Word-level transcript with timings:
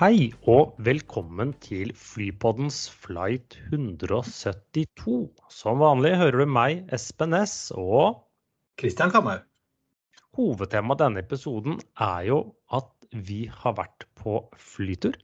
Hei 0.00 0.30
og 0.48 0.78
velkommen 0.80 1.50
til 1.60 1.90
Flypoddens 1.92 2.86
flight 3.02 3.58
172. 3.66 5.26
Som 5.52 5.82
vanlig 5.82 6.14
hører 6.16 6.40
du 6.40 6.46
meg, 6.48 6.86
Espen 6.96 7.36
S, 7.36 7.68
og 7.76 8.22
Kristian 8.80 9.12
Kamhaug. 9.12 9.44
hovedtemaet 10.38 11.02
denne 11.02 11.20
episoden 11.20 11.76
er 12.00 12.30
jo 12.30 12.38
at 12.72 12.88
vi 13.28 13.42
har 13.52 13.76
vært 13.76 14.08
på 14.16 14.40
flytur. 14.56 15.20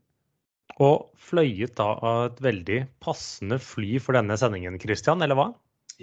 Og 0.77 1.09
fløyet 1.17 1.73
da 1.81 1.89
av 1.97 2.23
et 2.27 2.45
veldig 2.51 2.81
passende 3.01 3.57
fly 3.57 3.97
for 3.97 4.21
denne 4.21 4.37
sendingen, 4.37 4.77
Kristian, 4.77 5.25
eller 5.25 5.41
hva? 5.41 5.51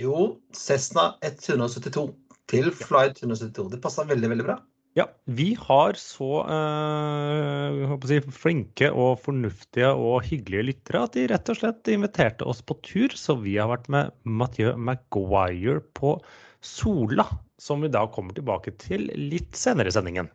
Jo, 0.02 0.40
Cessna 0.50 1.12
172 1.22 2.10
til 2.50 2.74
flight 2.74 3.22
172. 3.22 3.70
Det 3.70 3.86
passa 3.86 4.10
veldig, 4.10 4.34
veldig 4.34 4.50
bra. 4.50 4.64
Ja, 4.94 5.08
vi 5.26 5.56
har 5.58 5.98
så 5.98 6.44
eh, 6.54 7.94
si, 8.06 8.20
flinke 8.30 8.92
og 8.94 9.24
fornuftige 9.24 9.90
og 9.90 10.28
hyggelige 10.28 10.68
lyttere 10.68 11.02
at 11.08 11.16
de 11.18 11.24
rett 11.32 11.50
og 11.50 11.58
slett 11.58 11.90
inviterte 11.90 12.46
oss 12.46 12.62
på 12.62 12.78
tur. 12.86 13.16
Så 13.18 13.40
vi 13.42 13.56
har 13.58 13.72
vært 13.72 13.90
med 13.94 14.14
Mathieu 14.22 14.76
Maguire 14.78 15.82
på 15.98 16.20
Sola, 16.62 17.26
som 17.58 17.82
vi 17.82 17.90
da 17.90 18.06
kommer 18.14 18.38
tilbake 18.38 18.76
til 18.86 19.10
litt 19.18 19.58
senere 19.58 19.90
i 19.90 19.98
sendingen. 19.98 20.30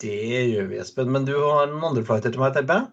Det 0.00 0.16
gjør 0.54 0.72
vi, 0.72 0.80
Espen. 0.80 1.12
Men 1.12 1.28
du 1.28 1.36
har 1.36 1.68
noen 1.68 1.90
andre 1.92 2.06
flighter 2.08 2.32
til 2.32 2.40
meg, 2.40 2.56
tipper 2.56 2.80
jeg? 2.80 2.90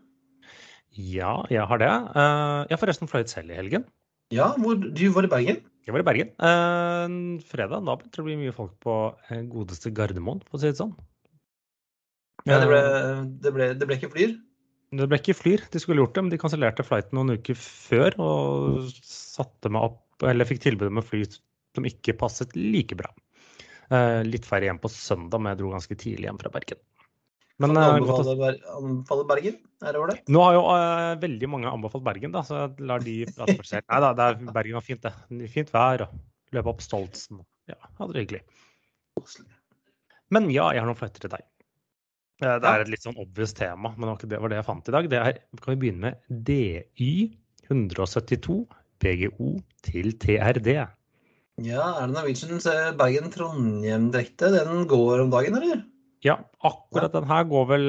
Ja, 1.15 1.37
jeg 1.47 1.63
har 1.71 1.79
det. 1.79 1.91
Eh, 2.19 2.59
jeg 2.67 2.75
har 2.75 2.83
forresten 2.83 3.07
fløyet 3.07 3.31
selv 3.31 3.55
i 3.55 3.61
helgen. 3.61 3.87
Ja, 4.31 4.53
hvor, 4.61 4.79
du 4.79 5.05
var 5.11 5.27
i 5.27 5.31
Bergen? 5.31 5.61
Jeg 5.81 5.95
var 5.95 6.03
i 6.03 6.07
Bergen. 6.07 6.29
Eh, 6.39 7.15
fredag 7.49 7.83
da 7.83 7.95
begynte 7.97 8.21
det 8.21 8.27
blir 8.27 8.39
mye 8.39 8.53
folk 8.55 8.77
på 8.83 8.97
eh, 9.29 9.41
godeste 9.49 9.91
Gardermoen, 9.95 10.43
for 10.47 10.59
å 10.59 10.61
si 10.61 10.71
det 10.71 10.79
sånn. 10.79 10.93
Ja, 12.47 12.61
det 12.61 12.69
ble, 12.69 12.79
Eh, 12.81 13.23
det 13.43 13.53
ble, 13.55 13.67
det 13.77 13.89
ble 13.89 13.97
ikke 13.99 14.11
flyr? 14.13 14.37
Det 14.91 15.07
ble 15.07 15.19
ikke 15.21 15.37
flyr, 15.37 15.65
de 15.71 15.79
skulle 15.79 16.03
gjort 16.03 16.15
det, 16.15 16.23
men 16.25 16.33
de 16.33 16.39
kansellerte 16.41 16.83
flighten 16.83 17.15
noen 17.15 17.37
uker 17.39 17.55
før 17.59 18.17
og 18.19 18.89
satte 19.07 19.71
meg 19.71 19.91
opp, 19.91 20.25
eller 20.27 20.47
fikk 20.47 20.63
tilbud 20.65 20.89
om 20.91 20.99
et 21.01 21.07
fly 21.07 21.21
som 21.31 21.87
ikke 21.87 22.17
passet 22.19 22.55
like 22.57 22.97
bra. 22.99 23.11
Eh, 23.91 24.21
litt 24.27 24.47
færre 24.47 24.67
hjem 24.67 24.81
på 24.83 24.91
søndag, 24.91 25.39
men 25.39 25.53
jeg 25.53 25.61
dro 25.61 25.71
ganske 25.73 25.97
tidlig 25.99 26.27
hjem 26.29 26.41
fra 26.41 26.51
Bergen. 26.53 26.79
Men 27.61 27.77
anbefaler, 27.77 28.01
eh, 28.01 28.07
godt 28.09 28.39
Ber- 28.41 28.73
anbefale 28.79 29.25
Bergen? 29.29 29.59
Er 29.81 29.93
det 29.95 30.01
ålreit? 30.01 30.27
nå 30.29 30.41
har 30.45 30.53
jo 30.57 30.63
uh, 30.67 31.13
veldig 31.21 31.49
mange 31.49 31.69
anbefalt 31.71 32.03
Bergen, 32.05 32.33
da, 32.35 32.41
så 32.45 32.57
jeg 32.63 32.85
lar 32.91 33.05
de 33.05 33.15
prate 33.31 33.55
for 33.57 33.69
seg. 33.71 33.85
Nei 33.89 34.01
da, 34.03 34.11
det 34.17 34.27
er, 34.27 34.41
Bergen 34.57 34.77
var 34.79 34.85
fint, 34.85 35.01
det. 35.05 35.49
Fint 35.53 35.71
vær 35.73 36.05
og 36.07 36.17
løpe 36.57 36.73
opp 36.73 36.83
Stoltsen. 36.85 37.41
Ja, 37.71 37.77
hadde 37.99 38.13
det 38.17 38.25
hyggelig. 38.25 38.43
Men 40.31 40.47
ja, 40.53 40.69
jeg 40.73 40.81
har 40.83 40.87
noen 40.89 40.99
flighter 40.99 41.25
til 41.25 41.33
deg. 41.33 41.43
Eh, 42.41 42.55
Det 42.63 42.69
er 42.71 42.85
et 42.85 42.91
litt 42.93 43.03
sånn 43.05 43.19
obvious 43.21 43.53
tema, 43.57 43.91
men 43.97 44.15
det 44.21 44.39
var 44.41 44.49
det, 44.51 44.61
jeg 44.61 44.67
fant 44.69 44.87
i 44.89 44.95
dag. 44.95 45.09
Det 45.11 45.19
er, 45.19 45.39
kan 45.61 45.75
vi 45.75 45.81
begynne 45.83 46.11
med 46.13 46.45
DY 46.47 47.11
172 47.69 48.63
BGO 49.01 49.51
til 49.85 50.13
TRD. 50.21 50.71
Ja, 51.61 51.83
er 52.01 52.07
det 52.09 52.15
Norwegian 52.15 52.61
Bergen-Trondheim-drekte? 52.97 54.49
Den 54.55 54.85
går 54.89 55.25
om 55.25 55.31
dagen, 55.33 55.57
eller? 55.59 55.83
Ja, 56.21 56.35
akkurat 56.61 57.15
den 57.15 57.25
her 57.25 57.47
går 57.49 57.63
vel 57.71 57.85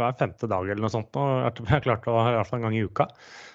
hver 0.00 0.14
femte 0.16 0.48
dag 0.48 0.64
eller 0.64 0.80
noe 0.80 0.92
sånt. 0.92 1.12
Og 1.20 1.60
Jeg 1.60 1.68
har 1.68 1.84
klart 1.84 2.08
å 2.08 2.16
ha 2.16 2.30
i 2.30 2.38
hvert 2.38 2.48
fall 2.48 2.62
en 2.62 2.68
gang 2.68 2.76
i 2.78 2.86
uka. 2.86 3.04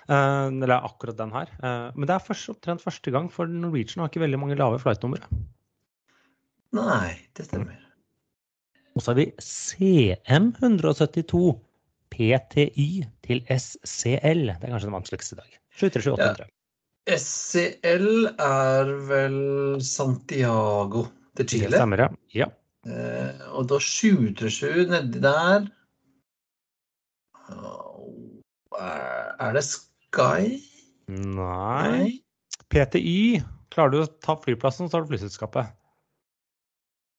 Eh, 0.05 0.47
eller 0.51 0.85
akkurat 0.85 1.17
den 1.17 1.33
her. 1.33 1.49
Eh, 1.57 1.87
men 1.95 2.05
det 2.05 2.13
er 2.13 2.27
først, 2.27 2.51
opptrent 2.53 2.83
første 2.83 3.09
gang, 3.13 3.29
for 3.33 3.49
Norwegian 3.49 4.03
har 4.03 4.09
ikke 4.11 4.21
veldig 4.21 4.39
mange 4.41 4.57
lave 4.59 4.77
flightnumre. 4.83 5.25
Nei, 6.75 7.09
det 7.37 7.43
stemmer. 7.47 7.79
Og 8.95 9.03
så 9.03 9.11
har 9.11 9.17
vi 9.19 9.27
CM172 9.41 11.41
PTY 12.13 12.89
til 13.25 13.39
SCL. 13.49 14.43
Det 14.53 14.61
er 14.61 14.75
kanskje 14.75 14.87
den 14.87 14.99
vanskeligste 14.99 15.35
i 15.35 15.41
dag. 15.41 15.49
737-800. 15.81 16.45
SCL 17.15 18.07
er 18.41 18.85
vel 19.09 19.39
Santiago 19.85 21.01
til 21.37 21.45
Chile? 21.49 21.73
Det 21.73 21.81
stemmer, 21.81 21.99
ja. 22.05 22.09
ja. 22.45 22.49
Eh, 22.85 23.39
og 23.57 23.65
da 23.71 23.79
737 23.81 24.85
nedi 24.91 25.21
der 25.23 25.65
Er 29.39 29.53
det 29.53 29.63
Sky? 29.65 30.59
Nei. 31.09 32.21
PTY. 32.73 33.41
Klarer 33.73 33.91
du 33.93 33.97
å 34.03 34.07
ta 34.23 34.35
flyplassen, 34.41 34.89
så 34.89 34.97
har 34.97 35.05
du 35.05 35.11
flyselskapet. 35.13 35.69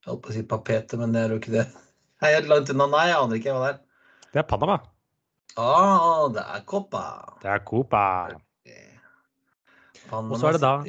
Jeg 0.02 0.10
holdt 0.10 0.22
på 0.24 0.30
å 0.32 0.34
si 0.36 0.42
Papete, 0.46 0.98
men 0.98 1.14
det 1.14 1.22
er 1.24 1.34
jo 1.34 1.38
ikke 1.40 1.54
det. 1.54 1.66
Jeg 2.24 2.38
er 2.40 2.46
langt 2.48 2.70
unna. 2.72 2.86
Nei, 2.90 3.04
jeg 3.10 3.16
aner 3.20 3.36
ikke 3.38 3.52
hva 3.54 3.62
det 3.66 3.72
er. 3.74 3.80
Det 4.32 4.40
er 4.40 4.46
Panama. 4.48 4.76
Ah, 5.60 6.26
det 6.32 6.42
er 6.42 6.62
Copa. 6.68 7.02
Det 7.42 7.50
er 7.52 7.60
Copa. 7.68 8.02
Og 10.16 10.36
så 10.40 10.48
er 10.48 10.56
det 10.56 10.62
da- 10.62 10.84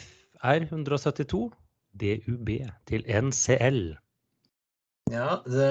FR172 0.00 1.42
DUB 1.98 2.48
til 2.88 3.04
NCL. 3.06 3.80
Ja, 5.12 5.40
det, 5.44 5.68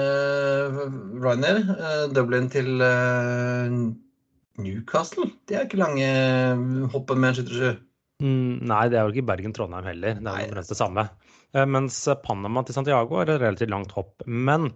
Ryanair, 1.22 1.62
eh, 1.72 2.04
Dublin 2.14 2.48
til 2.52 2.82
eh, 2.84 3.72
Newcastle. 4.62 5.30
Det 5.48 5.56
er 5.56 5.64
ikke 5.66 5.80
lange 5.80 6.06
hoppet 6.92 7.18
med 7.18 7.32
en 7.32 7.38
737. 7.40 7.80
Mm, 8.22 8.60
nei, 8.70 8.82
det 8.92 9.00
er 9.00 9.08
jo 9.08 9.14
ikke 9.16 9.26
Bergen-Trondheim 9.32 9.88
heller. 9.88 10.20
Det 10.20 10.30
er 10.30 10.44
omtrent 10.46 10.70
det 10.70 10.78
samme. 10.78 11.06
Eh, 11.56 11.66
Mens 11.66 11.96
Panama 12.22 12.62
til 12.62 12.76
Santiago 12.76 13.18
er 13.18 13.32
et 13.34 13.40
relativt 13.42 13.72
langt 13.72 13.90
hopp. 13.96 14.22
Men 14.26 14.68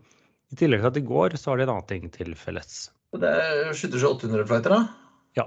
i 0.51 0.59
tillegg 0.59 0.83
til 0.83 0.91
at 0.91 0.99
de 0.99 1.05
går, 1.07 1.37
så 1.39 1.53
har 1.53 1.61
de 1.61 1.67
en 1.69 1.75
annen 1.77 1.87
ting 1.91 2.09
til 2.15 2.35
felles. 2.39 2.89
Det 3.17 3.31
er 3.31 3.71
737-800-flighter, 3.77 4.75
da? 4.75 4.81
Ja. 5.39 5.47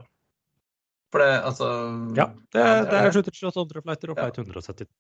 For 1.11 1.21
det, 1.25 1.29
altså 1.49 1.67
Ja, 2.15 2.29
det, 2.55 2.63
det 2.87 3.03
er 3.03 3.11
738 3.19 3.83
flighter 3.83 4.13
og 4.13 4.17
Ja. 4.17 4.29
flight 4.29 4.39
170. 4.47 4.87
Vi 4.87 4.95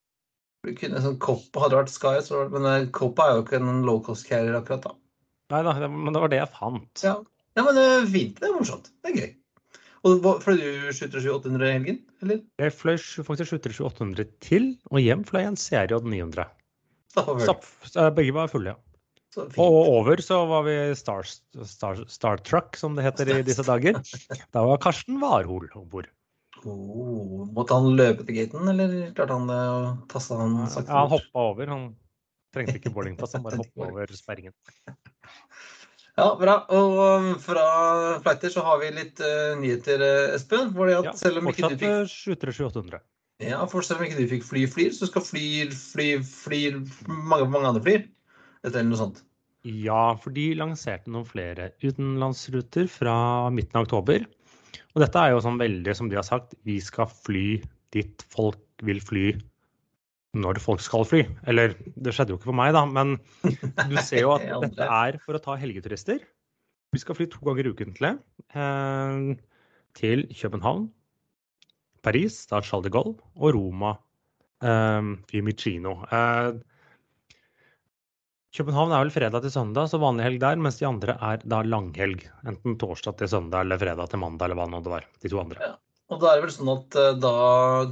kunne 0.79 1.01
sånn 1.03 1.19
Coppa 1.23 1.65
hadde 1.65 1.79
vært 1.79 1.93
Sky, 1.93 2.15
så, 2.25 2.45
men 2.51 2.89
Coppa 2.95 3.29
er 3.29 3.37
jo 3.37 3.45
ikke 3.45 3.59
en 3.61 3.83
low 3.87 4.01
cost 4.03 4.27
carrier 4.27 4.57
akkurat 4.59 4.89
da. 4.89 4.95
Nei 5.53 5.61
da, 5.65 5.75
men 5.87 6.13
det 6.13 6.21
var 6.21 6.31
det 6.31 6.41
jeg 6.41 6.53
fant. 6.53 7.03
Ja. 7.03 7.15
ja, 7.57 7.63
men 7.65 7.77
det 7.77 7.85
er 7.89 8.09
fint. 8.11 8.35
Det 8.37 8.49
er 8.49 8.57
morsomt. 8.57 8.91
Det 9.01 9.11
er 9.11 9.21
gøy. 9.21 9.31
Og 10.07 10.27
Fløy 10.43 10.59
du 10.59 10.67
737-800 10.95 11.65
i 11.65 11.71
helgen, 11.73 11.97
eller? 12.23 12.43
Jeg 12.61 12.75
fløy 12.75 12.95
faktisk 13.27 13.57
737-800 13.57 14.29
til, 14.45 14.69
og 14.93 15.01
hjem 15.03 15.25
fløy 15.27 15.41
jeg 15.41 15.51
en 15.51 15.59
CRJ 15.59 15.97
900. 16.05 16.45
Stappa 17.09 17.39
Stapp, 17.43 17.65
eh, 17.95 18.11
begge 18.15 18.35
var 18.35 18.51
fulle, 18.51 18.75
ja. 18.75 18.79
Så. 19.29 19.45
Og 19.61 19.75
over 19.91 20.21
så 20.25 20.39
var 20.49 20.63
vi 20.65 20.75
Star, 20.97 21.27
Star, 21.69 21.99
Star 22.09 22.39
Truck, 22.41 22.77
som 22.79 22.95
det 22.97 23.05
heter 23.05 23.29
i 23.35 23.43
disse 23.45 23.65
dager. 23.65 23.99
Da 24.55 24.63
var 24.65 24.79
Karsten 24.81 25.19
Warhol 25.21 25.67
om 25.77 25.85
bord. 25.91 26.09
Oh, 26.67 27.45
måtte 27.55 27.77
han 27.77 27.95
løpe 27.95 28.25
til 28.27 28.35
gaten, 28.35 28.67
eller 28.71 28.95
klarte 29.15 29.37
han 29.37 29.47
det 29.49 29.59
og 29.71 30.05
tasta 30.11 30.39
han 30.41 30.57
sakte? 30.67 30.89
Ja, 30.91 31.03
han 31.05 31.13
hoppa 31.13 31.45
over. 31.51 31.71
Han 31.71 31.85
trengte 32.55 32.79
ikke 32.79 32.91
boardingpass, 32.95 33.37
han 33.37 33.45
bare 33.45 33.59
hoppa 33.63 33.87
over 33.87 34.11
sperringen. 34.17 34.55
Ja, 36.19 36.33
bra. 36.39 36.55
Og 36.75 36.97
um, 36.99 37.29
fra 37.39 37.63
flighter 38.23 38.51
så 38.51 38.65
har 38.65 38.81
vi 38.81 38.91
litt 38.97 39.21
uh, 39.23 39.55
nyheter, 39.61 40.03
Espen. 40.35 40.67
Espen. 40.73 40.89
det 40.89 40.97
at 40.97 41.09
Ja, 41.11 41.15
selv 41.21 41.39
om 41.39 41.49
ikke 41.51 41.71
du 41.71 41.77
fikk 41.79 41.87
eh, 41.93 42.11
737-800. 42.11 43.01
Ja, 43.45 43.63
for 43.71 43.85
selv 43.87 44.01
om 44.01 44.09
ikke 44.09 44.19
du 44.19 44.27
fikk 44.33 44.43
fly 44.43 44.65
flyr, 44.67 44.91
så 44.95 45.07
skal 45.07 45.23
flyr, 45.23 45.71
fly, 45.71 46.09
flyr 46.27 46.81
mange, 47.07 47.47
mange 47.47 47.71
andre 47.71 47.83
flyr. 47.85 48.07
Eller 48.67 48.83
noe 48.83 48.99
sånt. 48.99 49.21
Ja, 49.67 50.15
for 50.19 50.35
de 50.35 50.49
lanserte 50.59 51.11
noen 51.11 51.27
flere 51.27 51.71
utenlandsruter 51.83 52.87
fra 52.91 53.15
midten 53.51 53.79
av 53.79 53.87
oktober. 53.87 54.27
Og 54.95 55.03
dette 55.03 55.21
er 55.21 55.33
jo 55.33 55.43
sånn 55.43 55.59
veldig, 55.61 55.93
som 55.97 56.09
de 56.11 56.17
har 56.19 56.25
sagt, 56.27 56.55
vi 56.67 56.79
skal 56.83 57.09
fly 57.11 57.61
dit 57.95 58.25
folk 58.33 58.59
vil 58.85 59.01
fly 59.03 59.31
når 60.37 60.59
folk 60.61 60.81
skal 60.83 61.05
fly. 61.09 61.23
Eller 61.49 61.73
det 61.97 62.13
skjedde 62.13 62.33
jo 62.33 62.39
ikke 62.39 62.51
for 62.51 62.59
meg, 62.59 62.73
da, 62.75 62.83
men 62.85 63.17
du 63.89 63.97
ser 64.05 64.25
jo 64.25 64.35
at 64.35 64.45
dette 64.65 64.85
er 64.85 65.17
for 65.23 65.37
å 65.37 65.41
ta 65.43 65.57
helgeturister. 65.59 66.21
Vi 66.93 67.01
skal 67.01 67.17
fly 67.17 67.27
to 67.29 67.41
ganger 67.45 67.69
ukentlig 67.69 68.15
eh, 68.57 69.17
til 69.97 70.25
København, 70.33 70.87
Paris, 72.05 72.41
da 72.49 72.61
Charles 72.65 72.87
de 72.87 72.93
Gaulle, 72.93 73.17
og 73.37 73.53
Roma, 73.57 73.93
eh, 74.65 75.11
Fiumicino. 75.29 75.99
Eh, 76.09 76.53
København 78.57 78.93
er 78.95 79.03
vel 79.03 79.11
fredag 79.13 79.43
til 79.45 79.53
søndag, 79.53 79.91
så 79.91 79.99
vanlig 80.01 80.25
helg 80.25 80.39
der. 80.41 80.61
Mens 80.61 80.79
de 80.79 80.87
andre 80.89 81.13
er 81.21 81.43
da 81.45 81.61
langhelg. 81.61 82.23
Enten 82.49 82.79
torsdag 82.81 83.19
til 83.19 83.29
søndag 83.29 83.67
eller 83.67 83.77
fredag 83.81 84.09
til 84.09 84.21
mandag, 84.23 84.49
eller 84.49 84.57
hva 84.57 84.65
nå 84.71 84.79
det 84.85 84.93
var. 84.95 85.05
De 85.21 85.29
to 85.29 85.41
andre. 85.41 85.61
Ja. 85.61 85.75
Og 86.09 86.23
da 86.23 86.31
er 86.31 86.39
det 86.39 86.47
vel 86.47 86.55
sånn 86.55 86.71
at 86.73 86.97
eh, 86.97 87.11
da 87.21 87.33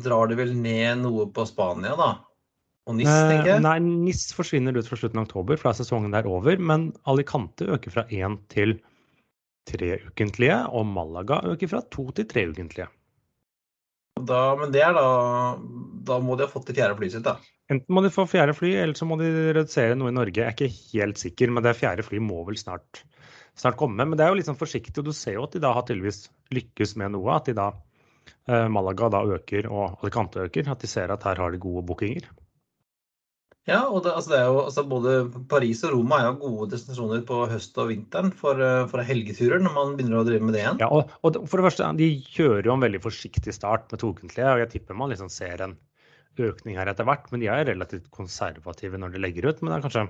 drar 0.02 0.32
de 0.32 0.40
vel 0.40 0.56
ned 0.58 1.04
noe 1.04 1.28
på 1.30 1.46
Spania, 1.46 1.94
da? 2.00 2.10
Og 2.90 2.98
NIS, 2.98 3.12
tenker 3.12 3.52
jeg? 3.52 3.60
Eh, 3.60 3.64
nei, 3.68 3.78
NIS 3.84 4.32
forsvinner 4.34 4.78
ut 4.78 4.90
fra 4.90 4.98
slutten 4.98 5.22
av 5.22 5.28
oktober, 5.28 5.60
for 5.60 5.70
da 5.70 5.76
er 5.76 5.82
sesongen 5.84 6.16
der 6.16 6.30
over. 6.30 6.58
Men 6.58 6.90
Alicante 7.12 7.68
øker 7.78 7.94
fra 7.94 8.08
én 8.10 8.40
til 8.50 8.80
tre 9.70 9.98
ukentlige, 10.08 10.58
og 10.74 10.88
Malaga 10.90 11.44
øker 11.52 11.70
fra 11.70 11.84
to 11.94 12.10
til 12.18 12.26
tre 12.32 12.48
ukentlige. 12.50 12.90
Da, 14.26 14.42
men 14.58 14.72
det 14.74 14.82
er 14.82 14.96
da 14.98 15.08
Da 16.08 16.18
må 16.24 16.38
de 16.40 16.48
ha 16.48 16.52
fått 16.52 16.70
det 16.70 16.78
fjerde 16.80 16.98
flyet 17.00 17.18
sitt, 17.18 17.28
da. 17.28 17.38
Enten 17.68 17.92
må 17.92 18.02
de 18.04 18.12
få 18.14 18.24
fjerde 18.30 18.56
fly, 18.56 18.72
eller 18.80 18.96
så 18.96 19.06
må 19.08 19.18
de 19.20 19.28
redusere 19.58 19.98
noe 20.00 20.14
i 20.14 20.16
Norge. 20.16 20.40
Jeg 20.40 20.48
er 20.48 20.56
ikke 20.56 20.70
helt 20.94 21.20
sikker, 21.20 21.52
men 21.52 21.66
det 21.66 21.76
fjerde 21.76 22.06
fly 22.08 22.22
må 22.24 22.46
vel 22.48 22.60
snart, 22.60 23.04
snart 23.60 23.76
komme. 23.80 24.00
Men 24.06 24.16
det 24.16 24.24
er 24.24 24.32
jo 24.32 24.40
litt 24.40 24.48
sånn 24.48 24.60
forsiktig, 24.60 24.96
og 25.02 25.10
du 25.10 25.16
ser 25.16 25.36
jo 25.36 25.44
at 25.48 25.58
de 25.58 25.64
da 25.66 25.74
har 25.76 25.84
tydeligvis 25.88 26.30
lykkes 26.56 26.96
med 27.02 27.18
noe. 27.18 27.36
At 27.36 27.52
de 27.52 27.58
da 27.58 27.74
eh, 28.48 28.68
Malaga 28.72 29.12
da 29.18 29.24
øker 29.36 29.68
og 29.68 30.00
Alicante 30.00 30.48
øker. 30.48 30.72
At 30.72 30.84
de 30.84 30.92
ser 30.92 31.12
at 31.12 31.28
her 31.28 31.44
har 31.44 31.52
de 31.52 31.60
gode 31.64 31.84
bookinger. 31.90 32.30
Ja, 33.68 33.82
og 33.92 34.06
det, 34.06 34.14
altså 34.16 34.32
det 34.32 34.38
jo, 34.46 34.60
altså 34.64 34.84
både 34.88 35.14
Paris 35.52 35.82
og 35.84 35.92
Roma 35.92 36.22
er 36.22 36.30
jo 36.30 36.38
gode 36.46 36.70
destinasjoner 36.72 37.26
på 37.28 37.42
høst 37.52 37.76
og 37.84 37.90
vinteren 37.92 38.32
for, 38.32 38.62
eh, 38.64 38.86
for 38.88 39.04
helgeturer, 39.04 39.60
når 39.60 39.76
man 39.76 39.98
begynner 39.98 40.22
å 40.22 40.28
drive 40.28 40.48
med 40.48 40.56
det 40.56 40.62
igjen. 40.62 40.80
Ja, 40.80 40.88
og, 40.88 41.12
og 41.20 41.42
for 41.44 41.60
det 41.60 41.68
første, 41.68 41.90
De 42.00 42.08
kjører 42.32 42.70
jo 42.70 42.78
en 42.78 42.86
veldig 42.86 43.04
forsiktig 43.04 43.52
start 43.52 43.92
med 43.92 44.00
tokentlige, 44.00 44.54
og 44.54 44.64
jeg 44.64 44.72
tipper 44.78 44.96
man 44.96 45.12
liksom 45.12 45.28
ser 45.34 45.66
en 45.66 45.76
økning 46.44 46.78
her 46.80 46.90
etter 46.92 47.08
hvert. 47.08 47.30
Men 47.32 47.44
de 47.44 47.52
er 47.52 47.68
relativt 47.70 48.10
konservative 48.16 49.00
når 49.02 49.16
de 49.16 49.24
legger 49.24 49.50
ut. 49.50 49.62
Men 49.62 49.74
det 49.74 49.78
er 49.78 49.86
kanskje 49.88 50.08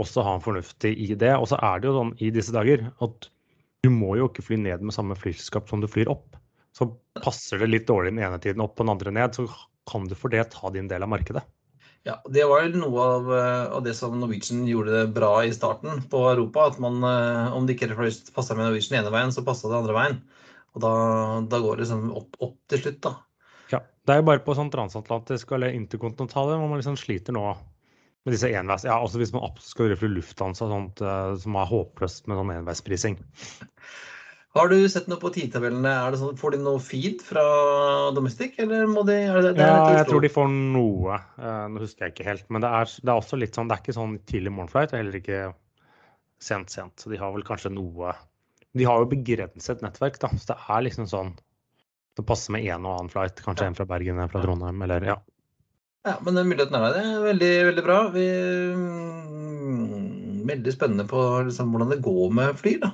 også 0.00 0.22
å 0.22 0.26
ha 0.28 0.34
en 0.36 0.44
fornuftig 0.44 0.92
i 1.06 1.14
det. 1.18 1.34
Og 1.36 1.48
så 1.50 1.60
er 1.62 1.80
det 1.80 1.90
jo 1.90 1.96
sånn 1.98 2.14
i 2.22 2.32
disse 2.34 2.54
dager 2.54 2.88
at 3.04 3.30
du 3.84 3.92
må 3.92 4.16
jo 4.18 4.28
ikke 4.30 4.44
fly 4.44 4.58
ned 4.60 4.82
med 4.82 4.94
samme 4.94 5.16
flyselskap 5.18 5.68
som 5.70 5.82
du 5.82 5.88
flyr 5.90 6.10
opp. 6.12 6.38
Så 6.76 6.90
passer 7.22 7.62
det 7.62 7.70
litt 7.70 7.86
dårlig 7.88 8.12
den 8.12 8.24
ene 8.26 8.40
tiden 8.42 8.64
opp 8.64 8.76
og 8.76 8.84
den 8.84 8.92
andre 8.92 9.12
ned, 9.14 9.36
så 9.36 9.46
kan 9.88 10.08
du 10.10 10.16
for 10.18 10.32
det 10.32 10.48
ta 10.52 10.72
din 10.74 10.90
del 10.90 11.06
av 11.06 11.12
markedet. 11.12 11.44
Ja, 12.06 12.20
Det 12.22 12.44
var 12.46 12.62
jo 12.62 12.82
noe 12.84 13.04
av, 13.16 13.30
eh, 13.34 13.72
av, 13.74 13.80
det 13.82 13.94
som 13.98 14.14
Norwegian 14.20 14.66
gjorde 14.68 14.92
det 14.94 15.14
bra 15.14 15.40
i 15.42 15.54
starten 15.54 16.04
på 16.10 16.20
Europa. 16.30 16.68
At 16.70 16.78
man, 16.78 17.02
eh, 17.02 17.54
om 17.54 17.66
det 17.66 17.74
ikke 17.74 17.96
passa 18.34 18.54
med 18.54 18.68
Norwegian 18.68 19.00
ene 19.00 19.10
veien, 19.10 19.32
så 19.34 19.42
passa 19.44 19.66
det 19.68 19.80
andre 19.80 19.96
veien. 19.96 20.20
Og 20.76 20.82
da, 20.84 20.92
da 21.50 21.60
går 21.64 21.76
det 21.76 21.86
liksom 21.86 22.12
opp, 22.14 22.36
opp, 22.38 22.56
til 22.68 22.82
slutt, 22.84 23.00
da. 23.02 23.14
Ja. 23.72 23.82
Det 24.06 24.14
er 24.14 24.20
jo 24.20 24.28
bare 24.28 24.44
på 24.44 24.54
sånn 24.54 24.70
transatlantisk 24.70 25.54
eller 25.56 25.74
interkontinentale 25.74 26.58
hvor 26.58 26.70
man 26.70 26.80
liksom 26.80 26.98
sliter 27.00 27.34
nå 27.34 27.46
med 28.26 28.34
disse 28.34 28.50
enveis... 28.50 28.84
Ja, 28.86 28.98
også 29.02 29.20
hvis 29.22 29.32
man 29.34 29.46
absolutt 29.46 29.70
skal 29.70 29.90
drive 29.92 30.10
Lufthansa, 30.10 30.66
sånt, 30.70 31.02
eh, 31.02 31.32
som 31.42 31.58
er 31.58 31.70
håpløst 31.70 32.26
med 32.26 32.40
sånn 32.40 32.52
enveisprising. 32.56 33.18
Har 34.56 34.70
du 34.72 34.76
sett 34.88 35.08
noe 35.10 35.20
på 35.20 35.30
tidtabellene? 35.34 35.92
Det 36.10 36.18
sånn, 36.18 36.38
får 36.40 36.54
de 36.54 36.60
noe 36.64 36.80
feed 36.80 37.20
fra 37.24 37.44
Domestic, 38.16 38.56
eller 38.62 38.88
må 38.88 39.04
de 39.04 39.18
det, 39.20 39.52
det 39.58 39.66
Ja, 39.68 39.82
jeg 39.98 40.08
tror 40.08 40.24
de 40.24 40.30
får 40.32 40.48
noe. 40.48 41.18
Uh, 41.36 41.66
nå 41.70 41.82
husker 41.82 42.06
jeg 42.06 42.14
ikke 42.14 42.28
helt. 42.30 42.46
Men 42.48 42.64
det 42.64 42.70
er, 42.72 42.94
det 43.02 43.10
er, 43.10 43.18
også 43.20 43.38
litt 43.38 43.58
sånn, 43.58 43.68
det 43.68 43.76
er 43.76 43.84
ikke 43.84 43.96
sånn 43.98 44.16
tidlig 44.24 44.54
morgenflight, 44.56 44.94
og 44.94 45.02
heller 45.02 45.20
ikke 45.20 45.42
sent, 46.42 46.72
sent. 46.72 46.96
Så 47.02 47.12
de 47.12 47.20
har 47.20 47.34
vel 47.36 47.44
kanskje 47.46 47.74
noe 47.74 48.14
De 48.76 48.88
har 48.88 49.02
jo 49.02 49.10
begrenset 49.12 49.84
nettverk, 49.84 50.16
da. 50.24 50.32
Så 50.40 50.54
det 50.54 50.58
er 50.72 50.86
liksom 50.88 51.10
sånn 51.10 51.36
Det 52.16 52.24
passer 52.24 52.54
med 52.54 52.64
en 52.64 52.86
og 52.86 52.94
annen 52.94 53.12
flight. 53.12 53.40
Kanskje 53.44 53.66
ja. 53.66 53.72
en 53.72 53.78
fra 53.78 53.88
Bergen, 53.88 54.20
en 54.20 54.30
fra 54.32 54.42
Trondheim, 54.44 54.84
eller 54.86 55.04
ja. 55.04 55.16
Ja, 56.06 56.14
men 56.22 56.38
muligheten 56.38 56.76
er 56.78 56.84
der. 56.86 56.94
Det 56.94 57.02
er 57.02 57.24
veldig, 57.24 57.50
veldig 57.70 57.84
bra. 57.84 57.96
Vi, 58.14 58.26
mm, 58.78 60.46
veldig 60.48 60.74
spennende 60.74 61.06
på 61.10 61.24
liksom, 61.48 61.74
hvordan 61.74 61.90
det 61.92 62.04
går 62.04 62.32
med 62.38 62.60
fly, 62.60 62.76
da. 62.84 62.92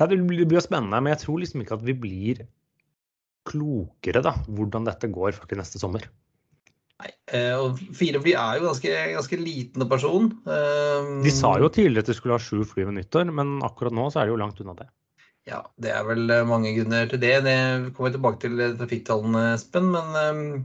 Ja, 0.00 0.08
det 0.10 0.18
blir 0.26 0.42
jo 0.50 0.62
spennende, 0.64 0.98
men 0.98 1.14
jeg 1.14 1.22
tror 1.22 1.38
liksom 1.40 1.62
ikke 1.62 1.78
at 1.78 1.86
vi 1.86 1.94
blir 1.94 2.42
klokere 3.46 4.24
da, 4.24 4.34
hvordan 4.48 4.88
dette 4.88 5.12
går 5.12 5.36
faktisk 5.36 5.60
neste 5.60 5.80
sommer. 5.80 6.08
Nei, 7.02 7.10
eh, 7.36 7.54
og 7.58 7.78
Fire 7.94 8.20
fly 8.22 8.34
er 8.40 8.58
jo 8.58 8.68
ganske, 8.68 8.92
ganske 9.14 9.38
liten 9.38 9.86
person. 9.90 10.28
De 10.44 11.32
sa 11.34 11.54
jo 11.62 11.70
tidligere 11.70 12.06
at 12.06 12.10
de 12.10 12.18
skulle 12.18 12.36
ha 12.36 12.42
sju 12.42 12.66
fly 12.66 12.88
ved 12.88 12.98
nyttår, 12.98 13.30
men 13.34 13.60
akkurat 13.66 13.94
nå 13.94 14.08
så 14.10 14.22
er 14.22 14.28
det 14.28 14.34
jo 14.34 14.42
langt 14.42 14.60
unna 14.64 14.76
det. 14.82 14.90
Ja, 15.48 15.60
det 15.76 15.90
er 15.92 16.06
vel 16.08 16.30
eh, 16.32 16.46
mange 16.48 16.72
grunner 16.76 17.08
til 17.10 17.20
det. 17.20 17.34
Det 17.44 17.56
kommer 17.92 18.08
vi 18.08 18.14
tilbake 18.16 18.40
til 18.44 18.62
trafikktallene, 18.78 19.42
Espen. 19.58 19.90
Men 19.92 20.16
um, 20.16 20.62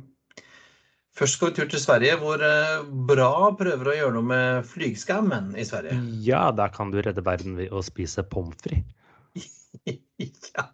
først 1.19 1.35
skal 1.35 1.51
vi 1.51 1.57
tur 1.57 1.71
til 1.73 1.83
Sverige, 1.83 2.15
hvor 2.21 2.39
uh, 2.39 2.85
Bra 3.09 3.33
prøver 3.59 3.91
å 3.91 3.97
gjøre 3.97 4.15
noe 4.15 4.29
med 4.29 4.69
flygskammen 4.69 5.51
i 5.59 5.67
Sverige. 5.67 5.99
Ja, 6.23 6.47
der 6.55 6.71
kan 6.75 6.93
du 6.93 7.01
redde 7.03 7.25
verden 7.27 7.59
ved 7.59 7.75
å 7.75 7.83
spise 7.83 8.23
pommes 8.23 8.63
frites. 8.63 8.95
ja. 10.55 10.65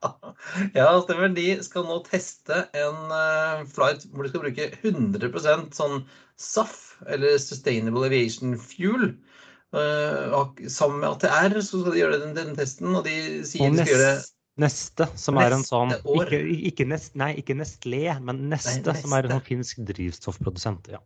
ja, 0.77 0.87
stemmer. 1.01 1.33
De 1.33 1.47
skal 1.65 1.89
nå 1.89 1.97
teste 2.05 2.61
en 2.77 3.01
uh, 3.09 3.65
flight 3.73 4.05
hvor 4.11 4.25
de 4.25 4.31
skal 4.31 4.45
bruke 4.45 4.69
100 4.83 5.73
sånn 5.75 6.03
SAF, 6.37 6.99
eller 7.09 7.39
Sustainable 7.41 8.05
Aviation 8.05 8.53
Fuel. 8.61 9.15
Uh, 9.75 10.45
sammen 10.71 11.01
med 11.01 11.09
ATR 11.09 11.57
så 11.59 11.81
skal 11.81 11.91
de 11.91 11.99
gjøre 11.99 12.19
den, 12.21 12.31
den 12.37 12.53
testen, 12.55 12.93
og 12.95 13.03
de 13.03 13.43
sier 13.43 13.67
og 13.67 13.75
de 13.75 13.83
skal 13.83 13.91
gjøre 13.91 14.15
Neste, 14.55 15.09
som 15.19 15.35
er 15.41 15.51
en 15.51 15.65
sånn 15.67 15.89
ikke, 15.91 16.37
ikke, 16.69 16.85
nest, 16.87 17.11
Nei, 17.19 17.33
ikke 17.41 17.57
Nestlé, 17.59 18.05
men 18.23 18.45
neste, 18.53 18.77
nei, 18.77 18.83
neste, 18.85 19.01
som 19.01 19.15
er 19.17 19.27
en 19.27 19.33
sånn 19.33 19.43
finsk 19.43 19.81
drivstoffprodusent. 19.89 20.87
Ja. 20.93 21.01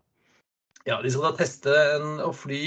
ja, 0.86 1.00
de 1.01 1.10
skal 1.10 1.31
da 1.31 1.31
teste 1.39 1.74
en, 1.95 2.19
å 2.21 2.30
fly 2.30 2.62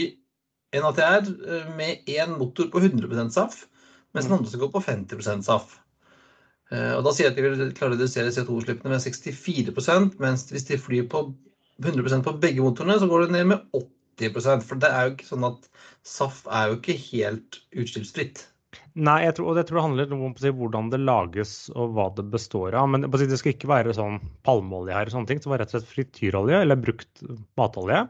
en 0.74 0.88
ATR 0.88 1.28
eh, 1.28 1.70
med 1.78 2.10
én 2.10 2.34
motor 2.34 2.66
på 2.72 2.82
100 2.82 3.30
SAF 3.30 3.62
mens 4.12 4.26
den 4.26 4.34
andre 4.34 4.50
skal 4.50 4.64
gå 4.64 4.72
på 4.74 4.82
50 4.82 5.22
SAF. 5.46 5.78
Eh, 6.72 6.92
og 6.96 7.06
da 7.06 7.14
sier 7.14 7.28
jeg 7.28 7.36
at 7.36 7.38
de 7.38 7.46
vil 7.46 7.74
klare 7.78 7.94
å 7.94 7.96
redusere 7.96 8.34
CO2-utslippene 8.34 8.92
med 8.92 9.04
64 9.04 10.10
mens 10.20 10.48
hvis 10.50 10.66
de 10.66 10.82
flyr 10.82 11.06
på 11.12 11.28
100% 11.82 12.26
på 12.26 12.38
begge 12.42 12.64
motorene, 12.64 12.98
så 12.98 13.06
går 13.06 13.26
det 13.26 13.36
ned 13.38 13.52
med 13.54 13.62
80 13.70 13.86
For 14.30 14.80
det 14.80 14.88
er 14.90 15.08
jo 15.08 15.14
ikke 15.16 15.28
sånn 15.28 15.48
at 15.48 15.68
SAF 16.06 16.44
er 16.46 16.70
jo 16.70 16.78
ikke 16.78 16.98
helt 17.08 17.60
utslippsfritt. 17.74 18.46
Nei, 18.92 19.22
jeg 19.24 19.36
tror, 19.36 19.52
og 19.52 19.58
jeg 19.60 19.68
tror 19.68 19.78
det 19.78 19.84
handler 19.86 20.14
om 20.14 20.34
hvordan 20.58 20.90
det 20.92 21.00
lages 21.02 21.52
og 21.72 21.94
hva 21.96 22.08
det 22.16 22.24
består 22.32 22.76
av. 22.76 22.88
Men 22.92 23.08
det 23.08 23.38
skal 23.40 23.54
ikke 23.54 23.70
være 23.70 23.96
sånn 23.96 24.20
palmeolje 24.46 24.96
her 24.96 25.08
og 25.08 25.16
sånne 25.16 25.30
ting. 25.30 25.40
Det 25.42 25.50
var 25.50 25.62
rett 25.62 25.72
og 25.72 25.80
slett 25.80 25.92
frityrolje 25.92 26.60
eller 26.64 26.80
brukt 26.80 27.24
matolje 27.60 28.04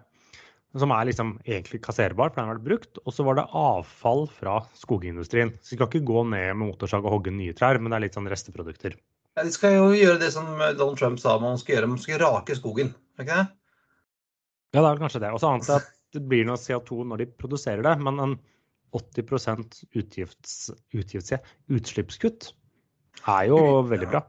som 0.81 0.93
er 0.95 1.09
liksom 1.09 1.35
egentlig 1.45 1.83
kasserbar, 1.85 2.31
for 2.33 2.41
den 2.41 2.49
har 2.49 2.57
vært 2.57 2.69
brukt. 2.69 3.01
Og 3.05 3.15
så 3.15 3.27
var 3.27 3.37
det 3.37 3.49
avfall 3.57 4.25
fra 4.33 4.61
skogindustrien. 4.79 5.53
Så 5.61 5.75
de 5.75 5.79
skal 5.79 5.91
ikke 5.91 6.07
gå 6.09 6.23
ned 6.31 6.55
med 6.57 6.71
motorsag 6.71 7.05
og 7.05 7.19
hogge 7.19 7.35
nye 7.35 7.57
trær, 7.57 7.81
men 7.81 7.93
det 7.93 7.99
er 7.99 8.05
litt 8.07 8.17
sånn 8.17 8.31
resteprodukter. 8.33 8.97
Ja, 9.37 9.45
de 9.45 9.53
skal 9.53 9.77
jo 9.77 9.91
gjøre 9.97 10.21
det 10.21 10.31
som 10.35 10.49
Donald 10.61 10.99
Trump 11.01 11.21
sa 11.21 11.39
man 11.41 11.61
skal 11.61 11.77
gjøre, 11.77 11.91
man 11.93 12.01
skal 12.01 12.21
rake 12.23 12.57
skogen. 12.57 12.95
Er 13.19 13.27
ikke 13.27 13.43
det? 13.43 13.49
Ja, 14.73 14.79
det 14.79 14.87
er 14.87 14.89
vel 14.89 15.03
kanskje 15.05 15.23
det. 15.25 15.33
Og 15.33 15.43
så 15.43 15.51
annet 15.53 15.73
at 15.77 15.93
det 16.13 16.25
blir 16.29 16.47
noe 16.49 16.61
CO2 16.61 17.05
når 17.09 17.23
de 17.23 17.31
produserer 17.41 17.85
det, 17.87 17.95
men 18.05 18.21
en 18.23 18.35
80 18.93 19.87
utgifts, 19.97 20.57
utgifts, 20.93 21.33
utslippskutt 21.73 22.51
er 23.29 23.47
jo 23.49 23.61
veldig 23.89 24.09
bra. 24.11 24.25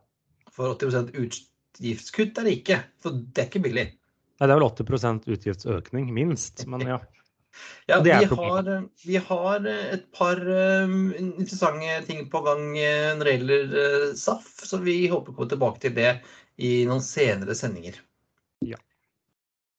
For 0.54 0.75
80 0.78 1.12
utgiftskutt 1.20 2.40
er 2.40 2.48
det 2.48 2.56
ikke, 2.60 2.80
for 3.02 3.18
det 3.18 3.44
er 3.44 3.50
ikke 3.50 3.63
billig. 3.66 3.90
Nei, 4.40 4.48
det 4.48 4.54
er 4.54 4.60
vel 4.60 4.70
80% 4.70 5.28
utgiftsøkning, 5.36 6.08
minst. 6.16 6.63
Men 6.70 6.86
ja. 6.88 7.00
ja 7.92 8.00
vi 8.06 8.13
har, 8.13 8.72
vi, 9.06 9.20
har, 9.28 9.68
et 9.68 10.08
par 10.16 10.40
uh, 10.40 10.96
interessante 11.20 12.00
ting 12.08 12.25
på 12.32 12.42
gang 12.48 12.72
uh, 12.78 13.12
når 13.18 13.28
det 13.28 13.36
gjelder 13.36 13.75
uh, 13.75 14.08
SAF, 14.20 14.50
så 14.68 14.80
vi 14.84 14.98
håper 15.12 15.34
å 15.34 15.38
komme 15.38 15.54
tilbake 15.54 15.84
til 15.86 15.96
det 16.00 16.16
i 16.63 16.74
noen 16.90 17.04
senere 17.04 17.56
sendinger. 17.58 18.00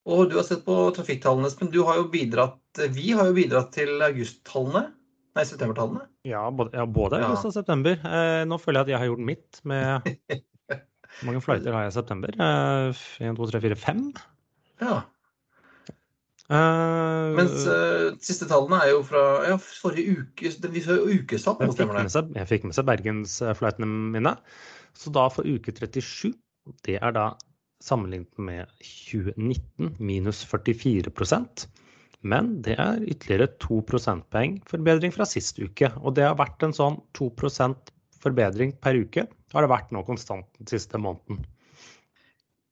Og 0.04 0.26
du 0.28 0.36
har 0.36 0.44
sett 0.44 0.64
på 0.66 0.76
trafikktallene, 0.96 1.48
Espen. 1.48 1.70
Du 1.72 1.80
har 1.88 1.96
jo 2.00 2.08
bidratt, 2.12 2.60
vi 2.92 3.14
har 3.16 3.30
jo 3.30 3.36
bidratt 3.36 3.70
til 3.76 4.02
augusttallene. 4.04 4.90
Nei, 5.34 5.44
septembertallene. 5.48 6.04
Ja, 6.28 6.44
både, 6.54 6.76
ja, 6.76 6.84
både 6.86 7.22
ja. 7.22 7.30
august 7.30 7.48
og 7.48 7.54
september. 7.56 7.96
nå 8.46 8.58
føler 8.60 8.80
jeg 8.80 8.86
at 8.86 8.92
jeg 8.92 9.00
har 9.02 9.10
gjort 9.10 9.24
mitt 9.32 9.64
med 9.66 10.12
Hvor 11.14 11.28
mange 11.28 11.40
flighter 11.44 11.74
har 11.74 11.86
jeg 11.86 11.92
i 11.92 11.96
september? 11.96 12.36
1, 12.36 13.36
2, 13.38 13.50
3, 13.50 13.60
4, 13.64 13.76
5? 13.80 14.06
Ja. 14.82 15.00
Uh, 16.44 17.32
Mens 17.38 17.62
uh, 17.64 18.10
siste 18.20 18.44
tallene 18.50 18.82
er 18.84 18.90
jo 18.90 19.00
fra 19.06 19.22
ja, 19.48 19.54
forrige 19.56 20.18
uke. 20.18 20.50
Vi 20.74 20.82
får 20.84 21.06
ukestall. 21.06 21.62
Jeg, 21.62 21.76
fikk 21.78 22.10
seg, 22.12 22.34
jeg 22.36 22.50
fikk 22.50 22.66
med 22.68 22.76
seg 22.76 22.88
bergensflightene 22.90 23.88
mine. 24.16 24.34
Så 24.98 25.12
da 25.14 25.28
for 25.32 25.46
uke 25.46 25.72
37, 25.72 26.34
det 26.84 26.98
er 27.00 27.14
da 27.16 27.30
sammenlignet 27.84 28.40
med 28.40 28.72
2019 28.80 29.96
minus 30.00 30.44
44% 30.48 31.68
men 32.24 32.54
det 32.64 32.76
er 32.80 33.02
ytterligere 33.04 33.50
2 33.60 33.82
prosentpoeng 33.88 34.56
forbedring 34.68 35.12
fra 35.12 35.26
sist 35.28 35.60
uke. 35.60 35.90
Og 36.00 36.16
det 36.16 36.24
har 36.24 36.38
vært 36.40 36.62
en 36.64 36.72
sånn 36.76 36.96
2 37.18 37.28
prosent 37.36 37.92
forbedring 38.24 38.72
per 38.80 38.96
uke. 38.96 39.26
Har 39.52 39.64
det 39.64 39.72
vært 39.72 39.92
nå 39.92 40.00
konstant 40.08 40.48
den 40.56 40.70
siste 40.70 41.00
måneden. 41.00 41.42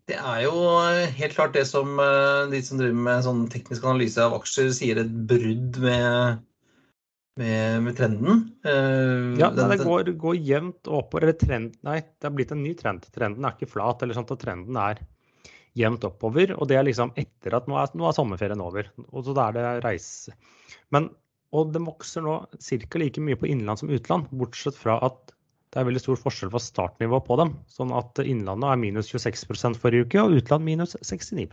Det 0.09 0.16
er 0.19 0.40
jo 0.47 0.54
helt 1.19 1.37
klart 1.37 1.52
det 1.54 1.66
som 1.69 2.00
de 2.50 2.62
som 2.64 2.81
driver 2.81 3.04
med 3.07 3.26
sånn 3.26 3.45
teknisk 3.52 3.85
analyse 3.87 4.25
av 4.25 4.35
aksjer, 4.40 4.73
sier 4.75 5.02
et 5.04 5.12
brudd 5.28 5.78
med 5.85 6.40
med, 7.41 7.83
med 7.83 7.97
trenden. 7.97 8.45
Uh, 8.67 9.39
ja, 9.41 9.51
den, 9.55 9.71
det 9.73 9.81
går, 9.85 10.12
går 10.21 10.37
jevnt 10.37 10.89
oppover. 10.89 11.27
Eller 11.27 11.39
trend, 11.41 11.77
nei, 11.87 11.99
det 12.03 12.29
har 12.29 12.35
blitt 12.37 12.53
en 12.55 12.62
ny 12.65 12.75
trend. 12.79 13.07
Trenden 13.15 13.47
er 13.47 13.57
ikke 13.57 13.71
flat, 13.73 14.03
eller 14.05 14.19
sånt, 14.19 14.33
og 14.35 14.41
trenden 14.43 14.79
er 14.81 15.03
jevnt 15.79 16.05
oppover. 16.09 16.55
Og 16.59 16.69
det 16.71 16.79
er 16.79 16.87
liksom 16.89 17.15
etter 17.19 17.57
at 17.57 17.69
nå 17.71 17.79
er, 17.81 17.93
nå 17.97 18.09
er 18.09 18.17
sommerferien 18.17 18.65
over. 18.65 18.91
Og 19.11 19.27
så 19.27 19.37
da 19.37 19.49
er 19.49 19.59
det 19.59 19.69
reise. 19.87 20.37
Men, 20.95 21.09
og 21.53 21.73
det 21.73 21.85
vokser 21.85 22.25
nå 22.25 22.39
ca. 22.53 23.01
like 23.01 23.25
mye 23.25 23.41
på 23.41 23.49
innland 23.49 23.81
som 23.81 23.93
utland, 23.93 24.29
bortsett 24.33 24.79
fra 24.79 24.99
at 25.05 25.33
det 25.73 25.81
er 25.81 25.89
veldig 25.89 26.03
stor 26.03 26.19
forskjell 26.21 26.51
på 26.53 26.61
startnivå 26.61 27.23
på 27.25 27.37
dem. 27.41 27.55
Sånn 27.73 27.95
at 27.97 28.21
Innlandet 28.21 28.75
er 28.75 28.81
minus 28.81 29.09
26% 29.09 29.81
forrige 29.81 30.05
uke, 30.05 30.21
og 30.21 30.37
utland 30.43 30.67
minus 30.67 30.99
69 31.01 31.47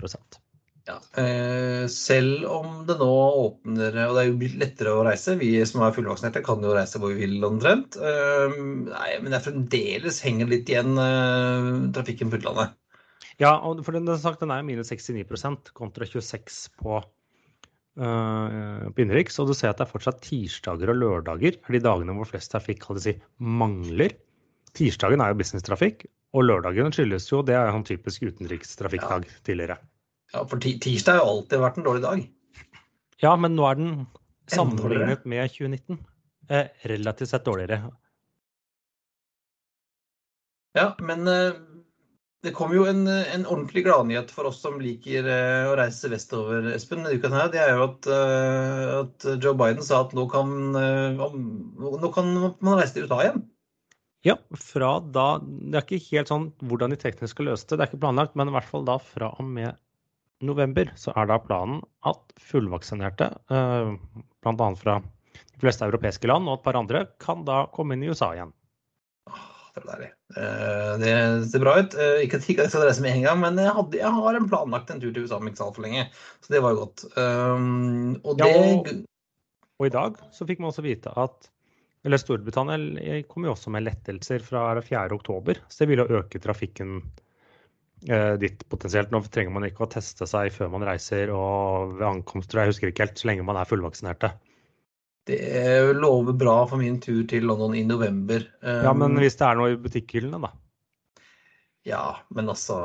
ja, 0.89 0.98
eh, 1.22 1.86
selv 1.91 2.46
om 2.50 2.81
det 2.88 2.96
nå 3.00 3.10
åpner 3.43 3.98
Og 4.08 4.15
det 4.15 4.24
er 4.24 4.27
jo 4.29 4.38
blitt 4.41 4.58
lettere 4.62 4.96
å 4.96 5.03
reise. 5.05 5.38
Vi 5.39 5.51
som 5.69 5.84
er 5.86 5.93
fullvaksinerte, 5.96 6.41
kan 6.46 6.63
jo 6.65 6.74
reise 6.75 7.01
hvor 7.01 7.13
vi 7.13 7.27
vil 7.27 7.46
omtrent. 7.46 7.98
Eh, 8.00 8.58
nei, 8.88 9.12
men 9.22 9.29
det 9.29 9.39
er 9.39 9.46
fremdeles 9.46 10.22
henger 10.25 10.50
litt 10.50 10.72
igjen 10.72 10.98
eh, 11.03 11.69
trafikken 11.96 12.31
på 12.31 12.41
utlandet. 12.41 12.74
Ja, 13.39 13.53
for 13.86 13.96
den, 13.96 14.10
sagt, 14.19 14.41
den 14.41 14.51
er 14.51 14.65
minus 14.67 14.91
69% 14.91 15.72
kontra 15.77 16.08
26 16.10 16.58
på, 16.81 16.98
på 17.96 19.03
innenriks. 19.05 19.38
Og 19.39 19.48
du 19.48 19.53
ser 19.55 19.72
at 19.72 19.79
det 19.79 19.86
er 19.86 19.93
fortsatt 19.93 20.19
tirsdager 20.25 20.91
og 20.91 21.00
lørdager 21.00 21.55
er 21.55 21.77
de 21.77 21.84
dagene 21.86 22.17
hvor 22.17 22.27
flest 22.27 22.51
trafikk 22.51 22.84
si, 23.00 23.15
mangler. 23.39 24.17
Tirsdagen 24.75 25.24
er 25.24 25.31
jo 25.31 25.39
businesstrafikk, 25.39 26.03
og 26.36 26.50
lørdagen 26.50 26.91
skyldes 26.93 27.29
jo 27.31 27.39
det 27.48 27.55
er 27.55 27.72
jo 27.72 27.79
en 27.79 27.88
typisk 27.88 28.27
utenrikstrafikkdag 28.27 29.29
ja. 29.29 29.39
tidligere. 29.48 29.79
Ja, 30.34 30.44
for 30.46 30.62
tirsdag 30.62 31.18
har 31.18 31.24
jo 31.24 31.32
alltid 31.34 31.64
vært 31.64 31.80
en 31.80 31.88
dårlig 31.88 32.04
dag. 32.06 32.26
Ja, 33.20 33.34
men 33.36 33.56
nå 33.58 33.66
er 33.68 33.80
den 33.80 33.96
sammenlignet 34.50 35.26
med 35.30 35.50
2019 35.52 35.98
eh, 36.50 36.70
relativt 36.92 37.32
sett 37.34 37.48
dårligere. 37.48 37.90
Ja, 40.78 40.92
men 41.02 41.28
eh, 41.28 41.58
det 42.46 42.54
kom 42.56 42.72
jo 42.72 42.86
en, 42.88 43.04
en 43.08 43.46
ordentlig 43.46 43.84
gladnyhet 43.84 44.30
for 44.32 44.48
oss 44.48 44.62
som 44.64 44.78
liker 44.80 45.28
eh, 45.28 45.68
å 45.68 45.76
reise 45.80 46.12
vestover, 46.12 46.70
Espen. 46.72 47.04
Her, 47.04 47.50
det 47.52 47.60
er 47.60 47.74
jo 47.76 47.88
at, 47.90 48.08
eh, 48.16 48.94
at, 49.02 49.28
Joe 49.44 49.58
Biden 49.60 49.84
sa 49.84 50.06
at 50.06 50.16
nå 50.16 50.24
kan, 50.32 50.54
eh, 50.80 51.20
nå 51.20 52.12
kan 52.16 52.32
man 52.38 52.80
reise 52.80 52.96
til 52.96 53.10
USA 53.10 53.24
igjen. 53.26 53.44
Ja, 54.28 54.36
fra 54.60 54.98
da 55.00 55.40
Det 55.40 55.78
er 55.80 55.86
ikke 55.86 56.02
helt 56.10 56.32
sånn 56.32 56.50
hvordan 56.68 56.92
de 56.92 56.98
teknisk 57.00 57.38
skal 57.38 57.54
løse 57.54 57.64
det, 57.70 57.78
det 57.78 57.86
er 57.86 57.92
ikke 57.92 58.02
planlagt, 58.04 58.34
men 58.36 58.52
i 58.52 58.56
hvert 58.56 58.68
fall 58.68 58.84
da 58.88 58.98
fra 59.00 59.30
og 59.32 59.48
med 59.48 59.78
november 60.46 60.91
så 61.00 61.13
er 61.17 61.29
da 61.29 61.39
planen 61.43 61.81
at 62.08 62.38
fullvaksinerte, 62.50 63.31
eh, 63.51 63.91
bl.a. 64.43 64.69
fra 64.79 65.00
de 65.00 65.62
fleste 65.62 65.86
europeiske 65.88 66.29
land 66.29 66.48
og 66.48 66.60
et 66.60 66.65
par 66.65 66.79
andre, 66.79 67.05
kan 67.22 67.43
da 67.48 67.65
komme 67.74 67.96
inn 67.96 68.05
i 68.05 68.12
USA 68.12 68.31
igjen. 68.36 68.53
Det 69.29 69.84
er 69.84 69.86
deilig. 69.89 70.10
Eh, 70.39 70.93
det 71.03 71.13
ser 71.51 71.63
bra 71.63 71.75
ut. 71.79 71.93
Eh, 71.93 72.24
ikke 72.25 72.39
at 72.39 72.50
jeg 72.50 72.72
skal 72.72 72.88
reise 72.88 73.03
med 73.05 73.17
en 73.17 73.27
gang, 73.27 73.43
men 73.43 73.62
jeg, 73.62 73.75
hadde, 73.75 74.01
jeg 74.01 74.15
har 74.15 74.39
en 74.39 74.50
planlagt 74.50 74.91
en 74.93 75.03
tur 75.03 75.13
til 75.13 75.27
USA 75.27 75.39
om 75.39 75.51
ikke 75.51 75.62
så 75.62 75.69
altfor 75.69 75.86
lenge. 75.86 76.08
Så 76.46 76.55
det 76.55 76.63
var 76.65 76.75
jo 76.75 76.81
godt. 76.86 77.05
Og, 77.13 78.34
det... 78.39 78.50
ja, 78.50 78.65
og, 78.74 78.91
og, 79.79 79.88
i 79.88 79.96
dag 79.96 80.19
så 80.36 80.50
fikk 80.50 80.63
man 80.63 80.74
også 80.74 80.86
vite 80.88 81.13
at 81.19 81.51
eller 82.08 82.15
Storbritannia 82.15 83.17
kom 83.27 83.43
jo 83.43 83.51
også 83.51 83.74
med 83.75 83.84
lettelser 83.84 84.39
fra 84.39 84.69
4.10, 84.79 85.58
så 85.67 85.81
det 85.81 85.88
ville 85.89 86.05
øke 86.15 86.39
trafikken 86.39 87.01
Eh, 88.08 88.34
ditt 88.39 88.62
potensielt. 88.72 89.12
Nå 89.12 89.20
trenger 89.27 89.51
man 89.51 89.65
ikke 89.68 89.84
å 89.84 89.91
teste 89.91 90.27
seg 90.29 90.53
før 90.56 90.72
man 90.72 90.86
reiser 90.88 91.32
og 91.36 91.98
ved 91.98 92.06
ankomst, 92.08 92.56
jeg 92.56 92.72
husker 92.72 92.91
ikke 92.91 93.08
helt, 93.08 93.20
så 93.20 93.27
lenge 93.27 93.44
man 93.48 93.60
er 93.60 93.68
fullvaksinerte. 93.68 94.32
Det 95.29 95.39
lover 96.00 96.34
bra 96.39 96.56
for 96.70 96.79
min 96.82 96.98
tur 97.03 97.25
til 97.29 97.44
London 97.46 97.75
i 97.77 97.84
november. 97.86 98.46
Ja, 98.63 98.94
men 98.96 99.18
um, 99.18 99.20
hvis 99.22 99.36
det 99.38 99.46
er 99.46 99.60
noe 99.60 99.74
i 99.74 99.82
butikkhyllene, 99.82 100.39
da? 100.48 100.53
Ja, 101.88 102.03
men 102.36 102.50
altså 102.51 102.77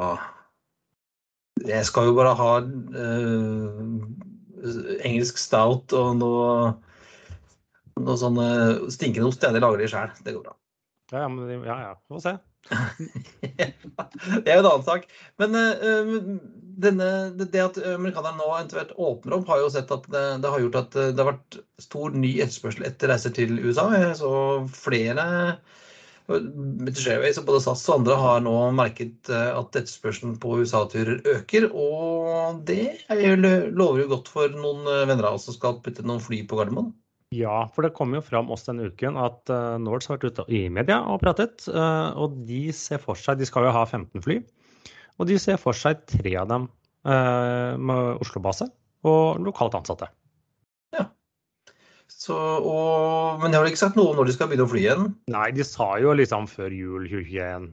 Jeg 1.63 1.87
skal 1.89 2.09
jo 2.09 2.15
bare 2.17 2.35
ha 2.39 2.51
uh, 2.65 3.95
engelsk 5.07 5.39
stout 5.41 5.95
og 5.97 6.19
noe, 6.19 6.51
noe 8.03 8.19
sånn 8.19 8.43
stinkende 8.93 9.31
ost. 9.31 9.47
Det 9.47 9.63
lager 9.63 9.81
de 9.81 9.89
sjøl. 9.95 10.13
Det 10.27 10.35
går 10.35 10.45
bra. 10.51 10.59
Ja, 11.15 11.29
ja, 11.29 11.61
ja, 11.63 11.79
ja. 11.87 11.95
Vi 12.03 12.17
får 12.17 12.27
se. 12.27 12.35
det 13.45 14.51
er 14.51 14.57
jo 14.57 14.63
en 14.63 14.69
annen 14.71 14.87
sak. 14.87 15.07
Men 15.41 15.57
uh, 15.59 16.15
denne, 16.85 17.09
det 17.39 17.63
at 17.63 17.79
amerikanerne 17.93 18.41
nå 18.41 18.49
eventuelt 18.51 18.95
åpner 18.97 19.39
opp, 19.39 19.49
har 19.53 19.63
jo 19.63 19.71
sett 19.75 19.93
at 19.95 20.09
det, 20.11 20.25
det, 20.43 20.51
har 20.51 20.65
gjort 20.65 20.81
at 20.83 20.97
det 20.97 21.21
har 21.21 21.33
vært 21.35 21.61
stor 21.83 22.17
ny 22.17 22.35
etterspørsel 22.45 22.87
etter 22.89 23.13
reiser 23.13 23.35
til 23.37 23.59
USA. 23.63 23.89
Så 24.19 24.33
flere 24.75 25.29
Airways, 26.25 27.37
og 27.37 27.45
både 27.51 27.61
SAS 27.61 27.85
og 27.91 27.99
andre 27.99 28.15
har 28.17 28.39
nå 28.47 28.57
merket 28.73 29.29
at 29.29 29.77
etterspørselen 29.77 30.39
på 30.41 30.57
USA-turer 30.63 31.21
øker. 31.35 31.69
Og 31.69 32.63
det 32.65 33.05
lover 33.13 34.05
jo 34.07 34.11
godt 34.15 34.33
for 34.33 34.57
noen 34.57 34.89
venner 34.89 35.29
av 35.29 35.37
oss 35.37 35.51
som 35.51 35.59
skal 35.59 35.83
putte 35.85 36.07
noen 36.07 36.25
fly 36.25 36.41
på 36.49 36.57
Gardermoen. 36.59 36.95
Ja, 37.35 37.65
for 37.75 37.87
det 37.87 37.95
kom 37.97 38.15
jo 38.15 38.23
fram 38.25 38.51
oss 38.55 38.67
denne 38.69 38.91
uken 38.93 39.19
at 39.21 39.51
uh, 39.53 39.77
Nords 39.83 40.09
har 40.11 40.19
vært 40.19 40.35
ute 40.35 40.45
i 40.53 40.67
media 40.73 41.01
og 41.11 41.23
pratet. 41.23 41.67
Uh, 41.67 42.13
og 42.21 42.37
de 42.49 42.69
ser 42.77 43.01
for 43.03 43.19
seg 43.19 43.41
De 43.41 43.49
skal 43.49 43.67
jo 43.69 43.75
ha 43.75 43.85
15 43.87 44.23
fly. 44.25 44.41
Og 45.19 45.31
de 45.31 45.39
ser 45.41 45.59
for 45.63 45.77
seg 45.79 46.03
tre 46.11 46.35
av 46.41 46.51
dem 46.51 46.69
uh, 47.07 47.75
med 47.79 48.23
Oslo-base 48.23 48.69
og 49.05 49.41
lokalt 49.45 49.77
ansatte. 49.79 50.09
Ja. 50.97 51.09
Så, 52.11 52.37
og, 52.37 53.41
men 53.43 53.53
de 53.53 53.59
har 53.59 53.69
ikke 53.69 53.83
sagt 53.83 53.99
noe 53.99 54.13
om 54.13 54.21
når 54.21 54.31
de 54.31 54.37
skal 54.37 54.51
begynne 54.51 54.67
å 54.67 54.71
fly 54.71 54.85
igjen? 54.85 55.11
Nei, 55.33 55.49
de 55.57 55.67
sa 55.67 55.95
jo 56.01 56.15
liksom 56.17 56.49
før 56.51 56.73
jul 56.75 57.09
2021 57.11 57.69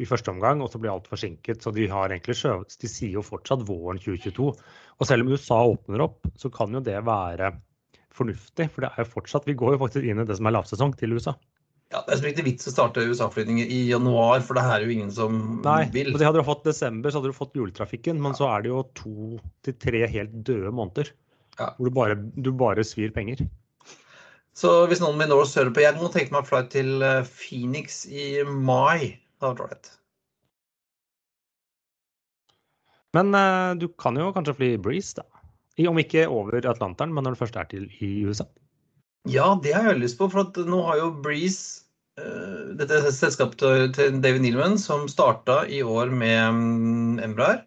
i 0.00 0.06
første 0.08 0.32
omgang, 0.32 0.62
og 0.64 0.70
så 0.72 0.80
ble 0.80 0.92
alt 0.92 1.08
forsinket. 1.10 1.60
Så 1.62 1.72
de 1.76 1.88
har 1.90 2.12
egentlig 2.12 2.38
skjøvet 2.40 2.78
De 2.80 2.88
sier 2.88 3.18
jo 3.18 3.24
fortsatt 3.26 3.66
våren 3.68 4.00
2022. 4.00 4.52
Og 5.00 5.08
selv 5.08 5.26
om 5.26 5.34
USA 5.34 5.60
åpner 5.74 6.06
opp, 6.06 6.24
så 6.40 6.52
kan 6.52 6.72
jo 6.76 6.82
det 6.84 6.96
være 7.06 7.52
fornuftig. 8.16 8.68
For 8.74 8.84
det 8.84 8.90
er 8.92 9.04
jo 9.04 9.12
fortsatt, 9.14 9.48
vi 9.48 9.56
går 9.58 9.76
jo 9.76 9.82
faktisk 9.84 10.06
inn 10.06 10.22
i 10.22 10.28
det 10.28 10.36
som 10.38 10.48
er 10.48 10.56
lavsesong 10.56 10.94
til 11.00 11.16
USA. 11.16 11.36
Ja, 11.90 12.04
Det 12.06 12.20
er 12.20 12.28
ikke 12.30 12.46
vits 12.46 12.68
å 12.70 12.72
starte 12.72 13.02
USA-flyvninger 13.02 13.66
i 13.66 13.80
januar, 13.88 14.44
for 14.46 14.54
det 14.54 14.62
her 14.62 14.76
er 14.78 14.86
jo 14.86 14.94
ingen 14.94 15.10
som 15.10 15.40
Nei, 15.64 15.88
vil. 15.90 16.12
Nei, 16.14 16.22
hadde 16.22 16.38
du 16.38 16.46
fått 16.46 16.62
desember, 16.68 17.10
så 17.10 17.18
hadde 17.18 17.32
du 17.32 17.38
fått 17.38 17.56
juletrafikken. 17.58 18.20
Men 18.22 18.36
ja. 18.36 18.38
så 18.38 18.50
er 18.52 18.62
det 18.62 18.70
jo 18.70 18.84
to 18.98 19.40
til 19.66 19.78
tre 19.82 20.04
helt 20.12 20.36
døde 20.46 20.70
måneder 20.70 21.10
ja. 21.58 21.72
hvor 21.74 21.90
du 21.90 21.96
bare, 21.96 22.18
du 22.38 22.52
bare, 22.54 22.84
svir 22.86 23.10
penger. 23.14 23.42
Så 24.54 24.70
hvis 24.90 25.02
noen 25.02 25.18
vil 25.18 25.30
nå 25.30 25.38
høre 25.40 25.72
på 25.74 25.82
Jeg 25.82 25.96
må 25.98 26.10
tenke 26.12 26.34
meg 26.34 26.46
flight 26.46 26.70
til 26.74 27.02
eh, 27.06 27.26
Phoenix 27.26 28.04
i 28.06 28.44
mai. 28.46 29.18
Det 29.40 29.46
hadde 29.46 29.56
vært 29.56 29.66
ålreit. 29.66 29.92
Men 33.18 33.34
uh, 33.34 33.74
du 33.74 33.88
kan 33.98 34.14
jo 34.14 34.30
kanskje 34.34 34.54
fly 34.54 34.70
Breeze, 34.78 35.16
da? 35.18 35.39
Om 35.78 36.00
ikke 36.02 36.26
over 36.28 36.66
Atlanteren, 36.68 37.12
men 37.14 37.24
når 37.24 37.36
det 37.36 37.40
først 37.44 37.56
er 37.60 37.68
til 37.70 37.86
i 38.02 38.10
USA? 38.26 38.46
Ja, 39.28 39.52
det 39.62 39.74
har 39.76 39.90
jeg 39.90 40.02
lyst 40.02 40.18
på. 40.20 40.28
For 40.32 40.66
nå 40.66 40.80
har 40.88 41.00
jo 41.00 41.10
Breeze, 41.24 41.84
uh, 42.20 42.72
dette 42.78 43.00
selskapet 43.14 43.96
til 43.96 44.20
David 44.24 44.44
Nealman, 44.44 44.78
som 44.80 45.08
starta 45.10 45.62
i 45.68 45.82
år 45.84 46.12
med 46.12 46.40
um, 46.48 47.18
Embraer, 47.22 47.64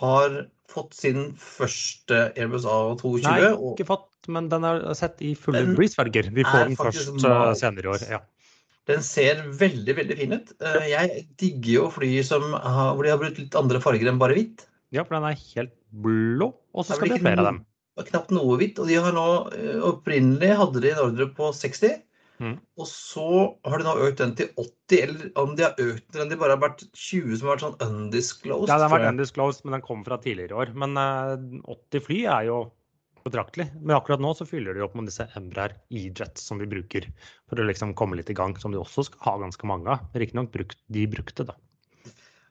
har 0.00 0.44
fått 0.70 0.94
sin 0.96 1.32
første 1.38 2.28
Airbus 2.34 2.66
A220. 2.66 3.26
Nei, 3.28 3.54
ikke 3.74 3.88
fått, 3.92 4.10
men 4.32 4.50
den 4.50 4.66
er 4.66 4.86
sett 4.98 5.20
i 5.22 5.34
fulle 5.38 5.66
Breeze-farger. 5.76 6.30
Vi 6.34 6.46
får 6.46 6.70
den 6.70 6.78
først 6.80 7.18
uh, 7.22 7.50
senere 7.58 7.86
i 7.90 7.92
år. 7.96 8.06
ja. 8.18 8.22
Den 8.84 9.00
ser 9.00 9.38
veldig 9.56 9.94
veldig 9.96 10.16
fin 10.18 10.34
ut. 10.36 10.50
Uh, 10.60 10.82
jeg 10.90 11.22
digger 11.40 11.70
jo 11.72 11.84
fly 11.94 12.10
som, 12.26 12.50
hvor 12.52 13.00
de 13.06 13.12
har 13.14 13.20
brukt 13.22 13.38
litt 13.40 13.54
andre 13.56 13.80
farger 13.80 14.10
enn 14.10 14.20
bare 14.20 14.36
hvitt. 14.36 14.66
Ja, 14.94 15.04
for 15.04 15.18
den 15.18 15.28
er 15.28 15.38
helt 15.40 15.74
blå, 15.90 16.52
og 16.74 16.86
så 16.86 16.98
skal 16.98 17.14
det 17.14 17.22
flere 17.22 17.42
av 17.42 17.50
dem. 17.50 17.62
Knapt 18.10 18.32
noe 18.34 18.56
hvitt. 18.58 18.80
Og 18.82 18.90
de 18.90 18.98
har 18.98 19.14
nå 19.14 19.28
eh, 19.54 19.78
opprinnelig 19.86 20.56
hadde 20.58 20.82
de 20.82 20.90
en 20.94 21.04
ordre 21.04 21.28
på 21.36 21.50
60. 21.54 22.00
Mm. 22.42 22.56
Og 22.82 22.86
så 22.90 23.26
har 23.62 23.78
de 23.78 23.86
nå 23.86 23.92
økt 24.08 24.18
den 24.18 24.32
til 24.38 24.48
80, 24.58 25.02
eller 25.04 25.28
om 25.38 25.52
de 25.54 25.66
har 25.66 25.76
økt 25.78 26.16
den, 26.16 26.30
de 26.32 26.38
bare 26.38 26.56
har 26.56 26.62
vært 26.64 26.82
20 26.90 27.36
som 27.38 27.46
har 27.46 27.54
vært 27.54 27.66
sånn 27.66 27.84
undisclosed. 27.86 28.70
Ja, 28.70 28.78
den 28.80 28.88
har 28.88 28.96
vært 28.96 29.12
undisclosed, 29.12 29.62
men 29.66 29.76
den 29.76 29.84
kom 29.86 30.02
fra 30.06 30.18
tidligere 30.22 30.58
år. 30.64 30.74
Men 30.78 30.98
uh, 30.98 31.36
eh, 31.36 31.76
80 31.76 32.06
fly 32.08 32.24
er 32.38 32.48
jo 32.50 32.58
betraktelig. 33.24 33.70
Men 33.80 33.96
akkurat 33.96 34.20
nå 34.20 34.34
så 34.36 34.46
fyller 34.48 34.76
de 34.76 34.82
opp 34.84 34.98
med 34.98 35.08
disse 35.08 35.26
Embraer 35.38 35.78
E-jets 35.94 36.44
som 36.44 36.58
de 36.60 36.68
bruker 36.68 37.06
for 37.48 37.62
å 37.62 37.68
liksom 37.70 37.94
komme 37.98 38.18
litt 38.18 38.32
i 38.34 38.36
gang, 38.36 38.58
som 38.60 38.74
de 38.74 38.82
også 38.82 39.06
skal 39.08 39.24
ha 39.28 39.38
ganske 39.46 39.70
mange 39.70 39.94
av. 39.94 40.04
Riktignok 40.18 40.52
de 40.92 41.06
brukte, 41.14 41.46
da. 41.48 41.56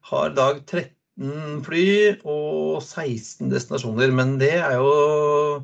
Har 0.10 0.34
Dag 0.36 0.64
13 0.64 0.90
fly 1.18 1.86
og 2.24 2.82
16 2.82 3.52
destinasjoner. 3.52 4.14
Men 4.16 4.38
det 4.42 4.56
er 4.60 4.78
jo 4.80 5.64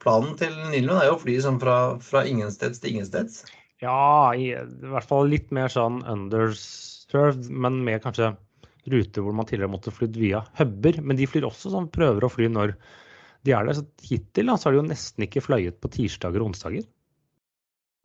Planen 0.00 0.32
til 0.40 0.54
Nilund 0.72 0.96
er 0.96 1.10
jo 1.10 1.16
å 1.18 1.20
fly 1.20 1.34
sånn 1.44 1.58
fra, 1.60 1.74
fra 2.00 2.22
ingensteds 2.24 2.80
til 2.80 2.94
ingensteds. 2.94 3.42
Ja, 3.84 4.32
i, 4.32 4.54
i, 4.56 4.92
hvert 4.92 5.08
fall 5.08 5.28
litt 5.28 5.50
mer 5.52 5.68
sånn 5.72 6.00
underserved, 6.08 7.50
men 7.52 7.82
med 7.84 8.00
kanskje 8.04 8.30
ruter 8.90 9.24
hvor 9.24 9.36
man 9.36 9.44
tidligere 9.48 9.72
måtte 9.74 9.92
flydd 9.92 10.16
via 10.16 10.40
huber. 10.56 11.02
Men 11.04 11.20
de 11.20 11.28
flyr 11.28 11.48
også 11.48 11.74
sånn 11.74 11.90
prøver 11.92 12.24
å 12.24 12.32
fly 12.32 12.48
når 12.48 12.72
de 13.44 13.52
er 13.56 13.68
der. 13.68 13.76
Så 13.76 14.08
hittil 14.08 14.48
da, 14.48 14.56
så 14.56 14.68
har 14.68 14.76
de 14.76 14.80
jo 14.80 14.88
nesten 14.88 15.28
ikke 15.28 15.44
fløyet 15.44 15.76
på 15.84 15.92
tirsdager 15.92 16.40
og 16.40 16.54
onsdager. 16.54 16.88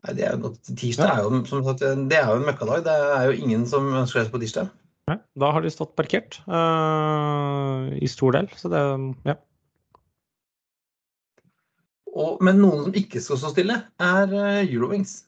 Nei, 0.04 0.16
det 0.18 0.28
er 0.28 0.36
jo, 0.36 0.52
tirsdag 0.68 1.14
er 1.14 1.24
jo, 1.24 1.40
som 1.48 1.64
sagt, 1.64 1.80
det 1.80 2.20
er 2.20 2.28
jo 2.28 2.42
en 2.42 2.48
møkkadag. 2.48 2.84
Det 2.84 2.96
er 3.16 3.30
jo 3.30 3.38
ingen 3.40 3.64
som 3.68 3.88
ønsker 3.88 4.20
seg 4.20 4.34
på 4.34 4.42
tirsdag. 4.44 4.68
Nei, 5.06 5.18
da 5.38 5.52
har 5.54 5.62
de 5.62 5.70
stått 5.70 5.94
parkert 5.98 6.40
uh, 6.50 7.86
i 7.94 8.08
stor 8.10 8.34
del. 8.34 8.48
Så 8.58 8.70
det, 8.72 8.80
ja. 9.28 9.36
Og, 12.16 12.40
men 12.42 12.58
noen 12.58 12.88
som 12.88 12.96
ikke 12.98 13.22
skal 13.22 13.38
stå 13.38 13.52
stille, 13.52 13.76
er 14.02 14.34
uh, 14.34 14.64
Eurowings. 14.64 15.20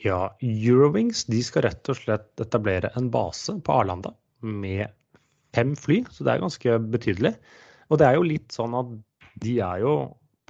Ja, 0.00 0.30
Eurowings 0.40 1.26
de 1.28 1.42
skal 1.44 1.66
rett 1.66 1.92
og 1.92 1.98
slett 1.98 2.40
etablere 2.40 2.92
en 2.96 3.10
base 3.12 3.58
på 3.60 3.74
Arlanda 3.82 4.14
med 4.40 4.88
fem 5.52 5.74
fly, 5.76 6.00
så 6.08 6.24
det 6.24 6.32
er 6.32 6.44
ganske 6.46 6.78
betydelig. 6.94 7.34
Og 7.90 8.00
det 8.00 8.08
er 8.08 8.16
jo 8.16 8.24
litt 8.24 8.54
sånn 8.54 8.76
at 8.78 8.94
de 9.44 9.58
er 9.60 9.82
jo 9.84 9.94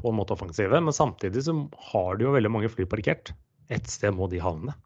på 0.00 0.12
en 0.12 0.20
måte 0.20 0.36
offensive, 0.36 0.78
men 0.78 0.94
samtidig 0.94 1.42
så 1.48 1.56
har 1.90 2.14
de 2.16 2.28
jo 2.28 2.36
veldig 2.36 2.52
mange 2.52 2.70
fly 2.72 2.86
parkert. 2.88 3.34
Et 3.74 3.90
sted 3.90 4.14
må 4.14 4.30
de 4.30 4.38
havne. 4.42 4.76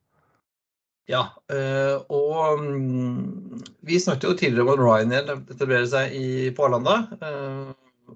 Ja, 1.11 1.27
øh, 1.53 2.01
og 2.09 2.63
mm, 2.65 3.61
vi 3.85 4.01
snakket 4.01 4.29
jo 4.29 4.37
tidligere 4.41 4.65
om 4.65 4.73
at 4.73 4.81
Ryanair 4.81 5.33
etablerer 5.53 5.89
seg 5.91 6.15
på 6.57 6.65
Arlanda. 6.65 6.95
Øh, 7.21 7.73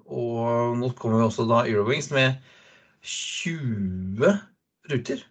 og 0.09 0.77
nå 0.79 0.89
kommer 0.97 1.21
jo 1.21 1.27
også 1.29 1.45
da 1.49 1.63
Eurowings 1.69 2.09
med 2.13 2.39
20 3.05 4.33
ruter. 4.89 5.21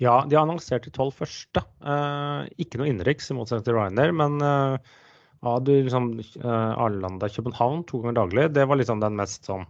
Ja, 0.00 0.20
de 0.28 0.36
har 0.36 0.44
annonsert 0.44 0.84
de 0.84 0.92
tolv 0.92 1.16
første. 1.16 1.62
Uh, 1.80 2.44
ikke 2.60 2.80
noe 2.80 2.90
innenriks, 2.90 3.30
i 3.32 3.36
motsetning 3.36 3.64
til 3.64 3.78
Ryanair. 3.78 4.12
Men 4.16 4.36
ja, 4.44 5.54
du, 5.64 5.72
liksom, 5.72 6.12
Arlanda-København 6.44 7.86
to 7.88 8.02
ganger 8.02 8.20
daglig, 8.20 8.50
det 8.56 8.66
var 8.68 8.80
liksom 8.80 9.00
den 9.00 9.16
mest 9.16 9.48
sånn 9.48 9.64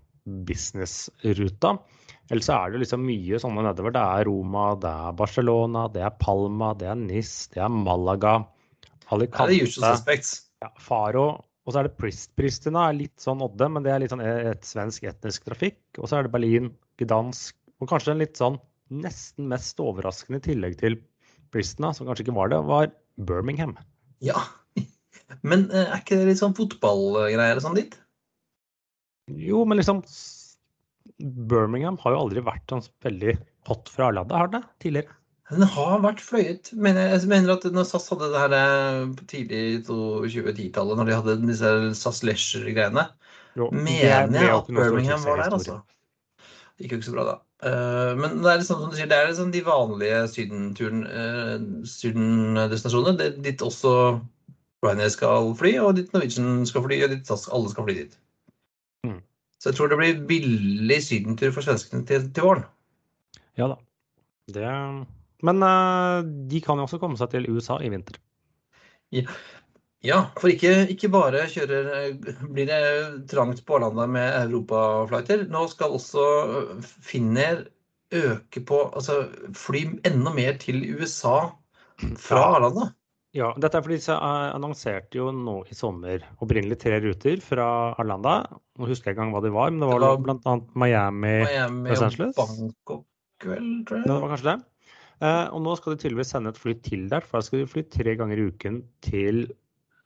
businessruta. 0.47 1.77
Ellers 2.31 2.47
så 2.47 2.57
er 2.57 2.73
det 2.73 2.85
liksom 2.85 3.03
mye 3.03 3.39
sånne 3.43 3.65
nedover. 3.67 3.95
Det 3.95 4.03
er 4.03 4.29
Roma, 4.29 4.65
det 4.79 4.91
er 4.91 5.15
Barcelona, 5.19 5.85
det 5.91 6.05
er 6.07 6.17
Palma, 6.23 6.73
det 6.79 6.91
er 6.93 6.99
Nis, 6.99 7.33
det 7.51 7.63
er 7.65 7.73
Malaga, 7.75 8.37
Alicante. 9.11 9.51
Det 9.51 9.65
er 9.67 9.73
suspects. 9.75 10.35
Ja, 10.63 10.71
Faro. 10.79 11.29
Og 11.67 11.75
så 11.75 11.83
er 11.83 11.89
det 11.89 11.97
Prist. 11.99 12.31
Pristina 12.39 12.87
litt 12.95 13.19
sånn 13.21 13.43
Odde, 13.45 13.67
men 13.71 13.85
det 13.85 13.93
er 13.93 14.03
litt 14.03 14.15
sånn 14.15 14.23
et 14.25 14.65
svensk 14.67 15.05
etnisk 15.11 15.45
trafikk. 15.49 15.83
Og 15.99 16.07
så 16.07 16.19
er 16.19 16.27
det 16.27 16.35
Berlin, 16.35 16.71
Gdansk 17.03 17.57
og 17.81 17.91
kanskje 17.91 18.15
en 18.15 18.23
litt 18.23 18.39
sånn 18.39 18.59
nesten 18.91 19.47
mest 19.51 19.79
overraskende 19.83 20.41
i 20.41 20.47
tillegg 20.51 20.79
til 20.81 20.99
Pristina, 21.55 21.93
som 21.95 22.07
kanskje 22.07 22.27
ikke 22.27 22.37
var 22.37 22.51
det, 22.53 22.59
var 22.67 22.91
Birmingham. 23.27 23.75
Ja, 24.23 24.43
men 25.47 25.69
er 25.71 25.95
ikke 25.99 26.19
det 26.19 26.33
litt 26.33 26.41
sånn 26.41 26.57
fotballgreier 26.59 27.61
sånn 27.63 27.79
dit? 27.79 27.95
Jo, 29.31 29.63
men 29.69 29.79
liksom 29.81 30.03
Birmingham 31.21 31.99
har 32.03 32.11
jo 32.15 32.23
aldri 32.25 32.41
vært 32.45 32.67
sånn 32.73 32.87
veldig 33.05 33.33
hot 33.69 33.85
fra 33.93 34.07
landet, 34.15 34.37
har 34.37 34.49
det 34.53 34.63
tidligere? 34.83 35.13
Den 35.51 35.65
har 35.67 36.05
vært 36.05 36.21
fløyet. 36.23 36.65
Men 36.79 36.95
jeg 36.97 37.29
mener 37.31 37.51
at 37.57 37.65
når 37.75 37.85
SAS 37.89 38.11
hadde 38.13 38.31
det 38.31 38.43
her 38.45 38.55
på 39.19 39.23
tidlig 39.33 39.63
2010-tallet, 39.89 40.97
når 41.01 41.07
de 41.09 41.19
hadde 41.19 41.43
disse 41.43 41.71
SAS 41.99 42.19
Leisure-greiene, 42.23 43.05
mener 43.75 44.39
jeg 44.39 44.55
at 44.55 44.69
Birmingham 44.71 45.23
var 45.27 45.37
der, 45.43 45.51
altså. 45.59 45.75
Det 46.79 46.83
gikk 46.87 46.95
jo 46.95 46.99
ikke 47.01 47.11
så 47.11 47.17
bra 47.17 47.25
da. 47.27 47.37
Men 48.17 48.31
det 48.41 48.49
er 48.49 48.61
liksom, 48.63 48.79
som 48.81 48.91
du 48.93 48.97
sier, 48.97 49.11
det 49.11 49.19
er 49.19 49.29
liksom 49.29 49.51
de 49.53 49.67
vanlige 49.67 50.21
sydendestinasjonene. 50.33 53.17
Det 53.19 53.25
er 53.27 53.33
dit 53.51 53.61
også 53.67 53.91
Ryanair 54.87 55.13
skal 55.13 55.51
fly, 55.59 55.73
og 55.83 55.97
dit 55.99 56.09
Norwegian 56.15 56.51
skal 56.71 56.85
fly, 56.87 56.97
og 57.05 57.11
dit 57.13 57.27
alle 57.37 57.69
skal 57.75 57.87
fly 57.91 57.97
dit. 57.99 58.13
Så 59.61 59.71
jeg 59.71 59.77
tror 59.77 59.91
det 59.93 60.01
blir 60.01 60.21
billig 60.29 60.99
sydentur 61.05 61.53
for 61.53 61.65
svenskene 61.65 62.07
til, 62.09 62.29
til 62.33 62.47
våren. 62.47 62.67
Ja 63.61 63.69
da. 63.75 63.81
Det... 64.51 64.67
Men 65.45 65.65
uh, 65.65 66.21
de 66.51 66.61
kan 66.65 66.81
jo 66.81 66.87
også 66.87 67.01
komme 67.01 67.17
seg 67.21 67.33
til 67.33 67.49
USA 67.53 67.79
i 67.85 67.91
vinter. 67.93 68.17
Ja, 69.13 69.25
ja 70.05 70.21
for 70.41 70.53
ikke, 70.53 70.87
ikke 70.93 71.11
bare 71.13 71.47
kjører, 71.53 72.17
blir 72.49 72.69
det 72.69 72.81
trangt 73.31 73.63
på 73.67 73.79
Arlanda 73.79 74.09
med 74.09 74.37
europaflighter. 74.47 75.47
Nå 75.53 75.67
skal 75.73 75.97
også 75.97 76.25
Finner 76.85 77.67
øke 78.11 78.65
på 78.67 78.83
Altså 78.97 79.23
fly 79.57 79.85
enda 80.09 80.33
mer 80.35 80.57
til 80.61 80.83
USA 80.97 81.51
fra 82.21 82.47
Arlanda. 82.57 82.91
Ja, 83.37 83.53
dette 83.63 83.79
er 83.79 83.85
fordi 83.85 84.01
de 84.03 84.15
annonserte 84.17 85.21
jo 85.21 85.29
nå 85.31 85.61
i 85.71 85.77
sommer 85.79 86.25
opprinnelig 86.43 86.81
tre 86.83 86.99
ruter 87.05 87.39
fra 87.45 87.67
Arlanda. 88.01 88.41
Nå 88.75 88.89
husker 88.91 89.11
jeg 89.11 89.15
ikke 89.15 89.23
engang 89.23 89.37
hva 89.37 89.43
de 89.45 89.53
var, 89.55 89.71
men 89.71 89.85
det 89.85 89.91
var, 89.93 90.03
det 90.03 90.09
var 90.11 90.25
bl.a. 90.25 90.55
Miami, 90.83 91.37
Miami 91.45 91.93
Los 91.93 92.03
Angeles. 92.03 92.35
og 92.35 92.51
Bangkok, 92.51 93.47
vel, 93.53 93.69
tror 93.87 94.01
jeg. 94.01 94.09
Ja, 94.09 94.11
det 94.11 94.19
var 94.25 94.33
kanskje 94.35 94.49
det. 94.51 94.57
Eh, 95.21 95.47
og 95.53 95.63
nå 95.63 95.77
skal 95.79 95.95
de 95.95 96.03
tydeligvis 96.03 96.35
sende 96.35 96.51
et 96.51 96.59
fly 96.59 96.75
til 96.83 97.07
der, 97.13 97.23
for 97.23 97.39
da 97.39 97.47
skal 97.47 97.63
de 97.63 97.71
fly 97.71 97.85
tre 97.93 98.17
ganger 98.19 98.41
i 98.41 98.49
uken 98.51 98.83
til 99.07 99.45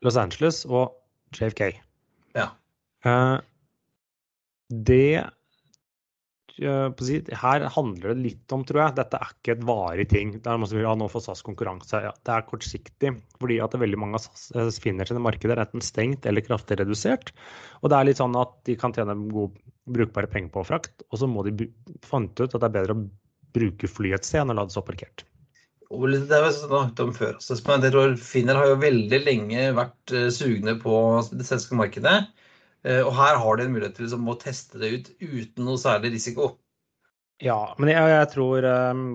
Los 0.05 0.21
Angeles 0.21 0.61
og 0.69 0.93
JFK. 1.33 1.71
Ja. 2.37 2.51
Eh, 3.09 3.39
det 4.85 5.25
her 6.61 7.65
handler 7.75 8.13
det 8.13 8.23
litt 8.23 8.53
om, 8.55 8.63
tror 8.67 8.81
jeg, 8.85 8.95
dette 9.01 9.19
er 9.19 9.33
ikke 9.33 9.55
et 9.57 9.65
varig 9.67 10.07
ting. 10.13 10.37
Det 10.39 10.51
er 10.51 10.61
vil 10.63 10.85
ja, 10.85 10.95
nå 10.95 11.09
får 11.11 11.25
SAS 11.27 11.43
konkurranse. 11.43 11.99
Ja, 12.05 12.13
det 12.15 12.35
er 12.35 12.47
kortsiktig, 12.47 13.11
fordi 13.41 13.59
at 13.65 13.75
veldig 13.75 13.99
mange 13.99 14.21
av 14.21 14.29
SAS 14.29 14.79
finner 14.83 15.09
sine 15.09 15.23
markeder 15.25 15.59
enten 15.59 15.83
stengt 15.83 16.27
eller 16.27 16.47
kraftig 16.47 16.79
redusert. 16.79 17.35
Og 17.83 17.91
det 17.91 17.99
er 17.99 18.09
litt 18.11 18.23
sånn 18.23 18.39
at 18.39 18.55
de 18.69 18.79
kan 18.79 18.95
tjene 18.95 19.17
gode, 19.33 19.59
brukbare 19.85 20.31
penger 20.31 20.53
på 20.55 20.65
frakt, 20.65 21.03
og 21.11 21.21
så 21.21 21.29
må 21.29 21.43
de 21.45 21.67
fant 22.07 22.33
ut 22.41 22.49
at 22.49 22.61
det 22.63 22.71
er 22.71 22.77
bedre 22.79 22.97
å 22.97 23.05
bruke 23.55 23.91
flyet 23.91 24.23
et 24.23 24.29
sted 24.31 24.41
enn 24.45 24.55
å 24.55 24.57
la 24.57 24.65
det 24.69 24.73
stå 24.73 24.85
parkert. 24.87 25.27
Det 25.91 26.33
har 26.33 26.47
vi 26.47 26.55
snakket 26.55 27.03
om 27.05 27.13
før. 27.15 27.37
Men 27.69 27.85
jeg 27.85 27.93
tror 27.95 28.15
Finner 28.19 28.59
har 28.59 28.71
jo 28.71 28.79
veldig 28.81 29.21
lenge 29.27 29.67
vært 29.77 30.15
sugne 30.35 30.79
på 30.81 30.95
det 31.35 31.47
svenske 31.47 31.77
markedet. 31.79 32.17
Og 32.85 33.13
her 33.17 33.39
har 33.41 33.57
de 33.57 33.65
en 33.65 33.73
mulighet 33.73 33.95
til 33.97 34.05
liksom 34.05 34.27
å 34.29 34.37
teste 34.37 34.81
det 34.83 34.91
ut 34.93 35.07
uten 35.23 35.65
noe 35.65 35.81
særlig 35.81 36.11
risiko. 36.19 36.51
Ja, 37.43 37.75
men 37.81 37.91
jeg, 37.91 38.11
jeg 38.13 38.29
tror 38.35 38.67
um, 38.69 39.07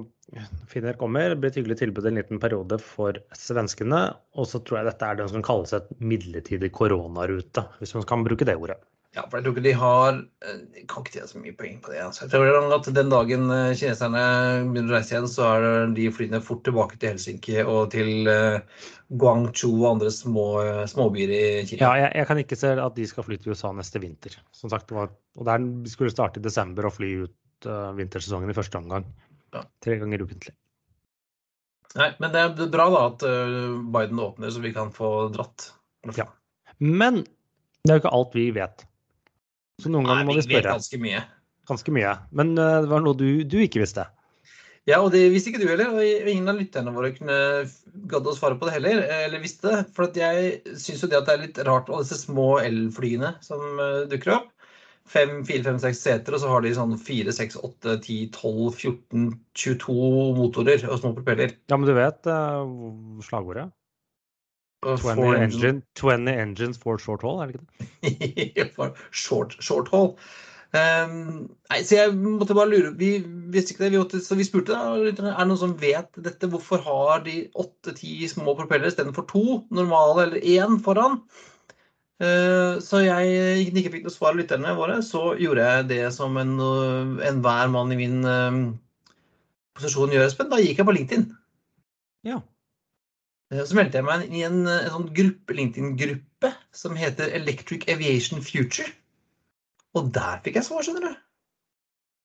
Finner 0.70 0.98
kommer. 1.00 1.34
Blir 1.40 1.52
et 1.52 1.58
hyggelig 1.58 1.80
tilbud 1.80 2.06
en 2.10 2.20
liten 2.20 2.42
periode 2.42 2.78
for 2.84 3.18
svenskene. 3.38 4.02
Og 4.38 4.50
så 4.52 4.62
tror 4.62 4.82
jeg 4.82 4.90
dette 4.90 5.08
er 5.08 5.20
den 5.20 5.32
som 5.32 5.46
kalles 5.46 5.74
et 5.78 5.90
midlertidig 5.98 6.72
koronarute, 6.76 7.66
hvis 7.80 7.96
man 7.98 8.08
kan 8.10 8.26
bruke 8.28 8.48
det 8.48 8.58
ordet. 8.60 8.78
Ja, 9.20 9.26
for 9.28 9.40
jeg 9.40 9.46
tror 9.46 9.56
ikke 9.58 9.66
de 9.66 9.74
har 9.76 10.20
Jeg 10.46 10.86
kan 10.88 11.04
ikke 11.04 11.14
tjene 11.18 11.28
så 11.28 11.42
mye 11.42 11.56
poeng 11.60 11.80
på 11.84 11.92
det. 11.92 12.00
Altså. 12.06 12.26
Jeg 12.26 12.32
tror 12.32 12.76
at 12.78 12.90
Den 12.96 13.12
dagen 13.12 13.50
kineserne 13.76 14.24
begynner 14.70 14.94
å 14.94 14.96
reise 14.96 15.16
igjen, 15.16 15.28
så 15.32 15.48
er 15.58 15.94
de 15.98 16.06
flyene 16.16 16.40
fort 16.46 16.62
tilbake 16.68 17.00
til 17.00 17.14
Helsinki 17.14 17.58
og 17.66 17.92
til 17.92 18.30
Guangzhou 19.20 19.74
og 19.82 19.90
andre 19.96 20.14
små, 20.14 20.46
småbyer 20.88 21.34
i 21.36 21.44
Kina. 21.68 21.82
Ja, 21.82 21.92
jeg, 22.06 22.14
jeg, 22.22 22.30
kan 22.30 22.42
ikke 22.44 22.60
se 22.62 22.72
at 22.80 22.96
de 22.96 23.08
skal 23.10 23.26
fly 23.28 23.40
til 23.42 23.56
USA 23.56 23.74
neste 23.76 24.02
vinter. 24.04 24.38
Som 24.56 24.72
sagt, 24.72 24.94
var, 24.96 25.12
og 25.36 25.50
der, 25.50 25.66
De 25.84 25.92
skulle 25.92 26.14
starte 26.14 26.40
i 26.40 26.46
desember 26.46 26.88
og 26.88 26.96
fly 26.96 27.12
ut 27.26 27.68
uh, 27.68 27.90
vintersesongen 27.98 28.54
i 28.54 28.58
første 28.58 28.80
omgang. 28.80 29.08
Ja. 29.56 29.66
Tre 29.84 29.98
ganger 30.00 30.24
ukentlig. 30.24 30.56
Nei, 31.98 32.12
men 32.22 32.32
det 32.32 32.46
er 32.46 32.70
bra 32.70 32.86
da 32.94 33.02
at 33.10 33.24
Biden 33.90 34.22
åpner, 34.22 34.54
så 34.54 34.62
vi 34.62 34.70
kan 34.76 34.94
få 34.94 35.10
dratt. 35.34 35.72
Ja. 36.14 36.28
Men 36.78 37.24
det 37.84 37.94
er 37.94 37.98
jo 37.98 38.04
ikke 38.04 38.14
alt 38.14 38.36
vi 38.38 38.46
vet. 38.54 38.84
Så 39.80 39.92
noen 39.92 40.08
ganger 40.08 40.28
må 40.28 40.38
vi 40.38 40.46
spørre. 40.46 40.66
Vet 40.66 40.78
ganske 40.78 41.02
mye. 41.02 41.26
Ganske 41.70 41.94
mye. 41.96 42.16
Men 42.36 42.56
uh, 42.60 42.80
det 42.84 42.92
var 42.92 43.04
noe 43.06 43.18
du, 43.18 43.28
du, 43.48 43.60
ikke 43.64 43.84
visste? 43.84 44.06
Ja, 44.88 45.00
og 45.04 45.12
det 45.14 45.26
visste 45.34 45.52
ikke 45.52 45.62
du 45.62 45.70
heller. 45.70 45.92
Og 45.94 46.30
ingen 46.32 46.50
av 46.52 46.60
lytterne 46.60 46.94
våre 46.96 47.14
kunne 47.16 47.40
gadd 48.10 48.30
å 48.30 48.36
svare 48.36 48.58
på 48.60 48.70
det 48.70 48.78
heller. 48.78 49.04
Eller 49.26 49.44
visste 49.44 49.72
det. 49.72 49.82
For 49.96 50.12
jeg 50.18 50.78
syns 50.80 51.04
jo 51.06 51.12
det 51.12 51.20
at 51.22 51.30
det 51.30 51.36
er 51.36 51.44
litt 51.46 51.60
rart, 51.68 51.92
alle 51.92 52.08
disse 52.08 52.24
små 52.26 52.56
elflyene 52.64 53.36
som 53.46 53.66
uh, 53.80 54.08
dukker 54.10 54.40
opp. 54.40 54.50
5, 55.10 55.40
4, 55.48 55.64
5, 55.66 55.78
6 55.82 56.00
seter, 56.06 56.36
og 56.38 56.42
så 56.44 56.50
har 56.52 56.62
de 56.62 56.72
sånn 56.78 56.92
4, 57.02 57.34
6, 57.34 57.56
8, 57.66 57.96
10, 58.06 58.28
12, 58.36 58.76
14, 58.78 59.24
22 59.58 59.96
motorer 60.38 60.84
og 60.86 61.00
små 61.02 61.16
propeller. 61.18 61.56
Ja, 61.72 61.80
men 61.80 61.90
du 61.90 61.96
vet 61.98 62.30
uh, 62.30 62.62
slagordet? 63.26 63.72
20, 64.86 65.36
engine, 65.36 65.82
20 66.00 66.30
engines 66.32 66.78
for 66.78 67.00
short 67.02 67.24
haul, 67.26 67.42
er 67.42 67.50
det 67.50 67.60
ikke 67.60 68.54
det? 68.54 68.70
for 68.78 68.96
short, 69.12 69.58
short 69.64 69.92
haul. 69.92 70.14
Um, 70.70 71.48
nei, 71.72 71.80
så 71.82 71.96
jeg 71.98 72.14
måtte 72.14 72.54
bare 72.54 72.70
lure 72.70 72.92
Vi 72.94 73.08
visste 73.50 73.74
ikke 73.74 73.88
det, 73.88 73.94
vi 73.96 74.02
måtte, 74.04 74.20
så 74.22 74.36
vi 74.38 74.46
spurte 74.46 74.76
da, 74.76 74.92
er 75.00 75.16
det 75.18 75.24
noen 75.26 75.58
som 75.58 75.74
vet 75.82 76.12
dette. 76.22 76.50
Hvorfor 76.52 76.84
har 76.86 77.24
de 77.26 77.48
åtte-ti 77.58 78.28
små 78.30 78.54
propeller 78.58 78.92
istedenfor 78.92 79.26
to 79.32 79.46
normale, 79.74 80.28
eller 80.28 80.46
én 80.46 80.78
foran? 80.86 81.18
Uh, 82.20 82.78
så 82.84 83.02
jeg 83.02 83.66
ikke 83.72 83.96
fikk 83.96 84.06
noe 84.06 84.14
svar 84.14 84.36
av 84.36 84.42
lytterne 84.42 84.76
våre, 84.78 85.00
så 85.06 85.34
gjorde 85.40 85.66
jeg 85.66 85.90
det 85.90 86.04
som 86.14 86.38
enhver 86.38 87.26
en 87.26 87.74
mann 87.74 87.96
i 87.96 88.00
min 88.00 88.22
um, 88.28 88.64
posisjon 89.80 90.14
gjør, 90.14 90.28
Espen. 90.28 90.52
Da 90.54 90.62
gikk 90.62 90.84
jeg 90.84 90.90
på 90.90 90.96
LinkedIn. 91.00 91.30
Ja. 92.28 92.44
Eh, 93.52 93.64
Så 93.66 93.78
meldte 93.78 94.00
jeg 94.00 94.08
meg 94.08 94.28
inn 94.28 94.38
i 94.38 94.44
en, 94.48 94.60
eh, 94.68 94.86
en 94.86 94.94
sånn 94.96 95.10
gruppe, 95.16 95.56
LinkedIn-gruppe 95.58 96.54
som 96.76 96.98
heter 96.98 97.34
Electric 97.40 97.88
Aviation 97.90 98.44
Future. 98.46 98.90
Og 99.98 100.12
der 100.14 100.42
fikk 100.46 100.60
jeg 100.60 100.68
svar, 100.68 100.86
skjønner 100.86 101.10
du. 101.10 101.16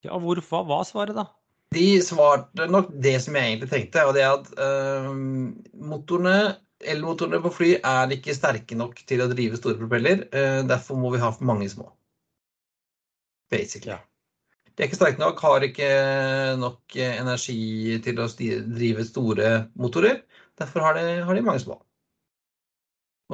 Ja, 0.04 0.18
hvorfor? 0.20 0.64
hva 0.64 0.68
var 0.68 0.84
svaret, 0.84 1.16
da? 1.16 1.30
De 1.72 1.98
svarte 2.04 2.68
nok 2.70 2.92
det 3.02 3.16
som 3.24 3.34
jeg 3.34 3.56
egentlig 3.56 3.70
tenkte, 3.70 4.04
og 4.06 4.14
det 4.14 4.22
er 4.22 4.34
at 4.36 4.50
øh, 4.60 5.08
motorene, 5.80 6.58
elmotorene 6.84 7.40
på 7.42 7.50
fly 7.50 7.70
er 7.80 8.12
ikke 8.12 8.36
sterke 8.36 8.76
nok 8.76 9.00
til 9.08 9.24
å 9.24 9.30
drive 9.32 9.56
store 9.56 9.80
propeller. 9.80 10.26
derfor 10.68 11.00
må 11.00 11.10
vi 11.14 11.22
ha 11.22 11.30
for 11.32 11.48
mange 11.48 11.66
små. 11.72 11.88
Basically. 13.50 13.96
Ja. 13.96 13.98
De 14.76 14.82
er 14.82 14.90
ikke 14.90 15.00
sterke 15.00 15.22
nok, 15.22 15.40
har 15.40 15.64
ikke 15.64 15.88
nok 16.60 16.96
energi 17.00 17.98
til 18.04 18.20
å 18.20 18.28
drive 18.28 19.08
store 19.08 19.70
motorer. 19.74 20.20
Derfor 20.60 20.86
har 20.86 20.98
de, 20.98 21.04
har 21.26 21.34
de 21.34 21.42
mange 21.42 21.62
små. 21.64 21.80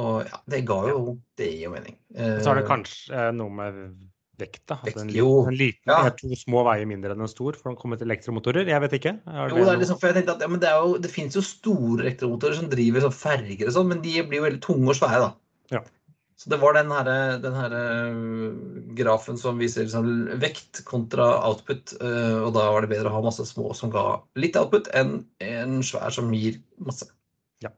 Og 0.01 0.23
ja, 0.23 0.39
det 0.49 0.63
ga 0.69 0.79
jo 0.87 1.19
Det 1.37 1.49
gir 1.51 1.67
jo 1.67 1.75
mening. 1.75 1.97
Så 2.15 2.53
er 2.53 2.61
det 2.61 2.65
Eh, 2.65 2.71
kanskje 2.71 3.17
eh, 3.17 3.33
noe 3.35 3.51
med 3.53 3.81
vekta. 4.41 4.79
At 4.79 4.87
Vekt, 4.89 5.01
en, 5.03 5.11
en 5.11 5.57
liten 5.57 5.91
Ja. 5.91 5.99
er 6.07 6.15
to 6.17 6.31
små 6.39 6.63
veier 6.65 6.89
mindre 6.89 7.13
enn 7.13 7.25
en 7.27 7.29
stor 7.29 7.59
for 7.59 7.73
å 7.73 7.79
komme 7.79 7.99
til 8.01 8.09
elektromotorer. 8.09 8.69
Jeg 8.71 8.81
vet 8.87 8.97
ikke. 8.97 9.13
Jo, 9.27 9.65
det 9.69 9.79
liksom, 9.83 10.01
at 10.01 10.41
ja, 10.41 10.49
men 10.49 10.63
det, 10.63 10.71
jo, 10.73 10.95
det 11.03 11.13
finnes 11.13 11.37
jo 11.37 11.45
store 11.45 12.07
elektromotorer 12.07 12.57
som 12.57 12.71
driver 12.73 13.05
sånn 13.05 13.17
ferger 13.19 13.69
og 13.69 13.77
sånn, 13.77 13.91
men 13.93 14.01
de 14.05 14.15
blir 14.23 14.41
jo 14.41 14.47
veldig 14.49 14.63
tunge 14.65 14.95
og 14.95 14.97
svære, 14.97 15.27
da. 15.27 15.31
Ja. 15.77 15.83
Så 16.40 16.48
det 16.48 16.57
var 16.57 16.72
den 16.72 16.88
her, 16.88 17.09
den 17.37 17.53
her 17.53 17.72
øh, 17.76 18.94
grafen 18.96 19.37
som 19.37 19.59
viser 19.61 19.85
liksom 19.85 20.07
vekt 20.40 20.81
kontra 20.88 21.26
output, 21.44 21.92
øh, 22.00 22.38
og 22.46 22.55
da 22.57 22.62
var 22.72 22.87
det 22.87 22.88
bedre 22.94 23.11
å 23.11 23.18
ha 23.18 23.20
masse 23.26 23.44
små 23.44 23.74
som 23.76 23.92
ga 23.92 24.05
litt 24.40 24.57
output, 24.57 24.88
enn 24.96 25.18
en 25.44 25.83
svær 25.85 26.09
som 26.16 26.31
gir 26.33 26.57
masse. 26.81 27.11
Ja. 27.61 27.74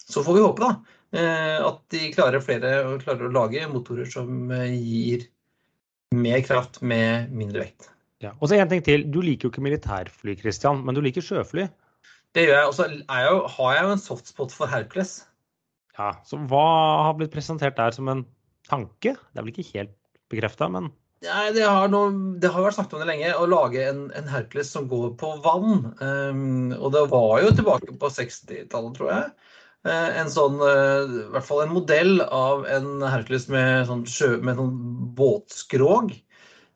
Så 0.00 0.24
får 0.24 0.38
vi 0.38 0.44
håpe, 0.46 0.64
da, 0.64 0.96
øh, 1.20 1.58
at 1.68 1.82
de 1.92 2.08
klarer 2.14 2.40
flere 2.44 2.72
klarer 3.02 3.28
å 3.28 3.34
lage 3.36 3.68
motorer 3.68 4.08
som 4.08 4.48
gir 4.72 5.28
mer 6.16 6.40
kraft 6.48 6.80
med 6.80 7.28
mindre 7.36 7.66
vekt. 7.66 7.90
Ja. 8.24 8.32
Og 8.38 8.48
så 8.48 8.56
en 8.56 8.72
ting 8.72 8.84
til. 8.86 9.04
Du 9.12 9.20
liker 9.20 9.50
jo 9.50 9.52
ikke 9.52 9.66
militærfly, 9.66 10.38
Christian, 10.40 10.80
men 10.86 10.96
du 10.96 11.02
liker 11.04 11.24
sjøfly. 11.24 11.68
Det 12.32 12.46
gjør 12.46 12.56
jeg. 12.56 12.70
Og 12.70 12.74
så 12.78 12.88
har 13.12 13.76
jeg 13.76 13.84
jo 13.84 13.92
en 13.98 14.02
softspot 14.06 14.56
for 14.56 14.70
Hercules. 14.70 15.18
Ja, 16.02 16.16
Så 16.26 16.40
hva 16.50 16.66
har 17.06 17.14
blitt 17.18 17.34
presentert 17.34 17.78
der 17.78 17.94
som 17.94 18.10
en 18.10 18.24
tanke? 18.68 19.14
Det 19.14 19.38
er 19.38 19.44
vel 19.44 19.52
ikke 19.54 19.70
helt 19.76 19.94
bekrefta, 20.32 20.66
men 20.72 20.90
Nei, 21.22 21.52
det 21.54 21.62
har, 21.62 21.86
noe, 21.86 22.10
det 22.42 22.50
har 22.50 22.64
vært 22.64 22.74
snakket 22.74 22.96
om 22.96 23.02
det 23.04 23.06
lenge, 23.12 23.28
å 23.38 23.44
lage 23.46 23.82
en, 23.86 24.00
en 24.18 24.26
Hercules 24.26 24.72
som 24.74 24.88
går 24.90 25.12
på 25.20 25.28
vann. 25.44 25.92
Um, 26.00 26.72
og 26.74 26.88
det 26.96 27.04
var 27.12 27.36
jo 27.44 27.52
tilbake 27.54 27.94
på 28.00 28.10
60-tallet, 28.10 28.96
tror 28.96 29.10
jeg. 29.12 29.28
Uh, 29.86 30.08
en 30.18 30.32
sånn, 30.32 30.58
uh, 30.58 31.06
i 31.06 31.28
hvert 31.36 31.46
fall 31.46 31.62
en 31.62 31.76
modell 31.76 32.24
av 32.26 32.66
en 32.66 33.04
Hercules 33.06 33.46
med 33.54 33.86
sånn, 33.86 34.02
sjø, 34.10 34.32
med 34.42 34.58
sånn 34.58 34.74
båtskrog. 35.14 36.10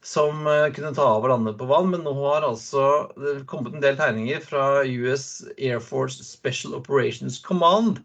Som 0.07 0.47
uh, 0.47 0.69
kunne 0.71 0.95
ta 0.95 1.09
av 1.17 1.27
og 1.27 1.33
lande 1.33 1.57
på 1.59 1.67
vann. 1.67 1.91
Men 1.91 2.07
nå 2.07 2.15
har 2.21 2.47
altså 2.47 2.85
det 3.19 3.41
kommet 3.51 3.75
en 3.75 3.83
del 3.83 3.99
tegninger 3.99 4.47
fra 4.47 4.69
US 4.87 5.27
Air 5.57 5.83
Force 5.83 6.23
Special 6.23 6.79
Operations 6.79 7.43
Command. 7.43 7.99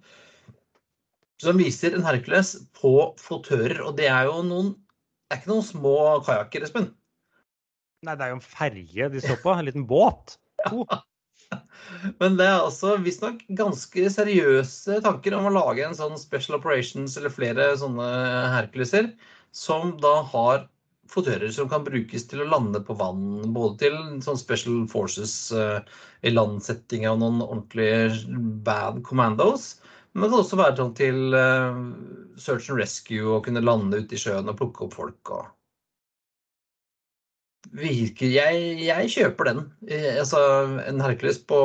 Som 1.42 1.58
viser 1.58 1.98
en 1.98 2.06
Hercules 2.06 2.54
på 2.78 2.96
flottører. 3.22 3.80
Og 3.86 3.96
det 3.98 4.10
er 4.12 4.30
jo 4.30 4.42
noen 4.46 4.76
det 5.32 5.38
er 5.38 5.40
ikke 5.46 5.54
noen 5.54 5.64
små 5.64 5.98
kajakker, 6.26 6.64
Espen. 6.66 6.90
Nei, 8.04 8.18
det 8.20 8.26
er 8.26 8.34
jo 8.34 8.36
en 8.36 8.44
ferje 8.44 9.06
de 9.14 9.22
står 9.24 9.38
på. 9.40 9.54
En 9.56 9.64
liten 9.64 9.86
båt. 9.88 10.34
Men 12.20 12.36
det 12.36 12.50
er 12.50 12.58
altså 12.58 12.98
visstnok 13.00 13.46
ganske 13.56 14.10
seriøse 14.12 14.98
tanker 15.06 15.38
om 15.38 15.48
å 15.48 15.54
lage 15.56 15.86
en 15.86 15.96
sånn 15.96 16.20
Special 16.20 16.58
Operations 16.58 17.16
eller 17.16 17.32
flere 17.32 17.70
sånne 17.80 18.10
Herculeser, 18.58 19.08
som 19.56 19.96
da 20.04 20.18
har 20.34 20.68
flottører 21.12 21.52
som 21.56 21.72
kan 21.72 21.88
brukes 21.88 22.28
til 22.28 22.44
å 22.44 22.50
lande 22.52 22.84
på 22.84 22.96
vann. 23.00 23.54
Både 23.56 23.86
til 23.86 23.98
sånn 24.26 24.40
Special 24.40 24.84
Forces 24.92 25.36
uh, 25.56 25.80
i 26.28 26.36
landsetting 26.36 27.08
av 27.08 27.20
noen 27.24 27.40
ordentlige 27.46 28.36
bad 28.68 29.00
commandos. 29.08 29.78
Men 30.12 30.26
det 30.26 30.32
kan 30.34 30.42
også 30.44 30.60
være 30.60 30.78
sånn 30.82 30.94
til 30.98 31.38
eh, 31.38 31.82
search 32.42 32.70
and 32.72 32.82
rescue 32.82 33.26
og 33.32 33.46
kunne 33.48 33.64
lande 33.64 34.04
ute 34.04 34.18
i 34.18 34.22
sjøen 34.22 34.52
og 34.52 34.58
plukke 34.60 34.88
opp 34.88 34.98
folk. 34.98 35.34
og 35.38 35.50
virker 37.70 38.32
jeg, 38.32 38.64
jeg 38.88 39.12
kjøper 39.14 39.50
den. 39.52 39.62
Jeg 39.88 40.18
Altså, 40.22 40.40
en 40.88 41.02
Hercules 41.04 41.40
på, 41.48 41.60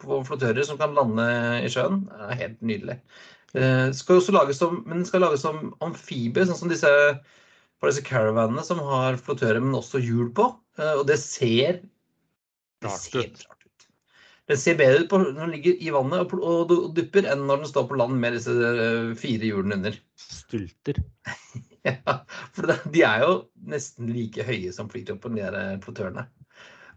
på 0.00 0.20
flottører 0.26 0.66
som 0.66 0.78
kan 0.80 0.96
lande 0.96 1.26
i 1.64 1.70
sjøen, 1.72 2.04
er 2.28 2.40
helt 2.40 2.60
nydelig. 2.60 2.98
Eh, 3.54 3.88
skal 3.94 4.18
også 4.18 4.34
lages 4.34 4.60
som, 4.60 4.82
men 4.88 5.04
skal 5.06 5.24
lages 5.24 5.44
som 5.46 5.72
amfibie, 5.84 6.46
sånn 6.46 6.58
som 6.58 6.72
disse, 6.72 6.90
disse 7.84 8.04
caravanene 8.06 8.64
som 8.66 8.82
har 8.84 9.20
flottører, 9.20 9.62
men 9.62 9.78
også 9.78 10.02
hjul 10.02 10.32
på. 10.36 10.50
Eh, 10.80 10.94
og 10.98 11.06
det 11.08 11.20
ser, 11.22 11.84
det 12.82 12.90
Rart 12.90 13.14
ut. 13.14 13.44
Den 14.50 14.58
ser 14.60 14.76
bedre 14.76 15.04
ut 15.04 15.08
på, 15.08 15.18
når 15.22 15.38
den 15.38 15.52
ligger 15.54 15.78
i 15.80 15.92
vannet 15.94 16.20
og, 16.20 16.34
og, 16.36 16.56
og 16.64 16.64
du- 16.68 16.88
dupper, 16.98 17.24
enn 17.32 17.46
når 17.48 17.62
den 17.62 17.70
står 17.70 17.86
på 17.88 17.96
land 17.96 18.18
med 18.20 18.34
disse 18.36 18.52
eh, 18.52 19.14
fire 19.16 19.48
hjulene 19.48 19.78
under. 19.80 20.00
Stulter. 20.20 21.00
Ja, 21.84 22.14
for 22.56 22.64
det, 22.64 22.78
de 22.94 23.02
er 23.04 23.20
jo 23.20 23.32
nesten 23.68 24.08
like 24.08 24.40
høye 24.48 24.70
som 24.72 24.86
flytoppen, 24.88 25.34
de 25.36 25.42
der 25.44 25.74
eh. 25.76 26.22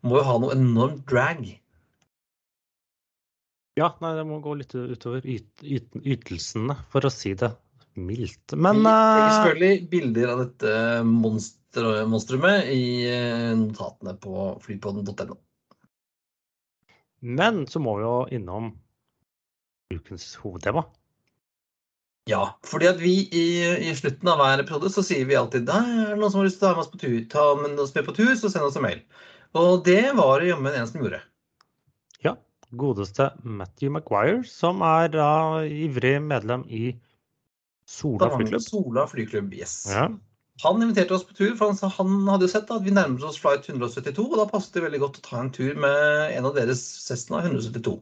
Må 0.07 0.21
jo 0.21 0.23
ha 0.23 0.35
noe 0.39 0.53
enormt 0.55 1.01
drag. 1.11 1.41
Ja, 3.75 3.89
nei, 3.99 4.13
det 4.15 4.23
må 4.29 4.37
gå 4.39 4.53
litt 4.61 4.71
utover 4.79 5.27
yt, 5.27 5.49
yt, 5.59 5.91
ytelsene, 6.07 6.77
for 6.93 7.03
å 7.03 7.11
si 7.11 7.33
det 7.35 7.51
mildt. 7.99 8.55
Men 8.55 8.79
Vi 8.79 8.85
legger 8.87 9.25
eh, 9.25 9.33
selvfølgelig 9.35 9.89
bilder 9.91 10.31
av 10.31 10.43
dette 10.45 10.71
monster, 11.09 11.91
monstrumet 12.07 12.71
i 12.71 12.81
notatene 13.59 14.15
på 14.23 14.47
flypodden.no. 14.63 15.35
Men 17.19 17.65
så 17.67 17.81
må 17.81 17.97
vi 17.97 18.05
jo 18.05 18.15
innom 18.37 18.71
ukens 19.93 20.35
hovedtema. 20.41 20.83
Ja, 22.27 22.41
fordi 22.67 22.89
at 22.89 22.99
vi 22.99 23.13
i, 23.31 23.45
i 23.87 23.93
slutten 23.95 24.27
av 24.27 24.41
hver 24.41 24.59
episode 24.59 24.91
så 24.91 25.03
sier 25.05 25.27
vi 25.29 25.37
alltid 25.39 25.69
«Nei, 25.69 25.83
er 26.03 26.11
det 26.11 26.19
noen 26.19 26.33
som 26.33 26.41
har 26.41 26.49
lyst 26.49 26.59
til 26.59 26.67
å 26.67 26.73
ta 26.73 26.75
med 26.75 26.83
oss 26.83 26.91
på 26.91 26.99
tur, 26.99 27.17
ta 27.31 27.45
med 27.61 27.79
oss 27.79 27.93
med 27.95 28.07
på 28.09 28.15
tur, 28.17 28.33
så 28.35 28.51
send 28.51 28.67
oss 28.67 28.75
en 28.79 28.83
mail. 28.83 28.99
Og 29.55 29.85
det 29.87 30.11
var 30.17 30.43
det 30.43 30.49
jammen 30.51 30.75
en 30.75 30.89
som 30.89 30.99
gjorde. 30.99 31.21
Ja, 32.25 32.35
godeste 32.75 33.29
Matthew 33.47 33.95
Maguire, 33.95 34.41
som 34.49 34.83
er 34.83 35.07
da 35.15 35.29
ivrig 35.63 36.17
medlem 36.25 36.67
i 36.67 36.97
Sola 37.87 38.27
flyklubb. 38.33 38.65
Sola 38.65 39.07
flyklubb, 39.07 39.53
yes. 39.55 39.77
Ja. 39.87 40.09
Han 40.63 40.81
inviterte 40.81 41.13
oss 41.13 41.25
på 41.27 41.35
tur, 41.37 41.51
for 41.57 41.69
han, 41.69 41.91
han 41.93 42.29
hadde 42.31 42.47
jo 42.47 42.51
sett 42.51 42.71
at 42.73 42.85
vi 42.85 42.93
nærmer 42.95 43.27
oss 43.29 43.37
flight 43.41 43.67
172, 43.69 44.23
og 44.25 44.39
da 44.39 44.47
passet 44.49 44.73
det 44.77 44.85
veldig 44.87 45.01
godt 45.03 45.19
å 45.21 45.25
ta 45.27 45.41
en 45.43 45.51
tur 45.53 45.75
med 45.77 46.33
en 46.33 46.47
av 46.49 46.55
deres 46.57 46.81
Cessna 47.05 47.43
172. 47.43 47.93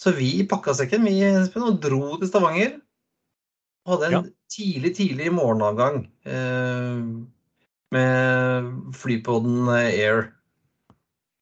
Så 0.00 0.10
vi 0.16 0.30
pakka 0.50 0.72
sekken 0.74 1.04
vi, 1.06 1.18
og 1.60 1.76
dro 1.84 2.16
til 2.18 2.30
Stavanger. 2.30 2.78
Og 3.84 3.92
hadde 3.98 4.06
en 4.08 4.14
Ja. 4.16 4.22
tidlig, 4.54 4.94
tidlig 4.96 5.28
morgenavgang 5.36 6.06
eh, 6.24 7.02
med 7.92 8.70
flypodden 8.96 9.68
Air. 9.68 10.32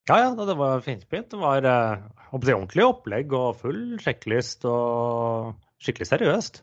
ja, 0.08 0.18
ja, 0.18 0.34
det 0.34 0.56
var 0.58 0.82
finspint. 0.82 1.30
Det 1.30 1.38
var 1.38 1.62
eh, 1.62 2.02
ordentlig 2.34 2.84
opplegg 2.84 3.32
og 3.32 3.56
full 3.62 3.98
sjekklist 4.02 4.66
og 4.66 5.54
skikkelig 5.78 6.10
seriøst. 6.10 6.62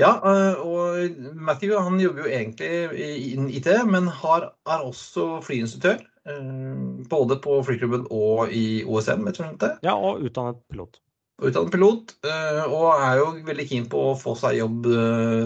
Ja, 0.00 0.10
eh, 0.26 0.58
og 0.58 1.20
Matthew 1.38 1.76
han 1.78 2.00
jobber 2.02 2.24
jo 2.24 2.32
egentlig 2.34 2.70
i- 2.98 3.32
innen 3.34 3.50
IT, 3.50 3.68
men 3.86 4.08
har, 4.08 4.50
er 4.66 4.82
også 4.82 5.40
flyinstruktør. 5.44 6.00
eh, 6.26 7.04
Både 7.08 7.36
på 7.38 7.60
flyklubben 7.64 8.06
og 8.10 8.50
i 8.50 8.82
OSM, 8.84 9.26
jeg 9.26 9.34
tror 9.34 9.58
det. 9.58 9.78
Ja, 9.84 9.94
og 9.94 10.22
utdannet 10.24 10.62
pilot. 10.72 10.98
Utdannet 11.42 11.70
pilot, 11.74 12.14
eh, 12.24 12.64
og 12.64 12.94
er 12.98 13.18
jo 13.18 13.26
veldig 13.44 13.68
keen 13.68 13.86
på 13.90 14.00
å 14.12 14.18
få 14.18 14.36
seg 14.38 14.58
jobb 14.58 14.86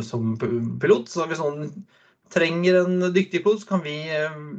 som 0.04 0.37
pilot. 0.38 1.08
Så 1.08 1.26
hvis 1.26 1.40
noen 1.40 1.84
trenger 2.30 2.84
en 2.84 3.00
dyktig 3.12 3.42
pilot, 3.42 3.61
så 3.64 3.66
kan 3.74 3.82
vi, 3.82 3.96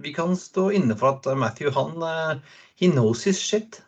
vi 0.02 0.14
kan 0.14 0.36
stå 0.36 0.72
inne 0.74 0.98
for 0.98 1.16
at 1.16 1.26
Matthew, 1.38 1.72
han 1.72 2.42
He 2.80 2.88
knows 2.92 3.24
his 3.24 3.40
shit. 3.40 3.82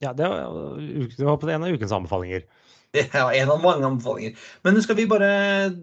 Ja, 0.00 0.12
det 0.12 0.28
var, 0.28 0.76
det 0.78 1.24
var 1.26 1.36
på 1.36 1.48
en 1.50 1.64
av 1.64 1.70
ukens 1.74 1.92
anbefalinger. 1.92 2.44
Det 2.96 3.04
er 3.12 3.34
en 3.42 3.50
av 3.52 3.60
mange 3.60 3.84
anbefalinger. 3.84 4.38
Men 4.64 4.80
skal 4.82 4.96
vi 4.96 5.04
bare 5.10 5.28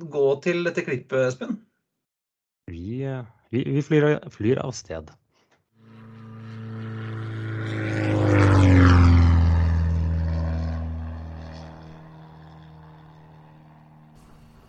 gå 0.09 0.25
til 0.41 0.63
dette 0.65 0.81
klippet, 0.81 1.27
Espen. 1.29 1.59
Vi, 2.71 3.03
vi, 3.53 3.61
vi 3.75 3.83
flyr, 3.85 4.07
flyr 4.33 4.61
av 4.63 4.73
sted. 4.73 5.11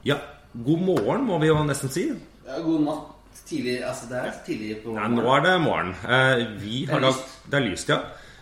Ja, 0.07 0.21
god 0.53 0.85
morgen 0.87 1.25
må 1.27 1.41
vi 1.43 1.49
jo 1.49 1.57
nesten 1.67 1.91
si. 1.91 2.11
Ja, 2.47 2.61
god 2.63 2.85
natt. 2.87 3.13
Tidlig, 3.47 3.75
altså 3.85 4.07
det 4.09 4.21
er 4.21 4.37
tidlig 4.47 4.77
på 4.83 4.95
morgenen. 4.95 5.19
Nei, 5.19 5.25
nå 5.25 5.33
er 5.35 5.43
det 5.45 5.57
morgen. 5.61 5.91
Eh, 6.09 6.45
vi 6.63 6.79
har 6.89 7.01
Det 7.01 7.05
er 7.05 7.05
lagt, 7.05 7.35
det 7.51 7.59
er 7.59 7.65
lyst, 7.67 7.91
ja. 7.93 7.99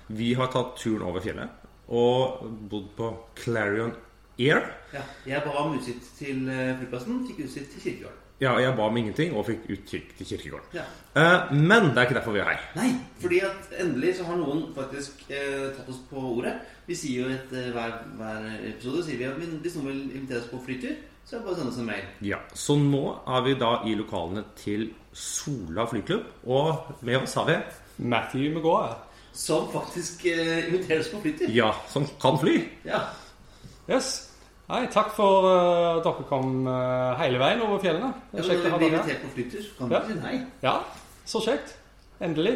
Vi 0.06 0.28
har 0.38 0.50
tatt 0.52 0.76
turen 0.78 1.02
over 1.08 1.24
fjellet. 1.24 1.63
Og 1.88 2.44
bodd 2.70 2.90
på 2.96 3.12
Clarion 3.38 3.94
Air. 4.38 4.66
Ja, 4.94 5.02
jeg 5.28 5.42
ba 5.44 5.54
om 5.62 5.76
utsikt 5.78 6.06
til 6.18 6.48
eh, 6.50 6.74
flyplassen, 6.80 7.24
fikk 7.28 7.44
utsikt 7.46 7.74
til 7.74 7.82
kirkegården. 7.88 8.20
Ja, 8.42 8.56
jeg 8.58 8.74
ba 8.74 8.88
om 8.90 8.96
ingenting 8.98 9.36
og 9.38 9.46
fikk 9.46 9.68
utkikk 9.70 10.08
til 10.18 10.26
kirkegården. 10.26 10.74
Ja. 10.74 10.84
Eh, 11.14 11.52
men 11.54 11.92
det 11.92 12.00
er 12.00 12.08
ikke 12.08 12.16
derfor 12.18 12.34
vi 12.34 12.42
er 12.42 12.50
her. 12.50 12.64
Nei, 12.74 12.88
fordi 13.22 13.38
at 13.46 13.74
endelig 13.84 14.16
så 14.18 14.26
har 14.26 14.40
noen 14.40 14.64
faktisk 14.74 15.22
eh, 15.30 15.68
tatt 15.76 15.88
oss 15.92 16.00
på 16.10 16.18
ordet. 16.32 16.56
Vi 16.88 16.98
sier 16.98 17.22
jo 17.22 17.36
etter 17.36 17.70
hver, 17.76 17.94
hver 18.18 18.48
episode 18.72 19.04
sier 19.06 19.20
vi 19.22 19.28
at 19.28 19.38
men 19.38 19.60
hvis 19.62 19.78
noen 19.78 19.92
vil 19.92 20.02
invitere 20.18 20.42
oss 20.42 20.50
på 20.50 20.60
flytur, 20.66 20.98
så 21.24 21.36
er 21.36 21.40
det 21.40 21.46
bare 21.46 21.54
å 21.54 21.60
sende 21.60 21.72
oss 21.72 21.80
en 21.80 21.88
mail. 21.88 22.10
Ja, 22.26 22.42
Så 22.58 22.76
nå 22.76 23.04
er 23.36 23.46
vi 23.46 23.54
da 23.62 23.70
i 23.88 23.94
lokalene 23.96 24.42
til 24.60 24.90
Sola 25.14 25.86
flyklubb, 25.88 26.26
og 26.50 27.00
med 27.06 27.22
oss 27.22 27.38
har 27.38 27.46
vi 27.48 27.56
Matthew 28.02 28.50
McGaw. 28.50 28.98
Som 29.34 29.66
faktisk 29.72 30.24
eh, 30.30 30.68
inviteres 30.68 31.08
på 31.10 31.18
flytur. 31.24 31.48
Ja, 31.50 31.72
som 31.90 32.06
kan 32.22 32.38
fly. 32.38 32.60
Ja. 32.86 33.00
Yes. 33.90 34.30
Nei, 34.68 34.86
takk 34.88 35.10
for 35.12 35.44
uh, 35.44 35.98
dere 36.04 36.22
kom 36.28 36.62
uh, 36.64 37.12
hele 37.20 37.36
veien 37.42 37.60
over 37.66 37.82
fjellene. 37.82 38.12
Det 38.30 38.38
er 38.40 38.46
Ja, 38.46 38.46
kjekt 38.54 38.64
å 38.64 38.70
ha 38.72 38.78
dere 38.80 39.00
her. 39.04 39.18
på 39.24 39.32
flytur, 39.34 39.60
så 39.66 39.74
kan 39.78 39.90
Ja. 39.92 39.98
du 40.00 40.12
si 40.12 40.20
nei. 40.22 40.38
Ja, 40.62 40.76
så 41.28 41.42
kjekt. 41.44 41.74
Endelig. 42.24 42.54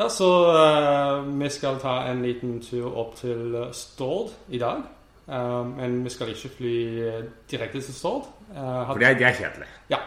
Ja, 0.00 0.08
så 0.08 0.30
uh, 0.50 1.28
vi 1.38 1.50
skal 1.52 1.78
ta 1.78 1.98
en 2.10 2.24
liten 2.24 2.56
tur 2.64 2.88
opp 2.98 3.14
til 3.20 3.54
Stord 3.76 4.32
i 4.50 4.58
dag. 4.58 4.82
Men 5.28 6.00
vi 6.04 6.10
skal 6.10 6.32
ikke 6.32 6.48
fly 6.56 6.72
direkte 7.48 7.80
til 7.80 7.94
Stord. 7.94 8.24
For 8.52 8.98
det 8.98 9.06
er, 9.06 9.14
det 9.20 9.26
er 9.28 9.36
kjedelig. 9.38 9.68
Ja, 9.92 10.00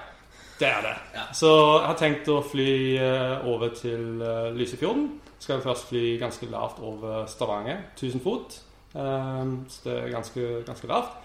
det 0.59 0.67
er 0.67 0.81
det. 0.83 0.91
Ja. 1.15 1.23
Så 1.33 1.47
jeg 1.79 1.87
har 1.87 1.95
tenkt 2.01 2.27
å 2.29 2.41
fly 2.43 2.99
over 3.47 3.71
til 3.79 4.19
Lysefjorden. 4.57 5.07
Skal 5.39 5.59
vi 5.59 5.67
først 5.67 5.89
fly 5.89 6.03
ganske 6.19 6.47
lavt 6.49 6.79
over 6.81 7.25
Stavanger, 7.29 7.83
1000 7.95 8.21
fot. 8.23 8.61
Um, 8.95 9.65
så 9.69 9.89
det 9.89 9.97
er 9.97 10.11
ganske, 10.13 10.63
ganske 10.65 10.87
lavt. 10.87 11.17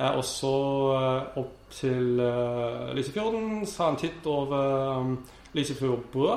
Eh, 0.00 0.16
og 0.16 0.24
så 0.24 0.52
eh, 0.94 1.38
opp 1.40 1.72
til 1.74 2.20
eh, 2.22 2.90
Lysefjorden, 2.94 3.64
ta 3.66 3.88
en 3.90 3.98
titt 3.98 4.26
over 4.30 5.00
um, 5.00 5.16
Lysefjordbrua. 5.58 6.36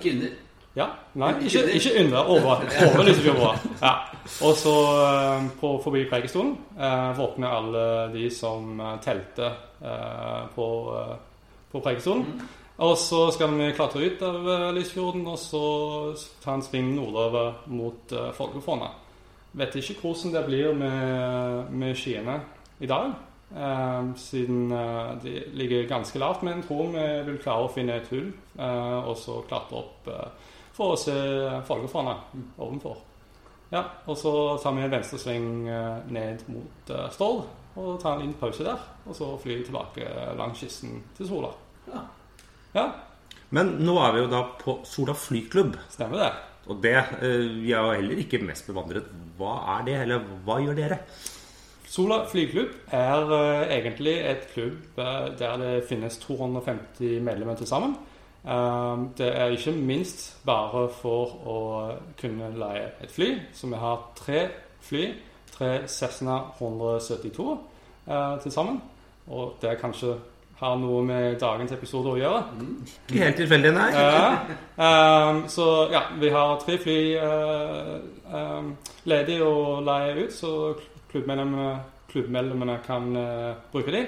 Ikke 0.00 0.14
under. 0.14 0.34
ja, 0.76 0.88
nei, 1.20 1.30
Ikke 1.46 1.62
ikke, 1.78 1.92
under? 2.00 2.18
Over, 2.18 2.64
over 2.88 3.06
Lysefjordbrua. 3.06 3.52
Ja. 3.82 3.94
Og 4.48 4.58
så 4.58 4.74
eh, 5.04 5.46
på, 5.60 5.76
forbi 5.84 6.04
Preikestolen 6.10 6.56
våkner 7.18 7.54
alle 7.54 7.86
de 8.14 8.26
som 8.34 8.82
telte 9.04 9.52
på, 10.56 10.68
på 11.70 11.80
Preikestolen. 11.80 12.26
Og 12.82 12.96
så 12.98 13.28
skal 13.30 13.52
vi 13.54 13.70
klatre 13.76 14.02
ut 14.02 14.22
av 14.26 14.48
eh, 14.50 14.72
Lysfjorden 14.74 15.28
og 15.30 15.38
så 15.38 15.64
ta 16.42 16.56
en 16.56 16.64
sving 16.64 16.90
nordover 16.96 17.60
mot 17.70 18.10
uh, 18.10 18.32
Folgefonna. 18.34 18.88
Vet 19.54 19.76
ikke 19.78 20.00
hvordan 20.02 20.32
det 20.34 20.42
blir 20.48 20.72
med, 20.74 21.70
med 21.70 21.94
skiene 21.94 22.40
i 22.82 22.88
dag, 22.90 23.12
eh, 23.54 24.08
siden 24.18 24.72
eh, 24.72 25.12
de 25.22 25.34
ligger 25.54 25.86
ganske 25.88 26.18
lavt. 26.18 26.42
Men 26.42 26.58
jeg 26.58 26.66
tror 26.66 26.90
vi 26.90 27.04
vil 27.28 27.38
klare 27.38 27.68
å 27.68 27.70
finne 27.70 28.00
et 28.00 28.10
hull 28.10 28.32
eh, 28.58 28.98
og 28.98 29.14
så 29.22 29.38
klatre 29.46 29.78
opp 29.78 30.10
eh, 30.10 30.50
for 30.74 30.96
å 30.96 30.98
se 30.98 31.14
Folgefonna 31.68 32.16
ovenfor. 32.58 32.98
Ja, 33.70 33.84
og 34.10 34.18
så 34.18 34.34
tar 34.62 34.74
vi 34.74 34.82
en 34.82 34.92
venstresving 34.96 35.46
eh, 35.70 36.10
ned 36.18 36.42
mot 36.50 36.92
Stord 37.14 37.46
og 37.78 37.94
tar 38.02 38.16
en 38.16 38.24
liten 38.24 38.36
pause 38.42 38.66
der. 38.66 38.82
Og 39.06 39.14
så 39.14 39.30
flyr 39.38 39.62
vi 39.62 39.70
tilbake 39.70 40.10
langs 40.38 40.66
kysten 40.66 40.98
til 41.14 41.30
Sola. 41.30 41.54
Ja. 41.86 42.02
Ja, 42.74 42.88
Men 43.54 43.76
nå 43.86 43.94
er 44.02 44.14
vi 44.14 44.24
jo 44.24 44.30
da 44.32 44.42
på 44.58 44.80
Sola 44.88 45.14
flyklubb. 45.14 45.76
stemmer 45.90 46.18
det. 46.18 46.32
Og 46.66 46.80
det 46.82 46.96
eh, 46.96 47.44
Vi 47.62 47.72
er 47.72 47.84
jo 47.84 47.92
heller 47.92 48.18
ikke 48.18 48.40
mest 48.42 48.66
bevandret. 48.66 49.06
Hva 49.38 49.78
er 49.78 49.84
det, 49.86 49.94
eller 50.02 50.24
hva 50.44 50.58
gjør 50.62 50.74
dere? 50.78 50.98
Sola 51.86 52.24
flyklubb 52.26 52.72
er 52.90 53.34
eh, 53.36 53.76
egentlig 53.78 54.16
et 54.26 54.48
klubb 54.54 54.98
eh, 54.98 55.28
der 55.38 55.56
det 55.60 55.84
finnes 55.88 56.18
250 56.18 57.20
medlemmer 57.22 57.54
til 57.54 57.66
sammen. 57.70 57.94
Det 59.16 59.24
er 59.24 59.54
ikke 59.54 59.72
minst 59.72 60.34
bare 60.44 60.82
for 60.92 61.30
å 61.48 61.60
kunne 62.20 62.50
leie 62.52 62.90
et 63.00 63.08
fly, 63.08 63.30
så 63.56 63.70
vi 63.70 63.78
har 63.80 64.02
tre 64.18 64.42
fly. 64.84 65.06
Tre 65.54 65.86
Cessna 65.88 66.50
172 66.58 67.46
eh, 68.08 68.34
til 68.42 68.52
sammen. 68.52 68.80
Og 69.30 69.54
det 69.62 69.70
er 69.70 69.80
kanskje 69.80 70.16
har 70.64 70.76
noe 70.80 71.02
med 71.04 71.38
dagens 71.40 71.72
episode 71.76 72.14
å 72.14 72.18
gjøre. 72.18 72.42
Ikke 73.08 73.22
helt 73.26 73.40
tilfeldig, 73.42 73.72
nei. 73.76 73.88
Ja. 73.94 74.28
Um, 74.74 75.42
så 75.52 75.66
ja, 75.92 76.06
vi 76.20 76.30
har 76.34 76.54
tre 76.62 76.78
fly 76.80 76.98
uh, 77.20 77.96
um, 78.32 78.70
ledig 79.10 79.40
å 79.44 79.80
leie 79.84 80.14
ut, 80.24 80.34
så 80.34 80.52
klubbmedlemmene, 81.10 81.74
klubbmedlemmene 82.10 82.78
kan 82.86 83.10
uh, 83.18 83.50
bruke 83.72 83.94
de. 83.94 84.06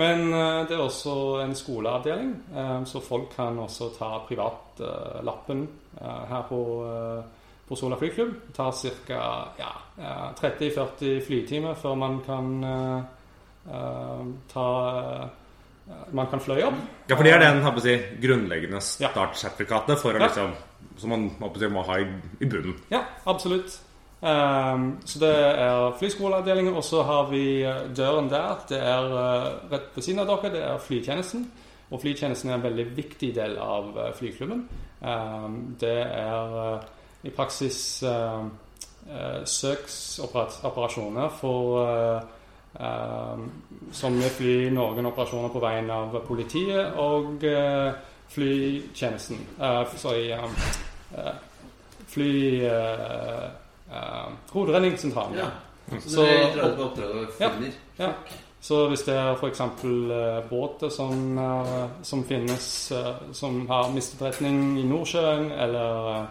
Men 0.00 0.28
uh, 0.30 0.62
det 0.70 0.76
er 0.76 0.84
også 0.84 1.16
en 1.44 1.52
skoleavdeling, 1.58 2.32
um, 2.54 2.86
så 2.86 3.02
folk 3.04 3.34
kan 3.36 3.58
også 3.58 3.90
ta 3.98 4.14
privatlappen 4.28 5.68
her 6.00 6.44
på, 6.46 6.58
på 7.68 7.76
Sola 7.76 7.96
flyklubb. 7.98 8.30
Det 8.46 8.54
tar 8.56 8.70
ca. 9.08 9.24
Ja, 9.58 9.72
eh, 9.98 10.28
30-40 10.38 11.18
flytimer 11.26 11.74
før 11.74 11.96
man 11.98 12.20
kan 12.24 12.46
ta 14.48 14.68
Man 16.14 16.26
kan 16.30 16.42
fløye 16.42 16.66
opp. 16.66 16.78
Ja, 17.08 17.16
for 17.16 17.26
det 17.26 17.32
er 17.34 17.42
den 17.42 17.80
si, 17.82 17.94
grunnleggende 18.22 18.80
startsertifikatet 18.82 19.98
for 20.00 20.16
å 20.16 20.22
liksom, 20.22 20.52
som 20.98 21.14
man 21.14 21.28
si, 21.58 21.70
må 21.70 21.84
ha 21.86 22.00
i, 22.02 22.08
i 22.40 22.48
bunnen. 22.50 22.76
Ja, 22.90 23.04
absolutt. 23.30 23.78
Um, 24.20 24.98
så 25.08 25.18
det 25.22 25.32
er 25.32 25.94
flyskoleavdelingen, 25.98 26.74
og 26.76 26.84
så 26.84 27.02
har 27.08 27.30
vi 27.30 27.62
eh, 27.64 27.86
døren 27.96 28.28
der. 28.28 28.58
Det 28.68 28.78
er 28.78 29.14
eh, 29.16 29.46
rett 29.72 29.94
ved 29.96 30.04
siden 30.04 30.20
av 30.20 30.28
dere, 30.28 30.52
det 30.52 30.64
er 30.66 30.82
flytjenesten. 30.84 31.46
Og 31.90 32.02
flytjenesten 32.02 32.50
er 32.50 32.58
en 32.58 32.66
veldig 32.66 32.84
viktig 32.96 33.30
del 33.34 33.56
av 33.58 33.96
eh, 33.96 34.10
flyklubben. 34.18 34.66
Ehm, 35.00 35.56
det 35.80 35.96
er 36.04 36.84
i 37.24 37.30
praksis 37.32 38.02
uh, 38.04 38.44
søksoperasjoner 39.44 41.32
for 41.40 41.80
ehm, 41.80 42.28
som 43.92 44.18
vi 44.20 44.28
flyr 44.30 44.70
noen 44.70 45.06
operasjoner 45.10 45.48
på 45.52 45.60
vegne 45.62 45.92
av 45.92 46.14
politiet 46.28 46.92
og 47.02 47.42
eh, 47.44 47.92
flytjenesten. 48.30 49.40
Eh, 49.60 49.94
sorry 49.98 50.32
um, 50.32 50.54
eh, 51.16 51.32
Fly... 52.10 52.64
eh, 52.66 53.48
eh, 53.90 54.28
Hovedredningssentralen. 54.52 55.38
Ja. 55.38 55.48
Ja. 55.90 55.98
Så 56.06 56.22
dere 56.22 56.52
drar 56.54 56.70
ut 56.70 56.76
på 56.78 56.84
oppdrag 56.84 57.16
og 57.16 57.40
Ja. 57.42 57.48
finner 57.50 57.72
Ja. 57.98 58.12
Så 58.60 58.88
hvis 58.88 59.02
det 59.06 59.14
er 59.16 59.34
f.eks. 59.40 59.60
Uh, 59.82 60.42
båter 60.50 60.90
som, 60.92 61.38
er- 61.38 61.88
som 62.04 62.24
finnes 62.28 62.92
eh, 62.92 63.14
som 63.32 63.62
har 63.70 63.88
mistet 63.94 64.20
retning 64.22 64.78
i 64.78 64.82
Nordsjøen, 64.84 65.50
eller 65.52 66.26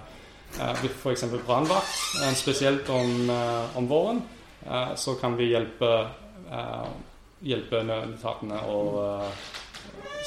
uh, 0.59 0.85
f.eks. 0.85 1.23
brannvakt, 1.47 1.95
eh, 2.23 2.33
spesielt 2.37 2.89
om, 2.89 3.29
eh, 3.29 3.77
om 3.77 3.87
våren, 3.89 4.21
eh, 4.65 4.93
så 4.95 5.15
kan 5.21 5.35
vi 5.37 5.49
hjelpe, 5.55 5.89
eh, 5.89 6.07
hjelpe 7.45 7.83
nødetatene 7.87 8.59
og 8.67 8.99
uh, 8.99 9.47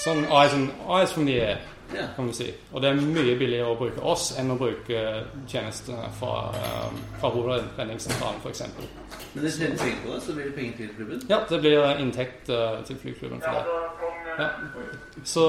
Sånn 0.02 0.24
eyes, 0.32 0.54
and, 0.56 0.70
eyes 0.88 1.12
from 1.12 1.26
the 1.28 1.34
air, 1.44 1.58
Ja. 1.92 2.06
kan 2.16 2.26
vi 2.26 2.32
si. 2.32 2.46
Og 2.72 2.80
det 2.82 2.88
er 2.90 2.94
mye 2.96 3.34
billigere 3.38 3.68
å 3.68 3.76
bruke 3.76 4.00
oss 4.08 4.30
enn 4.40 4.48
å 4.50 4.56
bruke 4.56 5.02
tjenestene 5.46 6.08
fra, 6.16 6.30
um, 6.88 6.96
fra 7.20 7.28
Hovedredningssentralen, 7.34 8.40
f.eks. 8.40 8.62
Men 9.34 9.44
hvis 9.44 9.58
dere 9.60 9.76
trenger 9.76 10.00
på 10.06 10.14
det, 10.14 10.22
så 10.24 10.32
blir 10.38 10.48
det 10.48 10.54
penger 10.56 10.76
til 10.78 10.88
klubben. 10.96 11.22
Ja, 11.28 11.42
det 11.50 11.60
blir 11.60 11.84
inntekt 12.00 12.48
uh, 12.48 12.80
til 12.88 12.96
flyklubben 13.02 13.44
for 13.44 13.60
det. 13.60 13.64
Ja. 14.40 14.48
Så, 15.28 15.44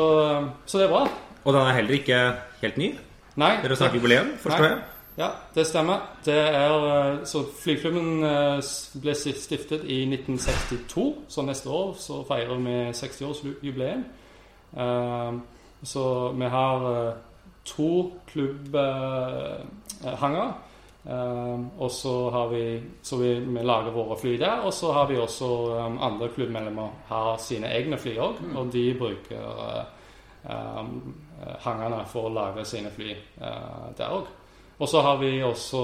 så 0.67 0.77
det 0.83 0.89
er 0.89 0.91
bra. 0.91 1.05
Og 1.45 1.53
den 1.55 1.61
er 1.63 1.77
heller 1.79 1.97
ikke 2.01 2.19
helt 2.61 2.77
ny. 2.83 2.91
Nei, 3.39 3.53
Dere 3.63 3.79
snakker 3.79 3.97
jubileum, 4.01 4.33
forstår 4.43 4.67
Nei. 4.67 4.73
jeg. 4.75 4.83
Ja, 5.17 5.27
det 5.55 5.67
stemmer. 5.67 5.99
Det 6.25 6.33
er, 6.33 6.71
eh, 7.13 7.23
så 7.25 7.43
flyklubben 7.63 8.23
eh, 8.23 8.61
ble 9.01 9.13
stiftet 9.13 9.83
i 9.85 10.05
1962, 10.09 11.15
så 11.29 11.41
neste 11.45 11.69
år 11.69 11.93
så 12.01 12.23
feirer 12.27 12.57
vi 12.57 12.91
60-årsjubileum. 12.91 14.03
Eh, 14.77 15.33
Så 15.83 16.31
vi 16.31 16.45
har 16.45 17.13
to 17.65 18.11
klubbhanger. 18.27 19.63
og 21.79 21.91
så 21.91 22.29
har 22.29 22.47
vi 22.47 22.81
Så 23.01 23.17
vi, 23.17 23.39
vi 23.39 23.59
lager 23.63 23.91
våre 23.91 24.17
fly 24.17 24.37
der. 24.37 24.61
Og 24.63 24.73
så 24.73 24.91
har 24.93 25.07
vi 25.07 25.17
også 25.17 25.75
andre 25.99 26.29
klubbmedlemmer 26.29 26.89
har 27.07 27.37
sine 27.37 27.67
egne 27.67 27.97
fly 27.97 28.15
òg, 28.17 28.35
og 28.55 28.73
de 28.73 28.95
bruker 28.99 29.85
hangerne 31.59 32.05
for 32.05 32.29
å 32.29 32.33
lage 32.33 32.65
sine 32.65 32.89
fly 32.89 33.15
der 33.97 34.09
òg. 34.09 34.23
Og 34.83 34.89
så 34.89 34.99
har 35.01 35.15
vi 35.21 35.37
også 35.43 35.81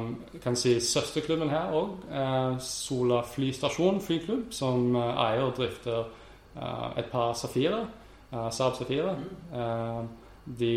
um, 0.00 0.06
kan 0.40 0.54
si 0.56 0.78
søsterklubben 0.80 1.50
her 1.52 1.74
òg, 1.76 1.90
eh, 2.08 2.54
Sola 2.64 3.20
flystasjon 3.28 4.00
flyklubb, 4.00 4.46
som 4.56 4.96
eh, 4.96 5.20
eier 5.26 5.44
og 5.44 5.52
drifter 5.58 6.06
eh, 6.56 6.86
et 7.02 7.10
par 7.12 7.34
Safirer, 7.36 7.84
Saab 8.32 8.78
Safirer. 8.78 9.20
Eh, 9.52 10.00
de, 10.48 10.72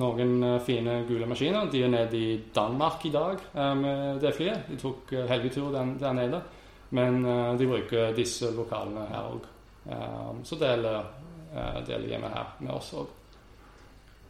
noen 0.00 0.38
fine 0.64 1.02
gule 1.04 1.28
maskiner. 1.28 1.68
De 1.68 1.84
er 1.84 1.92
nede 1.92 2.16
i 2.16 2.40
Danmark 2.54 3.04
i 3.04 3.12
dag 3.12 3.42
med 3.76 4.22
det 4.22 4.32
flyet. 4.32 4.64
De 4.70 4.78
tok 4.80 5.12
helgetur 5.28 5.68
der 5.76 6.16
nede. 6.16 6.40
Men 6.96 7.20
de 7.60 7.68
bruker 7.68 8.16
disse 8.16 8.48
lokalene 8.56 9.04
her 9.10 9.28
òg. 9.34 9.50
så 10.48 10.56
deler, 10.56 11.12
deler 11.84 12.08
hjemmet 12.08 12.38
her 12.38 12.56
med 12.64 12.72
oss 12.72 12.94
òg. 12.96 13.12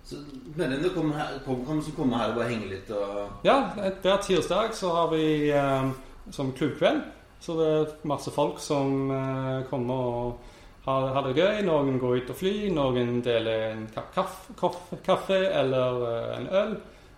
Så 0.05 0.19
medlemmene 0.57 0.91
kommer 0.95 1.21
her, 1.21 1.37
kom, 1.45 1.61
kan 1.67 1.83
så 1.83 1.93
komme 1.97 2.19
her 2.19 2.33
og 2.33 2.41
bare 2.41 2.51
henge 2.51 2.71
litt 2.73 2.91
og 2.91 3.47
Ja, 3.47 3.59
hver 3.77 4.23
tirsdag 4.25 4.75
så 4.75 4.91
har 4.97 5.13
vi 5.13 5.51
eh, 5.55 5.93
som 6.31 6.53
klubbkveld. 6.53 7.05
Så 7.43 7.55
det 7.59 7.69
er 7.75 7.95
masse 8.07 8.31
folk 8.35 8.61
som 8.63 9.11
eh, 9.11 9.63
kommer 9.71 9.95
og 9.95 10.51
har, 10.85 11.09
har 11.15 11.27
det 11.27 11.37
gøy. 11.39 11.63
Noen 11.67 11.99
går 12.03 12.23
ut 12.23 12.33
og 12.35 12.39
flyr, 12.39 12.69
noen 12.75 13.21
deler 13.25 13.69
en 13.71 13.85
kaffe, 13.95 14.55
kaffe, 14.59 14.99
kaffe 15.07 15.39
eller 15.49 16.07
eh, 16.09 16.33
en 16.41 16.49
øl. 16.63 16.75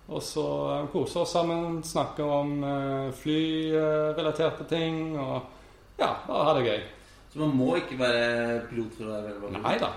Og 0.08 0.24
så 0.24 0.46
eh, 0.74 0.88
koser 0.92 1.24
oss 1.24 1.32
sammen, 1.36 1.82
snakker 1.84 2.28
om 2.40 2.56
eh, 2.68 3.12
flyrelaterte 3.20 4.68
ting 4.68 5.14
og 5.16 5.38
ja, 6.00 6.10
bare 6.26 6.48
ha 6.48 6.56
det 6.58 6.66
gøy. 6.68 6.82
Så 7.32 7.40
man 7.40 7.54
må 7.58 7.74
ikke 7.80 7.98
være 7.98 8.64
pilot 8.70 8.98
for 8.98 9.08
å 9.08 9.14
være 9.14 9.38
veldig 9.42 9.62
Nei 9.64 9.78
da, 9.80 9.94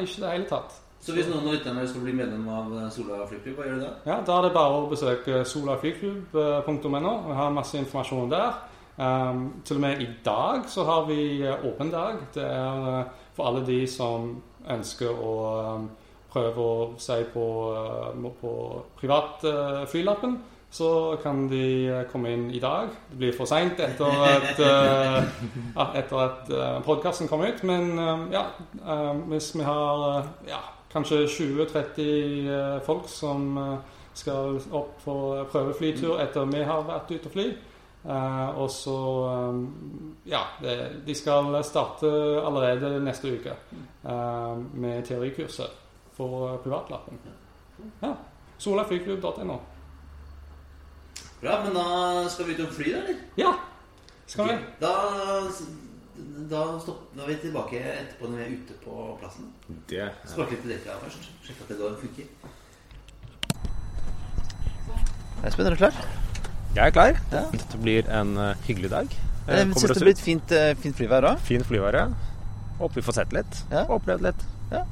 ikke 0.00 0.20
i 0.20 0.22
det 0.22 0.36
hele 0.36 0.48
tatt. 0.48 0.78
Så 1.00 1.14
hvis 1.14 1.28
noen 1.30 1.46
av 1.46 1.54
lytterne 1.54 1.84
skal 1.88 2.02
bli 2.04 2.12
medlem 2.18 2.48
av 2.50 2.72
Sola 2.92 3.22
flyklubb, 3.28 3.56
hva 3.58 3.68
gjør 3.68 3.78
du 3.78 3.84
da? 3.84 3.92
Ja, 4.08 4.16
Da 4.26 4.38
er 4.38 4.48
det 4.48 4.56
bare 4.56 4.80
å 4.80 4.88
besøke 4.90 5.44
solaflyklubb.no. 5.46 7.14
Vi 7.28 7.38
har 7.38 7.54
masse 7.54 7.78
informasjon 7.78 8.32
der. 8.32 8.58
Um, 8.98 9.62
til 9.64 9.78
og 9.78 9.80
med 9.84 10.00
i 10.02 10.08
dag 10.24 10.64
så 10.66 10.82
har 10.84 11.04
vi 11.06 11.42
eh, 11.46 11.64
åpen 11.64 11.90
dag. 11.90 12.18
Det 12.34 12.42
er 12.42 12.88
eh, 12.98 13.04
for 13.36 13.46
alle 13.46 13.62
de 13.66 13.84
som 13.86 14.32
ønsker 14.66 15.14
å 15.14 15.34
um, 15.76 15.84
prøve 16.32 16.64
å 16.64 16.86
si 16.98 17.18
på, 17.32 17.44
uh, 17.70 18.30
på 18.40 18.54
privatflylappen. 18.98 20.38
så 20.70 21.16
kan 21.22 21.46
de 21.48 21.88
eh, 21.88 22.02
komme 22.12 22.32
inn 22.32 22.50
i 22.50 22.58
dag. 22.60 22.90
Det 23.10 23.16
blir 23.16 23.36
for 23.36 23.48
seint 23.48 23.78
etter 23.80 24.24
at, 24.26 24.58
uh, 24.60 25.22
at 25.94 26.12
uh, 26.12 26.82
podkasten 26.84 27.28
kommer 27.28 27.54
ut. 27.54 27.62
Men 27.62 27.98
um, 27.98 28.26
ja, 28.32 28.44
hvis 29.30 29.54
vi 29.54 29.64
har 29.64 30.26
ja, 30.48 30.60
kanskje 30.92 31.26
20-30 31.26 32.02
eh, 32.50 32.82
folk 32.86 33.08
som 33.08 33.58
eh, 33.58 33.78
skal 34.14 34.58
opp 34.74 34.98
på 35.04 35.16
prøveflytur 35.52 36.20
etter 36.22 36.48
vi 36.50 36.62
har 36.66 36.86
vært 36.88 37.12
ute 37.12 37.28
og 37.28 37.34
fly. 37.34 37.48
Eh, 38.08 38.58
og 38.58 38.70
så 38.72 38.98
Ja, 40.28 40.42
det, 40.62 40.76
de 41.06 41.14
skal 41.14 41.58
starte 41.64 42.08
allerede 42.44 42.98
neste 43.00 43.34
uke 43.36 43.54
med 44.74 45.04
teorikurset 45.06 45.70
for 46.16 46.56
privatlappen. 46.62 47.18
Ja. 48.02 48.14
Solaflyklubb.no. 48.58 49.58
Bra, 51.40 51.60
men 51.64 51.74
da 51.74 52.28
skal 52.32 52.48
vi 52.48 52.56
ut 52.58 52.64
og 52.64 52.72
fly, 52.74 52.92
da, 52.92 53.02
eller? 53.04 53.20
Ja, 53.38 53.52
skal 54.26 54.48
vi. 54.48 54.56
Da, 54.80 54.94
da, 56.50 56.62
stopper 56.82 57.22
er 57.22 57.30
vi 57.30 57.36
tilbake 57.42 57.80
etterpå 57.82 58.28
når 58.30 58.38
vi 58.40 58.44
er 58.44 58.54
ute 58.58 58.76
på 58.84 58.94
plassen. 59.20 59.50
Det 59.90 60.06
Sparke 60.28 60.56
litt 60.56 60.68
dekka 60.70 60.96
først. 61.02 61.28
Sjekke 61.46 61.66
at 61.66 61.72
det 61.72 61.78
går 61.80 61.98
funker. 62.02 62.26
Espen, 65.46 65.66
er 65.66 65.70
du 65.76 65.78
klar? 65.78 65.98
Jeg 66.74 66.84
er 66.86 66.94
klar. 66.94 67.18
Ja. 67.32 67.44
Dette 67.54 67.80
blir 67.80 68.08
en 68.12 68.36
uh, 68.38 68.52
hyggelig 68.66 68.90
dag. 68.92 69.18
Jeg 69.48 69.64
syns 69.70 69.80
synes 69.80 69.98
det 69.98 70.04
blir 70.04 70.16
et 70.16 70.22
fint, 70.22 70.52
uh, 70.52 70.70
fint 70.82 70.98
flyvær 70.98 71.28
òg. 71.30 71.42
Fin 71.46 71.64
flyvære. 71.64 72.04
Håper 72.78 73.00
vi 73.00 73.04
får 73.06 73.18
sett 73.20 73.34
litt. 73.34 73.60
Ja. 73.72 73.86
Opplevd 73.90 74.26
litt. 74.26 74.44
Ja. 74.72 74.84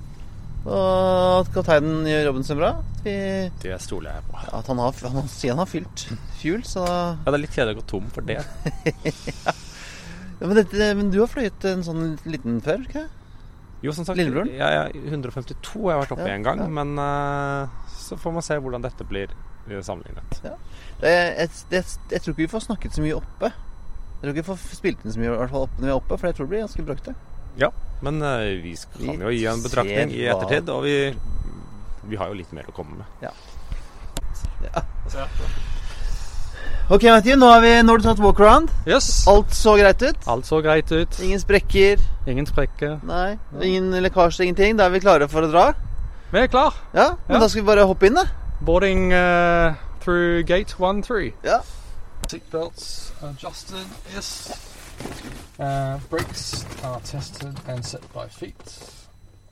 Og 0.66 1.42
at 1.44 1.50
kapteinen 1.54 2.06
gjør 2.08 2.30
jobben 2.30 2.46
sin 2.46 2.58
bra. 2.58 2.72
Vi, 3.04 3.14
Det 3.62 3.76
stoler 3.82 4.16
jeg 4.16 4.26
på. 4.30 4.40
at 4.58 4.66
han, 4.72 4.80
har, 4.82 5.04
han 5.14 5.28
sier 5.30 5.54
han 5.54 5.62
har 5.62 5.70
fylt 5.70 6.08
fuel, 6.40 6.64
så 6.66 6.82
Ja, 6.86 7.14
Det 7.28 7.34
er 7.36 7.42
litt 7.44 7.54
kjedelig 7.54 7.76
å 7.76 7.80
gå 7.82 7.86
tom 7.92 8.10
for 8.14 8.26
det. 8.26 8.40
ja, 8.42 9.54
men, 10.40 10.54
dette, 10.58 10.88
men 10.98 11.10
du 11.14 11.20
har 11.22 11.30
fløyet 11.32 11.64
en 11.70 11.82
sånn 11.86 12.02
liten 12.28 12.58
før, 12.64 12.82
ikke 12.84 13.06
Jo, 13.84 13.92
som 13.92 14.04
sagt, 14.08 14.18
Lillebroren? 14.18 14.50
jeg 14.56 14.80
er 14.80 14.90
152 15.12 15.82
har 15.86 15.94
jeg 15.94 16.00
vært 16.04 16.14
oppe 16.16 16.26
Ja, 16.28 16.34
en 16.34 16.44
gang. 16.46 16.58
ja. 16.64 16.66
Men 16.80 16.96
uh, 16.98 17.68
så 17.92 18.16
får 18.20 18.32
man 18.36 18.44
se 18.44 18.56
hvordan 18.60 18.84
dette 18.84 19.04
blir 19.08 19.32
sammenlignet. 19.82 20.36
sammenlignet. 20.40 20.42
Det, 21.00 21.10
jeg, 21.12 21.48
det, 21.70 21.80
jeg 22.12 22.22
tror 22.22 22.32
ikke 22.34 22.44
vi 22.44 22.50
får 22.52 22.64
snakket 22.68 22.94
så 22.96 23.02
mye 23.04 23.16
oppe. 23.18 23.50
Jeg 23.50 24.20
tror 24.22 24.30
ikke 24.32 24.42
vi 24.42 24.48
får 24.50 24.60
spilt 24.78 25.04
inn 25.04 25.12
så 25.12 25.20
mye 25.20 25.32
i 25.32 25.38
hvert 25.40 25.52
fall 25.52 25.66
oppe 25.66 25.80
når 25.80 25.88
vi 25.88 25.92
er 25.94 25.98
oppe, 26.00 26.16
for 26.18 26.28
jeg 26.30 26.36
tror 26.38 26.46
det 26.46 26.52
blir 26.54 26.64
ganske 26.64 26.86
bråkete. 26.86 27.16
Ja, 27.60 27.70
men 28.04 28.20
uh, 28.24 28.44
vi 28.62 28.74
kan 28.96 29.24
jo 29.26 29.32
gi 29.32 29.46
en 29.50 29.64
betraktning 29.64 30.12
i 30.16 30.26
ettertid. 30.32 30.68
Og 30.72 30.84
vi, 30.86 30.96
vi 32.12 32.20
har 32.20 32.32
jo 32.32 32.38
litt 32.40 32.52
mer 32.56 32.68
å 32.68 32.76
komme 32.76 33.00
med. 33.02 33.32
Ok, 36.88 37.02
Matthew, 37.02 37.34
nå 37.36 37.46
har, 37.50 37.60
vi, 37.64 37.70
nå 37.82 37.90
har 37.92 37.98
du 37.98 38.04
tatt 38.06 38.20
walkaround. 38.22 38.70
Yes. 38.86 39.24
Alt 39.26 39.50
så 39.58 39.72
greit 39.74 40.02
ut. 40.06 40.26
Alt 40.30 40.46
så 40.46 40.60
greit 40.62 40.92
ut. 40.94 41.16
Ingen 41.24 41.40
sprekker. 41.42 42.02
Ingen 42.30 42.46
sprekker. 42.46 43.00
Nei, 43.02 43.32
ingen 43.58 43.90
lekkasje, 44.04 44.44
ingenting. 44.46 44.76
Da 44.78 44.86
er 44.86 44.92
vi 44.94 45.00
klare 45.02 45.26
for 45.28 45.42
å 45.42 45.50
dra. 45.50 45.64
Vi 46.30 46.38
er 46.44 46.46
klar. 46.52 46.76
Ja, 46.94 47.08
men 47.26 47.36
Ja. 47.36 47.40
da 47.42 47.48
skal 47.48 47.62
vi 47.64 47.66
bare 47.66 47.86
hoppe 47.90 48.06
inn, 48.06 48.14
da. 48.14 48.24
Boarding 48.62 49.10
uh, 49.12 49.74
through 50.00 50.44
gate 50.46 50.76
1-3. 50.78 51.32
Ja. 51.42 51.58
Seatbelts 52.30 53.10
adjusted, 53.22 53.86
yes. 54.14 54.52
Uh, 55.58 55.98
brakes 56.08 56.64
are 56.84 57.00
tested 57.04 57.58
and 57.66 57.84
set 57.84 58.02
by 58.14 58.28
feet. 58.28 58.78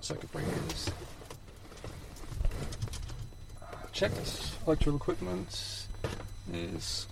Circuit 0.00 0.30
breakers 0.32 0.90
checked. 3.92 4.54
Electrical 4.66 4.96
equipment 4.96 5.84
is 6.52 7.06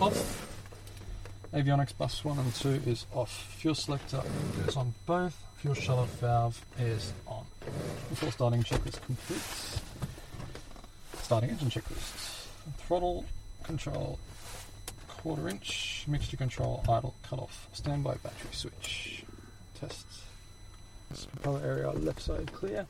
off. 0.00 0.50
Avionics 1.52 1.96
bus 1.96 2.24
1 2.24 2.38
and 2.38 2.54
2 2.54 2.82
is 2.86 3.06
off. 3.14 3.54
Fuel 3.58 3.74
selector 3.74 4.22
is 4.66 4.76
on 4.76 4.92
both. 5.06 5.40
Fuel 5.58 5.74
shut-off 5.74 6.10
valve 6.20 6.64
is 6.78 7.12
on. 7.26 7.44
Before 8.10 8.32
starting 8.32 8.62
check 8.62 8.86
is 8.86 8.96
complete. 8.96 9.80
Starting 11.22 11.50
engine 11.50 11.70
checklist. 11.70 12.46
Throttle 12.78 13.24
control 13.62 14.18
quarter 15.06 15.48
inch. 15.48 16.04
Mixture 16.08 16.36
control 16.36 16.82
idle 16.88 17.14
cut 17.22 17.38
off. 17.38 17.68
Standby 17.72 18.16
battery 18.16 18.50
switch. 18.52 19.24
Test. 19.80 20.06
Propeller 21.32 21.60
area 21.64 21.90
left 21.92 22.20
side 22.20 22.52
clear. 22.52 22.86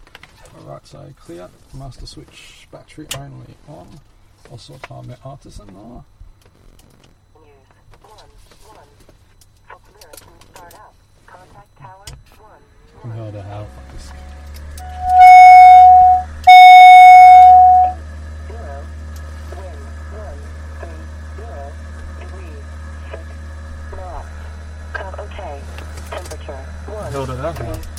Right 0.65 0.87
side 0.87 1.15
clear. 1.21 1.51
Master 1.75 2.07
switch 2.07 2.67
battery 2.73 3.07
only 3.17 3.55
on 3.69 4.01
also 4.51 4.73
så 4.73 4.79
tar 4.79 5.03
Artisan 5.23 5.67
nå. 5.67 6.03
Kan 13.03 13.11
høre 13.13 13.33
det 13.33 13.43
her, 13.43 13.67
faktisk. 13.77 14.15
Hører 27.13 27.27
du 27.27 27.33
det? 27.33 27.65
Ja. 27.65 27.94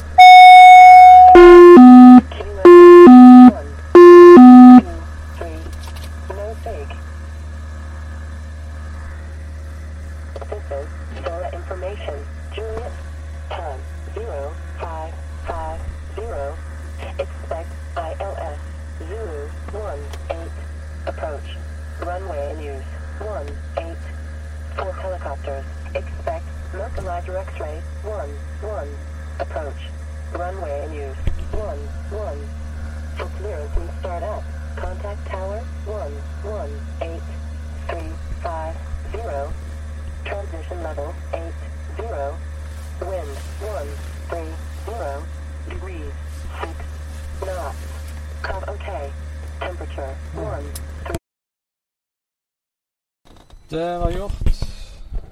Det 53.75 53.99
var 53.99 54.11
gjort. 54.11 54.33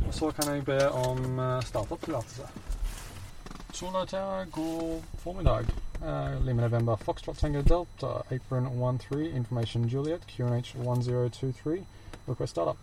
Og 0.08 0.14
så 0.14 0.32
kan 0.32 0.56
jeg 0.56 0.66
be 0.66 0.92
om 0.92 1.40
eh, 1.40 1.62
startup-tillatelse. 1.64 2.48
Sola 3.74 4.06
Terra 4.06 4.44
god 4.52 5.04
formiddag. 5.18 5.66
Uh, 6.02 6.46
Lima 6.46 6.62
November, 6.62 6.96
Foxtrot 6.96 7.38
Tango 7.38 7.62
Delta, 7.62 8.36
Apron 8.36 8.98
13, 9.00 9.36
Information 9.36 9.84
Juliet, 9.86 10.22
QNH 10.28 10.76
1023, 10.76 11.86
request 12.28 12.52
startup. 12.52 12.78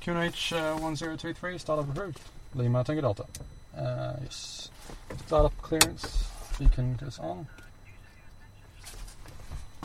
QNH 0.00 0.52
uh, 0.52 0.76
1023, 0.82 1.58
startup 1.58 1.88
approved. 1.88 2.20
Lima 2.54 2.84
Tango 2.84 3.00
Delta. 3.00 3.24
Uh, 3.78 4.16
yes. 4.22 4.70
Startup 5.26 5.62
clearance, 5.62 6.28
beacon 6.58 6.96
goes 7.00 7.18
on. 7.18 7.46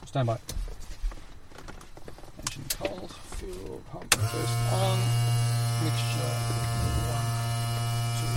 Stand 0.09 0.25
by. 0.25 0.39
Engine 2.39 2.65
cold, 2.79 3.11
fuel 3.37 3.79
pump 3.91 4.11
first 4.15 4.57
on. 4.73 4.97
Mixture. 5.83 6.33
One, 7.13 7.27
two, 8.17 8.33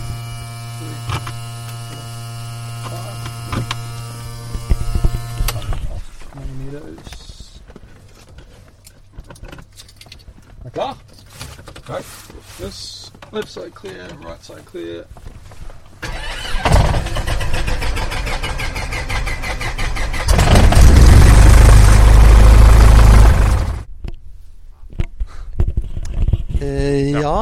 three, 0.76 1.00
four, 1.88 2.04
five. 2.90 3.64
Off 5.92 6.06
20 6.32 6.52
meters. 6.62 7.08
Er 10.66 10.70
klar? 10.72 10.94
Right. 11.88 12.06
This 12.58 13.10
left 13.30 13.48
side 13.48 13.74
clear, 13.74 14.08
right 14.20 14.44
side 14.44 14.66
clear. 14.66 15.06
Eh, 26.62 27.12
ja. 27.18 27.36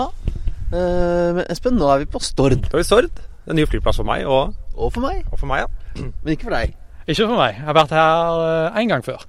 Eh, 0.72 1.30
men 1.36 1.44
Espen, 1.52 1.76
nå 1.78 1.88
er 1.92 2.04
vi 2.04 2.10
på 2.10 2.22
Stord. 2.24 2.58
Da 2.66 2.76
er 2.78 2.82
vi 2.82 2.88
Stord. 2.88 3.24
En 3.50 3.58
ny 3.58 3.66
flyplass 3.68 4.00
for 4.00 4.08
meg, 4.08 4.26
og, 4.28 4.54
Og 4.80 4.92
for 4.94 5.04
meg, 5.04 5.24
og 5.28 5.38
for 5.38 5.50
meg, 5.50 5.66
ja. 5.66 6.04
men 6.22 6.32
ikke 6.32 6.48
for 6.48 6.56
deg. 6.56 6.76
Ikke 7.06 7.26
for 7.26 7.36
meg. 7.36 7.56
Jeg 7.58 7.66
har 7.66 7.76
vært 7.76 7.92
her 7.96 8.78
én 8.80 8.88
gang 8.88 9.04
før. 9.04 9.24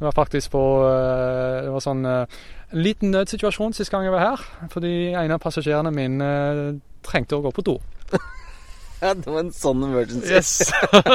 Det 0.00 0.06
var 0.08 0.16
faktisk 0.16 0.50
på 0.54 0.60
eh, 0.88 1.62
Det 1.66 1.72
var 1.74 1.82
sånn 1.84 2.06
eh, 2.08 2.40
en 2.70 2.84
liten 2.84 3.10
nødsituasjon 3.12 3.74
sist 3.76 3.92
gang 3.92 4.06
jeg 4.06 4.14
var 4.14 4.24
her. 4.30 4.44
Fordi 4.72 4.92
en 5.12 5.34
av 5.34 5.42
passasjerene 5.42 5.92
mine 5.94 6.28
eh, 6.28 6.78
trengte 7.06 7.36
å 7.36 7.44
gå 7.44 7.52
på 7.52 7.64
do. 7.66 7.76
Ja, 9.04 9.14
det 9.16 9.26
var 9.26 9.40
en 9.40 9.52
sånn 9.54 9.84
emergency. 9.86 10.28
Yes. 10.28 10.72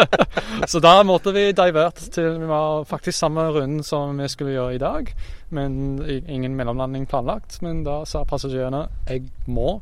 Så 0.71 0.79
da 0.81 0.95
måtte 1.05 1.29
vi 1.35 1.51
divert 1.53 1.99
til 2.15 2.39
Vi 2.41 2.47
var 2.49 2.87
faktisk 2.89 3.19
samme 3.19 3.43
runden 3.53 3.83
som 3.85 4.17
vi 4.17 4.29
skulle 4.31 4.55
gjøre 4.55 4.77
i 4.77 4.81
dag. 4.81 5.11
Men 5.53 6.01
ingen 6.07 6.55
mellomlanding 6.57 7.05
planlagt. 7.05 7.59
Men 7.61 7.83
da 7.85 7.99
sa 8.09 8.23
passasjerene 8.25 8.87
jeg 9.05 9.27
må 9.45 9.79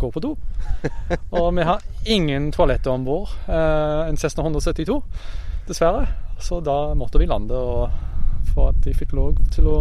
gå 0.00 0.10
på 0.10 0.22
do. 0.24 0.32
Og 1.38 1.52
vi 1.56 1.68
har 1.68 1.84
ingen 2.08 2.50
toaletter 2.56 2.94
om 2.94 3.04
bord. 3.04 3.36
Eh, 3.48 4.08
en 4.08 4.16
Cessna 4.16 4.46
172, 4.48 5.02
dessverre. 5.68 6.06
Så 6.40 6.60
da 6.64 6.94
måtte 6.98 7.20
vi 7.20 7.28
lande 7.28 7.54
og 7.54 7.90
for 8.54 8.72
at 8.72 8.80
de 8.84 8.96
fikk 8.96 9.12
lov 9.16 9.36
til 9.54 9.68
å 9.70 9.76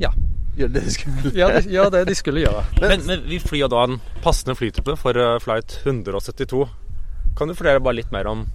ja, 0.00 0.12
Gjør 0.58 0.72
det 0.74 0.82
de 0.84 0.92
skulle. 0.94 1.32
ja, 1.38 1.48
de, 1.54 1.62
ja, 1.70 1.84
det 1.94 2.04
de 2.08 2.14
skulle 2.18 2.42
gjøre. 2.42 2.64
Men, 2.82 3.04
men 3.06 3.24
vi 3.30 3.38
flyr 3.38 3.68
da 3.70 3.84
en 3.86 4.00
passende 4.24 4.56
flytype 4.58 4.96
for 4.98 5.16
eh, 5.18 5.36
flight 5.44 5.78
172. 5.84 6.64
Kan 7.38 7.48
du 7.50 7.54
fortelle 7.54 7.82
bare 7.84 8.00
litt 8.00 8.10
mer 8.14 8.26
om 8.26 8.46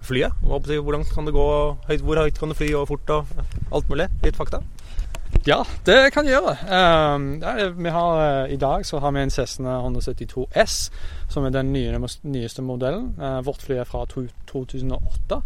flyet? 0.00 0.32
Hvor 0.40 0.56
langt 0.56 0.70
Hvordan 0.86 1.04
kan 1.12 1.26
det 1.28 1.34
gå? 1.36 1.46
Høyt, 1.90 2.00
hvor 2.06 2.22
høyt 2.22 2.38
kan 2.40 2.48
det 2.48 2.56
fly, 2.56 2.70
og 2.80 2.88
fort, 2.88 3.10
og 3.12 3.26
alt 3.76 3.90
mulig? 3.92 4.08
Litt 4.24 4.38
fakta? 4.40 4.62
Ja, 5.46 5.60
det 5.86 5.98
kan 6.12 6.26
jeg 6.26 6.34
gjøre. 6.40 6.56
Um, 7.14 7.26
det 7.40 7.48
er- 7.48 7.74
vi 7.76 7.90
har, 7.94 8.16
uh, 8.44 8.50
I 8.52 8.56
dag 8.58 8.82
så 8.86 8.98
har 8.98 9.12
vi 9.14 9.20
en 9.22 9.30
Cessna 9.30 9.76
172 9.84 10.46
S, 10.64 10.90
som 11.28 11.44
er 11.46 11.50
den 11.54 11.70
nye, 11.72 12.00
nyeste 12.24 12.62
modellen. 12.66 13.12
Uh, 13.20 13.38
vårt 13.46 13.62
fly 13.62 13.76
er 13.78 13.84
fra 13.84 14.06
to, 14.10 14.24
2008. 14.50 15.42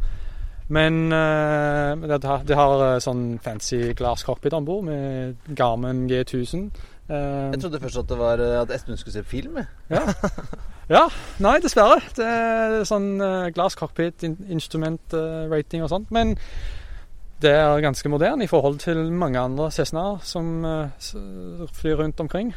Men 0.69 1.13
eh, 1.13 1.97
det, 2.09 2.25
har, 2.25 2.43
det 2.49 2.57
har 2.57 2.95
eh, 2.95 2.99
sånn 3.05 3.39
fancy 3.45 3.93
glasscockpit 3.97 4.53
om 4.57 4.65
bord 4.65 4.85
med 4.89 5.37
Garmin 5.57 6.07
G1000. 6.09 6.71
Eh, 7.09 7.51
Jeg 7.53 7.61
trodde 7.61 7.81
først 7.83 7.99
at 8.01 8.09
det 8.09 8.17
var 8.19 8.39
at 8.63 8.71
Espen 8.73 8.97
skulle 8.97 9.13
se 9.19 9.23
film. 9.29 9.59
ja. 9.93 10.01
ja, 10.89 11.09
nei, 11.45 11.59
dessverre. 11.61 12.01
Det 12.17 12.25
er 12.25 12.85
sånn 12.89 13.21
glass 13.53 13.77
cockpit, 13.77 14.23
in 14.25 14.39
instrument 14.49 15.13
rating 15.53 15.83
og 15.85 15.91
sånt. 15.93 16.09
Men 16.15 16.33
det 17.45 17.53
er 17.53 17.83
ganske 17.85 18.09
moderne 18.09 18.45
i 18.47 18.49
forhold 18.49 18.79
til 18.81 19.13
mange 19.13 19.37
andre 19.37 19.69
Cessnaer 19.75 20.17
som 20.25 20.65
flyr 21.77 21.99
rundt 22.01 22.17
omkring. 22.25 22.55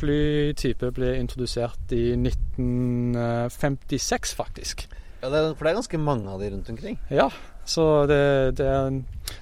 Flytype 0.00 0.90
ble 0.96 1.12
introdusert 1.20 1.92
i 1.94 2.16
1956, 2.18 4.34
faktisk. 4.34 4.88
Ja, 5.22 5.30
det 5.32 5.38
er, 5.38 5.54
for 5.54 5.64
det 5.64 5.70
er 5.70 5.78
ganske 5.80 5.98
mange 5.98 6.30
av 6.30 6.40
de 6.40 6.50
rundt 6.52 6.70
omkring. 6.70 6.98
Ja, 7.10 7.28
så 7.64 8.06
det, 8.06 8.58
det, 8.58 8.66
er, 8.66 8.90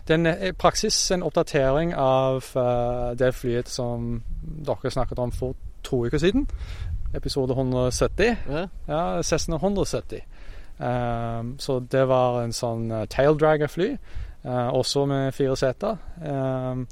det 0.07 0.15
er 0.15 0.21
en, 0.21 0.31
i 0.49 0.53
praksis 0.53 0.97
en 1.11 1.23
oppdatering 1.27 1.95
av 1.99 2.47
uh, 2.57 3.13
det 3.19 3.35
flyet 3.35 3.69
som 3.69 4.23
dere 4.67 4.91
snakket 4.91 5.19
om 5.19 5.33
for 5.35 5.59
to 5.85 6.05
uker 6.07 6.23
siden. 6.23 6.47
Episode 7.15 7.53
170. 7.53 8.37
Ja. 8.49 8.67
Ja, 8.89 9.23
Cessna 9.23 9.57
170. 9.57 10.23
Um, 10.79 11.55
så 11.59 11.79
det 11.81 12.09
var 12.11 12.41
en 12.43 12.55
sånn 12.55 12.89
uh, 12.91 13.05
taildragger-fly, 13.11 13.93
uh, 14.47 14.71
også 14.75 15.05
med 15.07 15.35
fire 15.35 15.57
seter. 15.57 16.01
Um, 16.25 16.87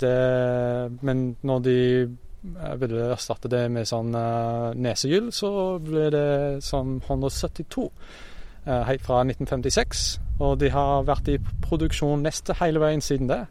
det, 0.00 0.16
men 1.02 1.26
når 1.42 1.58
de 1.66 1.78
eh, 2.54 2.76
ville 2.80 3.10
erstatte 3.14 3.50
det 3.52 3.64
med 3.72 3.88
sånn 3.88 4.14
uh, 4.14 4.70
nesehjul, 4.74 5.32
så 5.34 5.50
ble 5.82 6.08
det 6.14 6.28
sånn 6.64 7.00
172. 7.02 7.90
eh, 8.66 8.82
helt 8.88 9.04
fra 9.06 9.22
1956. 9.24 10.06
Og 10.40 10.58
de 10.60 10.70
har 10.70 11.06
vært 11.08 11.30
i 11.32 11.38
produksjon 11.64 12.24
neste 12.24 12.56
hele 12.60 12.82
veien 12.82 13.00
siden 13.04 13.30
det. 13.30 13.46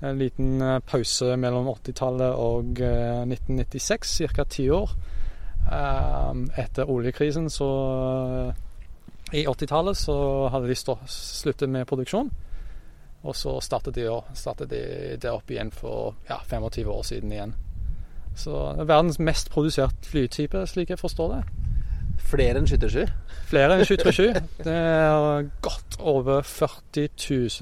En 0.00 0.18
liten 0.18 0.62
eh, 0.62 0.78
pause 0.86 1.36
mellom 1.36 1.66
80-tallet 1.72 2.38
og 2.38 2.82
eh, 2.84 3.24
1996, 3.26 4.18
ca. 4.36 4.44
ti 4.44 4.68
år. 4.70 4.94
Etter 5.68 6.88
oljekrisen 6.88 7.50
så 7.52 7.66
eh, 9.28 9.40
I 9.42 9.46
80-tallet 9.50 9.98
så 9.98 10.14
hadde 10.48 10.70
de 10.70 10.76
sluttet 10.78 11.68
med 11.68 11.88
produksjon. 11.90 12.30
Og 13.26 13.34
så 13.36 13.56
startet 13.60 13.98
de, 13.98 14.06
startet 14.38 14.70
de 14.70 14.82
det 15.20 15.32
opp 15.34 15.50
igjen 15.50 15.72
for 15.74 16.14
ja, 16.28 16.38
25 16.46 16.88
år 16.88 17.02
siden 17.02 17.34
igjen. 17.34 17.56
Så 18.38 18.54
er 18.78 18.84
verdens 18.86 19.18
mest 19.18 19.50
produsert 19.50 20.06
flytype, 20.06 20.62
slik 20.70 20.92
jeg 20.94 21.00
forstår 21.00 21.32
det. 21.36 21.40
Flere 22.28 22.58
enn 22.60 22.66
skyttersky. 22.68 23.04
Flere 23.48 23.76
enn 23.78 23.84
737. 23.86 24.40
Det 24.66 24.74
er 24.74 25.46
godt 25.64 25.96
over 26.00 26.42
40 26.46 27.08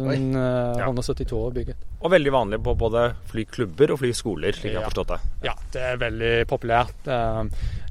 000 0.01 0.09
Oi. 0.11 0.17
eh, 0.17 0.79
Ja. 0.81 0.89
172 0.89 1.41
bygget. 1.55 1.77
Og 2.01 2.11
veldig 2.13 2.33
vanlig 2.35 2.59
på 2.65 2.75
både 2.79 3.07
flyklubber 3.31 3.93
og 3.95 4.01
flyskoler, 4.03 4.53
slik 4.57 4.73
jeg 4.75 4.81
har 4.83 4.89
forstått 4.91 5.15
det. 5.15 5.19
Ja, 5.49 5.55
det 5.73 5.83
er 5.93 6.01
veldig 6.03 6.33
populært. 6.51 7.09
Eh, 7.09 7.45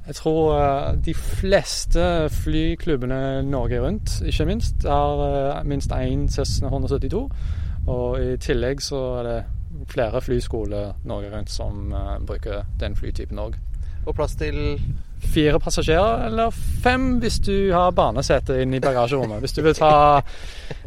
Jeg 0.06 0.14
tror 0.20 0.52
eh, 0.60 0.96
de 1.02 1.14
fleste 1.18 2.02
flyklubbene 2.30 3.42
Norge 3.42 3.80
rundt, 3.82 4.20
ikke 4.26 4.46
minst, 4.46 4.84
har 4.86 5.64
minst 5.66 5.90
én 5.90 6.28
Cessna 6.30 6.68
172. 6.70 7.24
Og 7.86 8.20
i 8.22 8.36
tillegg 8.42 8.82
så 8.82 9.00
er 9.20 9.26
det 9.30 9.38
flere 9.90 10.20
flyskoler 10.24 10.94
Norge 11.04 11.32
rundt 11.32 11.50
som 11.52 11.92
eh, 11.92 12.14
bruker 12.26 12.64
den 12.80 12.96
flytypen 12.98 13.40
òg. 13.42 13.58
Og 14.06 14.14
plass 14.14 14.36
til 14.38 14.78
Fire 15.26 15.56
passasjerer, 15.58 16.26
eller 16.26 16.52
fem 16.84 17.16
hvis 17.22 17.38
du 17.40 17.72
har 17.72 17.94
barnesete 17.96 18.58
inn 18.62 18.74
i 18.76 18.80
bagasjerommet. 18.84 19.40
Hvis 19.40 19.54
du 19.56 19.62
vil 19.64 19.74
ta 19.74 20.20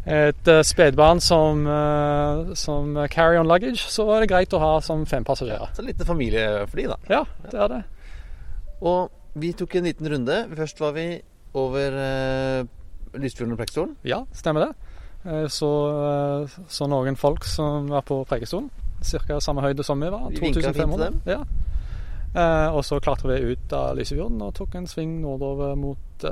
et 0.06 0.50
uh, 0.50 0.60
spedbarn 0.64 1.18
som, 1.20 1.64
eh, 1.66 2.52
som 2.58 2.94
carry-on 3.10 3.50
luggage, 3.50 3.82
så 3.90 4.06
er 4.14 4.22
det 4.22 4.30
greit 4.30 4.54
å 4.54 4.62
ha 4.62 4.70
som 4.86 5.02
fem 5.10 5.26
passasjerer. 5.26 5.74
så 5.74 5.82
lite 5.82 6.06
familiefly, 6.06 6.86
da. 6.92 7.00
Ja, 7.10 7.24
det 7.50 7.58
er 7.58 7.74
det. 7.74 7.80
Og 8.86 9.10
vi 9.34 9.52
tok 9.58 9.74
en 9.76 9.90
liten 9.90 10.08
runde. 10.14 10.38
Først 10.56 10.80
var 10.80 10.94
vi 10.94 11.08
over 11.58 11.98
uh, 11.98 13.18
Lysfjorden 13.18 13.58
og 13.58 13.60
Preikestolen. 13.60 13.96
Ja, 14.06 14.22
stemmer 14.32 14.68
det. 14.68 14.89
Eh, 15.26 15.46
Så, 15.48 15.70
eh, 16.42 16.48
så 16.68 16.88
noen 16.88 17.16
folk 17.16 17.44
som 17.44 17.88
var 17.88 18.02
på 18.02 18.22
Preikestolen. 18.24 18.70
Ca. 19.02 19.40
samme 19.40 19.62
høyde 19.64 19.84
som 19.84 20.00
vi 20.00 20.10
var. 20.12 20.28
Vi 20.30 20.40
vinket 20.40 20.40
fint 20.40 20.54
til 20.54 20.72
2500. 20.72 21.20
Ja. 21.26 21.40
Eh, 22.34 22.68
og 22.76 22.84
så 22.84 23.00
klatra 23.00 23.32
vi 23.32 23.54
ut 23.54 23.72
av 23.72 23.96
Lysefjorden 23.96 24.40
og 24.44 24.54
tok 24.54 24.74
en 24.76 24.86
sving 24.86 25.20
nordover 25.22 25.74
mot, 25.76 26.24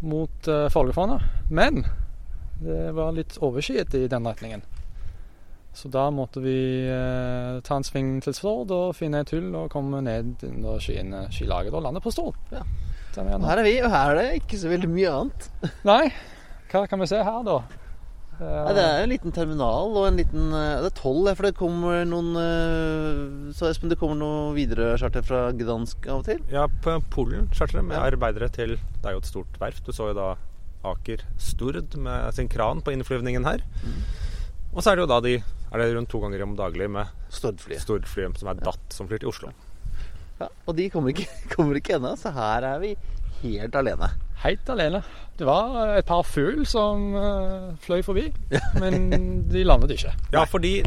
mot 0.00 0.48
Folgefonna. 0.72 1.20
Men 1.50 1.84
det 2.60 2.92
var 2.96 3.12
litt 3.12 3.36
overskyet 3.40 3.94
i 3.94 4.06
den 4.08 4.26
retningen. 4.26 4.62
Så 5.72 5.88
da 5.92 6.08
måtte 6.10 6.40
vi 6.42 6.56
eh, 6.90 7.60
ta 7.62 7.76
en 7.78 7.86
sving 7.86 8.16
til 8.24 8.34
Stord 8.34 8.72
og 8.74 8.96
finne 8.98 9.20
et 9.22 9.30
hull 9.30 9.52
og 9.54 9.70
komme 9.70 10.00
ned 10.02 10.42
under 10.48 10.80
skyene, 10.82 11.28
skylaget 11.30 11.76
og 11.76 11.84
lande 11.86 12.02
på 12.02 12.10
Stord. 12.10 12.34
Ja. 12.50 12.64
Og 13.16 13.46
her 13.46 13.58
er 13.58 13.66
vi, 13.66 13.76
og 13.82 13.90
her 13.90 14.10
er 14.12 14.18
det 14.18 14.40
ikke 14.42 14.58
så 14.58 14.70
veldig 14.70 14.90
mye 14.90 15.12
annet. 15.20 15.46
Nei, 15.86 16.02
hva 16.70 16.84
kan 16.90 17.00
vi 17.02 17.06
se 17.10 17.20
her, 17.26 17.40
da? 17.46 17.60
Ja, 18.40 18.70
det 18.72 18.80
er 18.82 19.02
en 19.02 19.10
liten 19.12 19.34
terminal 19.36 19.90
og 20.00 20.06
en 20.08 20.16
liten 20.16 20.46
eh, 20.56 20.78
Det 20.80 20.88
er 20.88 20.94
tolv, 20.96 21.26
for 21.36 21.44
det 21.44 21.56
kommer 21.58 22.06
noen 22.08 22.30
eh, 22.40 23.50
Så 23.52 23.66
Espen, 23.68 23.90
det 23.92 23.98
kommer 24.00 24.16
noe 24.16 24.54
videre 24.56 24.94
charter 24.96 25.20
fra 25.26 25.42
Gdansk 25.52 26.08
av 26.08 26.22
og 26.22 26.24
til? 26.30 26.40
Ja, 26.48 26.62
på 26.80 26.94
Polen 27.12 27.50
charter 27.52 27.82
med 27.84 27.98
Ja. 27.98 28.06
arbeidere 28.08 28.48
til 28.48 28.78
Det 28.78 29.04
er 29.10 29.18
jo 29.18 29.20
et 29.20 29.28
stort 29.28 29.60
verft. 29.60 29.84
Du 29.84 29.92
så 29.92 30.08
jo 30.08 30.16
da 30.16 30.30
Aker 30.88 31.20
Stord 31.36 31.92
med 32.00 32.32
sin 32.32 32.48
kran 32.48 32.80
på 32.80 32.94
innflyvningen 32.96 33.44
her. 33.44 33.60
Og 34.72 34.80
så 34.80 34.94
er 34.94 34.96
det 34.96 35.04
jo 35.04 35.10
da 35.12 35.20
de 35.20 35.34
Er 35.42 35.76
det 35.82 35.90
rundt 35.98 36.08
to 36.08 36.22
ganger 36.24 36.46
om 36.46 36.56
daglig 36.56 36.88
med 36.88 37.12
Stordflyet. 37.28 37.84
Stordflyet 37.84 38.40
som 38.40 38.48
er 38.54 38.62
DAT, 38.64 38.80
som 38.96 39.06
flyr 39.10 39.20
til 39.20 39.28
Oslo. 39.34 39.52
Ja, 40.40 40.48
og 40.64 40.72
de 40.80 40.88
kommer 40.88 41.12
ikke, 41.12 41.28
kommer 41.52 41.76
ikke 41.76 41.98
ennå, 42.00 42.16
så 42.16 42.32
her 42.32 42.64
er 42.72 42.80
vi 42.80 42.94
helt 43.42 43.76
alene. 43.78 44.10
Helt 44.44 44.72
alene. 44.72 45.02
Det 45.40 45.46
var 45.48 45.96
et 45.96 46.08
par 46.08 46.24
fugl 46.28 46.66
som 46.68 47.14
eh, 47.16 47.70
fløy 47.84 48.02
forbi, 48.04 48.28
men 48.82 49.46
de 49.50 49.64
landet 49.64 49.96
ikke. 49.96 50.12
Ja, 50.34 50.44
fordi 50.48 50.78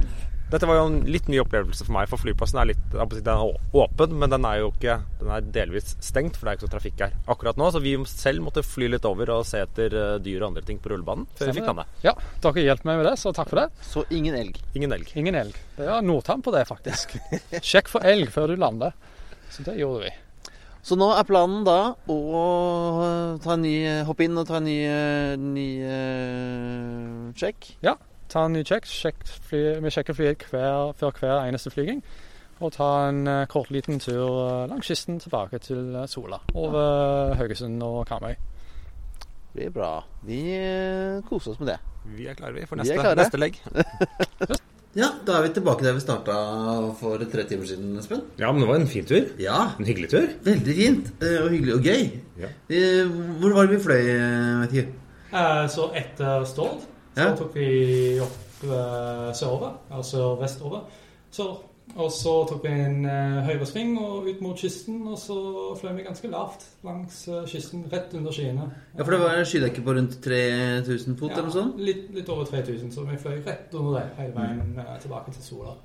dette 0.53 0.67
var 0.69 0.77
jo 0.77 0.83
en 0.85 0.97
litt 1.09 1.25
ny 1.31 1.39
opplevelse 1.41 1.81
for 1.81 1.95
meg, 1.95 2.09
for 2.11 2.21
flyplassen 2.21 2.59
er 2.61 2.67
litt 2.69 2.81
den 2.93 3.29
er 3.31 3.55
åpen, 3.73 4.11
men 4.21 4.29
den 4.29 4.45
er 4.45 4.59
jo 4.61 4.67
ikke 4.69 4.99
Den 5.17 5.31
er 5.33 5.47
delvis 5.55 5.95
stengt, 6.03 6.37
for 6.37 6.45
det 6.45 6.51
er 6.51 6.59
ikke 6.59 6.67
så 6.67 6.73
trafikk 6.75 7.01
her 7.01 7.15
akkurat 7.33 7.57
nå. 7.57 7.71
Så 7.73 7.81
vi 7.81 7.95
selv 8.11 8.43
måtte 8.45 8.61
fly 8.65 8.91
litt 8.93 9.07
over 9.09 9.31
og 9.33 9.47
se 9.49 9.63
etter 9.65 9.95
eh, 9.97 10.19
dyr 10.21 10.43
og 10.43 10.51
andre 10.51 10.65
ting 10.67 10.77
på 10.83 10.91
rullebanen 10.93 11.25
før 11.39 11.49
vi 11.49 11.57
fikk 11.57 11.71
lande. 11.71 11.87
Ja, 12.05 12.13
dere 12.43 12.67
hjalp 12.67 12.85
meg 12.85 13.01
med 13.01 13.09
det, 13.09 13.15
så 13.23 13.33
takk 13.33 13.49
for 13.49 13.63
det. 13.63 13.87
Så 13.87 14.05
ingen 14.13 14.37
elg. 14.37 14.59
Ingen 14.77 14.93
elg. 14.93 15.15
Ingen 15.17 15.39
elg. 15.41 15.57
Det 15.79 15.89
er 15.89 16.05
Nordtann 16.05 16.45
på 16.45 16.53
det, 16.53 16.67
faktisk. 16.69 17.17
Sjekk 17.57 17.89
for 17.89 18.05
elg 18.05 18.29
før 18.35 18.53
du 18.53 18.61
lander. 18.61 18.93
Så 19.49 19.65
det 19.65 19.79
gjorde 19.81 20.05
vi. 20.05 20.13
Så 20.83 20.97
nå 20.99 21.07
er 21.15 21.23
planen 21.23 21.61
da 21.63 21.93
å 22.11 22.19
eh, 23.05 23.37
ta 23.43 23.53
en 23.55 23.63
ny, 23.63 23.75
hoppe 24.03 24.25
inn 24.27 24.35
og 24.39 24.49
ta 24.49 24.57
en 24.59 24.67
ny, 24.67 24.77
eh, 24.83 25.35
ny 25.39 25.67
uh, 25.87 27.31
check. 27.39 27.69
Ja, 27.85 27.95
ta 28.27 28.43
en 28.49 28.57
ny 28.57 28.65
check. 28.67 28.87
Sjekk 28.89 29.23
fly, 29.47 29.63
vi 29.85 29.93
sjekker 29.95 30.17
flyet 30.17 30.43
hver, 30.51 30.91
før 30.99 31.15
hver 31.21 31.45
eneste 31.47 31.71
flyging. 31.71 32.03
Og 32.63 32.71
ta 32.75 32.89
en 33.09 33.23
uh, 33.27 33.45
kort 33.51 33.71
liten 33.73 33.99
tur 34.03 34.27
eh, 34.27 34.65
langs 34.71 34.87
kysten 34.87 35.17
tilbake 35.23 35.59
til 35.63 35.95
eh, 35.95 36.07
Sola. 36.07 36.39
Over 36.53 37.33
Haugesund 37.39 37.81
og 37.83 38.03
Karmøy. 38.07 38.35
Det 38.35 39.55
blir 39.55 39.73
bra. 39.73 39.93
Vi 40.25 40.43
eh, 40.57 41.23
koser 41.29 41.55
oss 41.55 41.59
med 41.63 41.73
det. 41.73 41.79
Vi 42.17 42.27
er 42.27 42.35
klare, 42.37 42.53
vi, 42.55 42.67
for 42.67 42.75
Vi 42.79 42.89
er 42.89 42.95
neste, 42.95 43.01
klare. 43.01 43.19
neste 43.23 43.39
legg. 43.39 43.59
Ja, 44.95 45.07
da 45.25 45.39
er 45.39 45.47
vi 45.47 45.53
tilbake 45.55 45.81
der 45.81 45.95
vi 45.97 46.01
starta 46.03 46.33
for 46.99 47.17
tre 47.31 47.43
timer 47.49 47.65
siden, 47.65 47.95
Espen. 47.97 48.19
Ja, 48.37 48.51
men 48.53 48.61
det 48.61 48.67
var 48.69 48.75
en 48.77 48.87
fin 48.87 49.05
tur. 49.09 49.23
Ja, 49.41 49.71
En 49.79 49.85
hyggelig 49.87 50.09
tur. 50.11 50.27
veldig 50.45 50.75
fint. 50.77 51.07
eh, 51.21 51.39
Og 51.43 51.49
hyggelig 51.49 51.73
og 51.73 51.81
gøy. 51.81 52.11
Ja. 52.37 52.47
Eh, 52.69 53.07
Hvor 53.39 53.53
var 53.55 53.65
det 53.65 53.77
vi 53.79 53.83
fløy, 53.83 54.03
vet 54.05 54.59
Mathieu? 54.61 54.85
Eh, 55.33 55.67
Så 55.67 55.89
etter 55.95 56.45
Stord 56.45 56.81
så 57.15 57.21
Ja. 57.21 57.35
tok 57.35 57.55
vi 57.55 58.19
opp 58.19 58.37
eh, 58.63 59.33
sørover, 59.33 59.73
altså 59.91 60.35
vestover. 60.39 60.81
Så, 61.31 61.57
og 61.95 62.11
så 62.11 62.33
tok 62.49 62.63
vi 62.65 62.73
en 62.73 63.05
eh, 63.05 63.39
høyresving 63.47 63.95
og 64.01 64.27
ut 64.29 64.41
mot 64.41 64.57
kysten, 64.57 65.01
og 65.07 65.17
så 65.21 65.37
fløy 65.79 65.93
vi 65.99 66.05
ganske 66.07 66.31
lavt 66.31 66.65
langs 66.87 67.23
eh, 67.27 67.45
kysten, 67.49 67.85
rett 67.93 68.13
under 68.17 68.33
skyene. 68.33 68.67
Ja, 68.97 69.03
for 69.03 69.15
det 69.15 69.21
var 69.21 69.43
skydekke 69.49 69.85
på 69.85 69.97
rundt 69.97 70.19
3000 70.25 71.17
fot 71.19 71.31
eller 71.31 71.49
noe 71.49 71.57
sånt? 71.57 71.81
Litt, 71.81 72.05
litt 72.15 72.29
over 72.33 72.49
3000, 72.49 72.91
så 72.93 73.05
vi 73.09 73.17
fløy 73.21 73.39
rett 73.45 73.73
under 73.77 73.99
det 73.99 74.05
hele 74.19 74.37
veien 74.37 74.79
eh, 74.81 74.95
tilbake 75.05 75.35
til 75.35 75.45
Sola. 75.45 75.75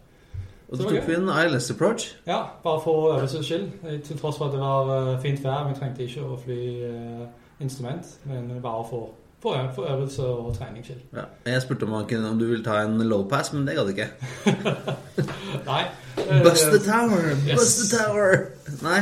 Og 0.68 0.76
Så 0.76 0.82
tok 0.82 1.08
vi 1.08 1.14
en 1.16 1.28
ILS 1.32 1.70
approach. 1.70 2.16
Ja, 2.26 2.42
bare 2.62 2.80
for 2.84 3.14
øvelsens 3.14 3.46
skyld. 3.46 4.02
Til 4.04 4.18
tross 4.18 4.36
for 4.36 4.46
at 4.46 4.52
det 4.52 4.60
var 4.60 5.14
eh, 5.14 5.20
fint 5.22 5.44
vær. 5.44 5.68
Vi 5.68 5.78
trengte 5.78 6.04
ikke 6.04 6.24
å 6.28 6.36
fly 6.42 6.58
eh, 6.84 7.22
instrument, 7.64 8.10
men 8.28 8.50
bare 8.62 8.84
for, 8.90 9.14
for, 9.42 9.70
for 9.74 9.82
øvelse 9.92 10.22
og 10.26 10.54
trening 10.58 10.84
til. 10.84 10.96
Ja. 11.14 11.24
Jeg 11.46 11.62
spurte 11.62 11.84
om, 11.86 11.94
kunne, 12.08 12.30
om 12.30 12.38
du 12.38 12.46
ville 12.46 12.64
ta 12.64 12.80
en 12.82 12.98
low 13.08 13.24
pass, 13.30 13.52
men 13.52 13.66
det 13.66 13.76
gadd 13.78 13.88
ikke. 13.94 14.08
Nei. 15.70 15.82
eh, 16.28 16.42
Bust 16.42 16.70
the 16.72 16.78
tower! 16.82 17.22
Yes. 17.46 17.54
Bust 17.60 17.78
the 17.82 17.98
tower! 17.98 18.38
Nei, 18.82 19.00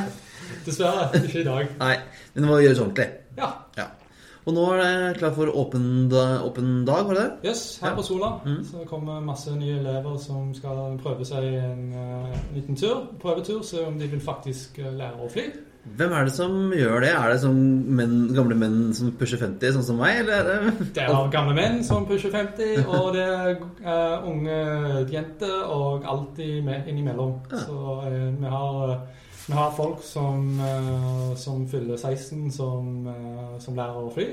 Dessverre, 0.66 1.10
ikke 1.24 1.40
i 1.40 1.44
dag. 1.46 1.68
nei, 1.78 1.94
men 2.34 2.42
det 2.44 2.50
må 2.50 2.58
gjøres 2.62 2.80
ordentlig. 2.82 3.06
Ja. 3.38 3.48
Ja. 3.78 3.84
Og 4.46 4.54
nå 4.54 4.64
er 4.76 4.82
det 4.84 5.16
klar 5.18 5.32
for 5.34 5.50
åpen, 5.58 5.86
dag, 6.86 7.00
var 7.08 7.14
det 7.18 7.22
det? 7.22 7.50
Yes, 7.50 7.78
her 7.82 7.88
Ja. 7.90 7.94
på 7.96 8.02
Sola 8.06 8.28
Mm. 8.44 8.60
så 8.64 8.78
det 8.78 8.88
kommer 8.88 9.20
masse 9.20 9.50
nye 9.56 9.78
elever 9.80 10.18
som 10.22 10.52
skal 10.54 10.98
prøve 11.02 11.24
seg 11.26 11.44
en 11.44 11.92
uh, 11.94 12.36
liten 12.54 12.76
tur, 12.76 13.06
prøvetur, 13.22 13.62
se 13.66 13.82
om 13.86 13.98
de 13.98 14.06
vil 14.06 14.20
faktisk 14.20 14.78
eh, 14.78 14.92
lære 14.92 15.18
å 15.18 15.30
fly. 15.32 15.48
Hvem 15.94 16.12
er 16.12 16.26
det 16.26 16.32
som 16.34 16.72
gjør 16.74 17.04
det? 17.04 17.10
Er 17.14 17.30
det 17.30 17.36
som 17.40 17.58
menn, 17.98 18.14
gamle 18.34 18.56
menn 18.58 18.78
som 18.96 19.12
pusher 19.16 19.38
50, 19.38 19.76
sånn 19.76 19.84
som 19.86 20.00
meg, 20.00 20.18
eller 20.24 20.50
er 20.50 20.66
det 20.96 21.04
er 21.04 21.30
gamle 21.32 21.54
menn 21.56 21.78
som 21.86 22.04
pusher 22.08 22.32
50, 22.34 22.82
og 22.90 23.14
det 23.14 23.22
er 23.22 23.52
eh, 23.54 24.26
unge 24.26 24.58
jenter 25.12 25.54
og 25.70 26.04
alltid 26.10 26.58
med, 26.66 26.90
innimellom. 26.90 27.38
Ja. 27.52 27.62
Så 27.62 27.94
eh, 28.10 28.26
vi, 28.34 28.50
har, 28.50 28.94
vi 29.46 29.56
har 29.60 29.72
folk 29.78 30.02
som, 30.04 30.50
eh, 30.58 31.32
som 31.38 31.64
fyller 31.70 31.96
16 31.96 32.50
som, 32.58 33.08
som 33.62 33.78
lærer 33.78 34.02
å 34.02 34.12
fly. 34.12 34.28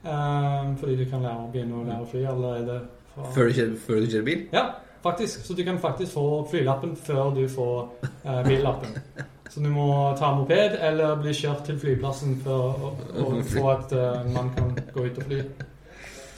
Fordi 0.00 0.94
du 0.96 1.02
kan 1.10 1.20
lære 1.20 1.50
begynne 1.52 1.76
å 1.76 1.84
lære 1.84 2.04
å 2.06 2.08
fly 2.08 2.22
allerede 2.28 2.78
fra 3.12 3.32
før 3.34 3.50
du 3.50 3.58
kjører, 3.58 3.74
før 3.84 3.98
du 4.00 4.06
kjører 4.08 4.28
bil? 4.30 4.46
Ja, 4.54 4.62
faktisk. 5.04 5.44
Så 5.44 5.56
du 5.56 5.60
kan 5.66 5.80
faktisk 5.82 6.16
få 6.16 6.30
flylappen 6.50 6.96
før 6.96 7.34
du 7.36 7.44
får 7.52 8.08
billappen. 8.48 8.96
Så 9.50 9.60
du 9.64 9.68
må 9.72 9.86
ta 10.18 10.30
moped 10.36 10.76
eller 10.78 11.16
bli 11.18 11.32
kjørt 11.34 11.64
til 11.66 11.78
flyplassen 11.82 12.36
for 12.44 12.84
å, 12.86 12.92
å 13.18 13.40
få 13.50 13.64
at 13.72 13.92
eh, 13.98 14.20
man 14.30 14.52
kan 14.54 14.70
gå 14.94 15.08
ut 15.08 15.18
og 15.18 15.26
fly. 15.26 15.40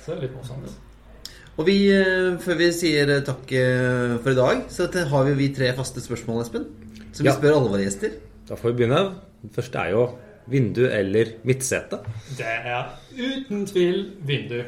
Så 0.03 0.07
det 0.07 0.17
er 0.17 0.23
litt 0.25 0.37
morsomt. 0.39 0.73
Og 1.61 1.67
vi, 1.69 1.77
eh, 1.93 2.31
før 2.41 2.57
vi 2.63 2.71
sier 2.73 3.13
eh, 3.19 3.21
takk 3.27 3.45
for 4.25 4.33
i 4.33 4.39
dag, 4.39 4.65
så 4.73 4.89
har 5.13 5.29
vi, 5.29 5.35
vi 5.43 5.51
tre 5.55 5.69
faste 5.77 6.01
spørsmål, 6.05 6.41
Espen. 6.47 6.65
Som 7.13 7.27
vi 7.27 7.29
Ja. 7.29 7.37
spør 7.37 7.59
alle 7.59 7.73
våre 7.75 7.85
gjester. 7.85 8.17
Da 8.49 8.57
får 8.57 8.73
vi 8.73 8.79
begynne. 8.81 9.03
Det 9.43 9.53
første 9.59 9.79
er 9.85 9.91
jo 9.93 10.07
vindu 10.49 10.87
eller 10.89 11.35
midtsete. 11.45 12.01
Det 12.39 12.49
er 12.49 12.95
uten 13.19 13.67
tvil 13.69 14.07
vindu. 14.25 14.63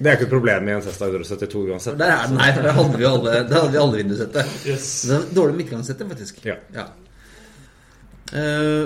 Det 0.00 0.08
er 0.08 0.16
ikke 0.16 0.28
et 0.28 0.32
problem 0.32 0.68
i 0.68 0.72
en 0.72 0.80
Cesta 0.84 1.08
172 1.10 1.66
uansett. 1.68 1.96
Der 2.00 2.12
er 2.14 2.30
nei, 2.32 2.52
for 2.56 2.64
der 2.64 2.72
hadde 2.76 2.96
vi 3.00 3.04
alle, 3.08 3.32
der 3.48 3.58
hadde 3.58 3.72
vi 3.74 3.80
alle 3.80 3.98
vindussettet. 4.00 4.54
Yes. 4.68 4.86
Det 5.08 5.18
dårlig 5.36 5.58
midtgangssette, 5.58 6.06
faktisk. 6.08 6.44
Ja. 6.48 6.56
Eh, 6.72 6.86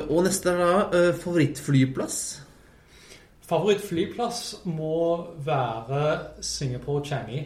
og 0.08 0.24
neste 0.24 0.54
er 0.54 0.60
da 0.62 0.72
eh, 0.96 1.10
favorittflyplass. 1.20 2.20
Favorittflyplass 3.44 4.40
må 4.64 4.96
være 5.44 6.06
Singapore 6.40 7.04
Changi. 7.04 7.42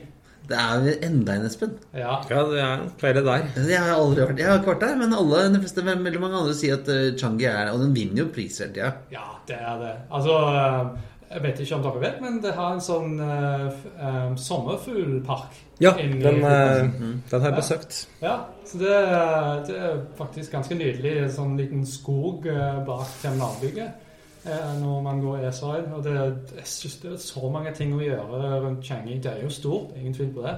Det 0.48 0.56
er 0.56 0.84
jo 0.86 0.92
enda 1.04 1.34
en, 1.36 1.44
Espen. 1.44 1.74
Ja. 1.92 2.14
Ja, 2.30 2.44
det 2.48 2.60
er 2.64 2.84
flere 3.00 3.24
der. 3.26 3.48
Jeg 3.68 3.82
har 3.84 3.98
aldri 3.98 4.22
vært, 4.22 4.38
jeg 4.40 4.48
har 4.48 4.62
ikke 4.62 4.70
vært 4.72 4.86
der, 4.86 4.94
men 5.02 5.12
alle, 5.12 5.42
de 5.52 5.60
fleste, 5.60 5.84
veldig 5.84 6.22
mange 6.22 6.38
andre 6.40 6.54
sier 6.56 6.78
at 6.78 6.88
eh, 6.94 7.10
Changi 7.20 7.50
er 7.50 7.74
Og 7.74 7.82
den 7.82 7.92
vinner 7.96 8.22
jo 8.22 8.30
priser 8.32 8.68
hele 8.68 8.78
tida. 8.78 8.92
Ja, 9.12 9.26
det 9.50 9.58
er 9.58 9.82
det. 9.82 9.92
Altså, 10.14 10.38
eh, 10.54 11.17
jeg 11.30 11.42
vet 11.44 11.60
ikke 11.60 11.74
om 11.76 11.82
dere 11.84 12.00
vet, 12.00 12.20
men 12.24 12.38
det 12.42 12.52
har 12.56 12.72
en 12.72 12.80
sånn 12.80 13.18
uh, 13.20 14.34
sommerfuglpark. 14.40 15.56
Ja, 15.80 15.92
den, 15.98 16.16
uh, 16.42 16.88
den 17.30 17.40
har 17.40 17.48
jeg 17.50 17.54
besøkt. 17.56 18.08
Ja, 18.22 18.36
så 18.64 18.78
det, 18.80 18.94
er- 18.96 19.64
det 19.68 19.76
er 19.78 19.98
faktisk 20.18 20.52
ganske 20.52 20.74
nydelig. 20.74 21.16
En 21.22 21.32
sånn 21.32 21.56
liten 21.58 21.84
skog 21.86 22.48
bak 22.86 23.12
terminalbygget 23.22 24.48
eh, 24.48 24.72
når 24.80 25.02
man 25.04 25.20
går 25.22 25.44
E-side. 25.48 25.92
Og 25.94 26.02
det, 26.04 26.14
jeg 26.56 26.66
synes 26.66 26.96
det 27.02 27.12
er 27.12 27.22
så 27.22 27.50
mange 27.52 27.72
ting 27.76 27.94
å 27.94 28.00
gjøre 28.02 28.60
rundt 28.64 28.84
Changi. 28.88 29.18
Det 29.22 29.32
er 29.36 29.42
jo 29.44 29.50
stort, 29.52 29.94
ingen 29.96 30.14
tvil 30.16 30.32
på 30.34 30.42
det. 30.46 30.56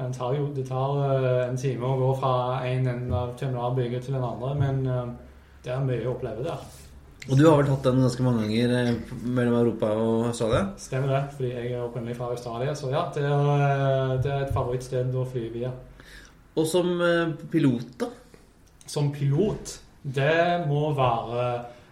Det 0.00 0.12
tar, 0.16 0.32
jo, 0.38 0.46
det 0.56 0.66
tar 0.68 1.00
en 1.50 1.56
time 1.60 1.84
å 1.90 1.96
gå 2.00 2.12
fra 2.22 2.34
en 2.64 2.86
ende 2.88 3.16
av 3.16 3.34
terminalbygget 3.36 4.06
til 4.06 4.14
den 4.16 4.24
andre, 4.24 4.54
men 4.56 4.84
det 5.64 5.72
er 5.74 5.82
mye 5.84 6.06
å 6.08 6.14
oppleve 6.14 6.46
der. 6.46 6.62
Og 7.30 7.38
du 7.38 7.44
har 7.46 7.60
vel 7.60 7.68
tatt 7.68 7.84
den 7.86 8.02
ganske 8.02 8.24
mange 8.26 8.42
ganger 8.42 8.72
eh, 8.74 9.12
mellom 9.22 9.54
Europa 9.60 9.92
og 9.94 10.24
Australia? 10.32 10.64
Stemmer 10.82 11.12
det, 11.12 11.20
fordi 11.36 11.52
jeg 11.52 11.68
er 11.70 11.84
opprinnelig 11.84 12.16
fra 12.18 12.32
Australia. 12.34 12.74
Så 12.74 12.90
ja, 12.90 13.04
det 13.14 13.22
er, 13.22 13.50
eh, 13.66 14.14
det 14.24 14.32
er 14.34 14.46
et 14.48 14.54
favorittsted 14.56 15.14
å 15.14 15.26
fly 15.30 15.44
via. 15.54 15.70
Og 16.58 16.66
som 16.66 16.90
eh, 17.06 17.30
pilot, 17.52 17.92
da? 18.02 18.10
Som 18.90 19.12
pilot, 19.14 19.76
det 20.02 20.66
må 20.66 20.90
være 20.96 21.50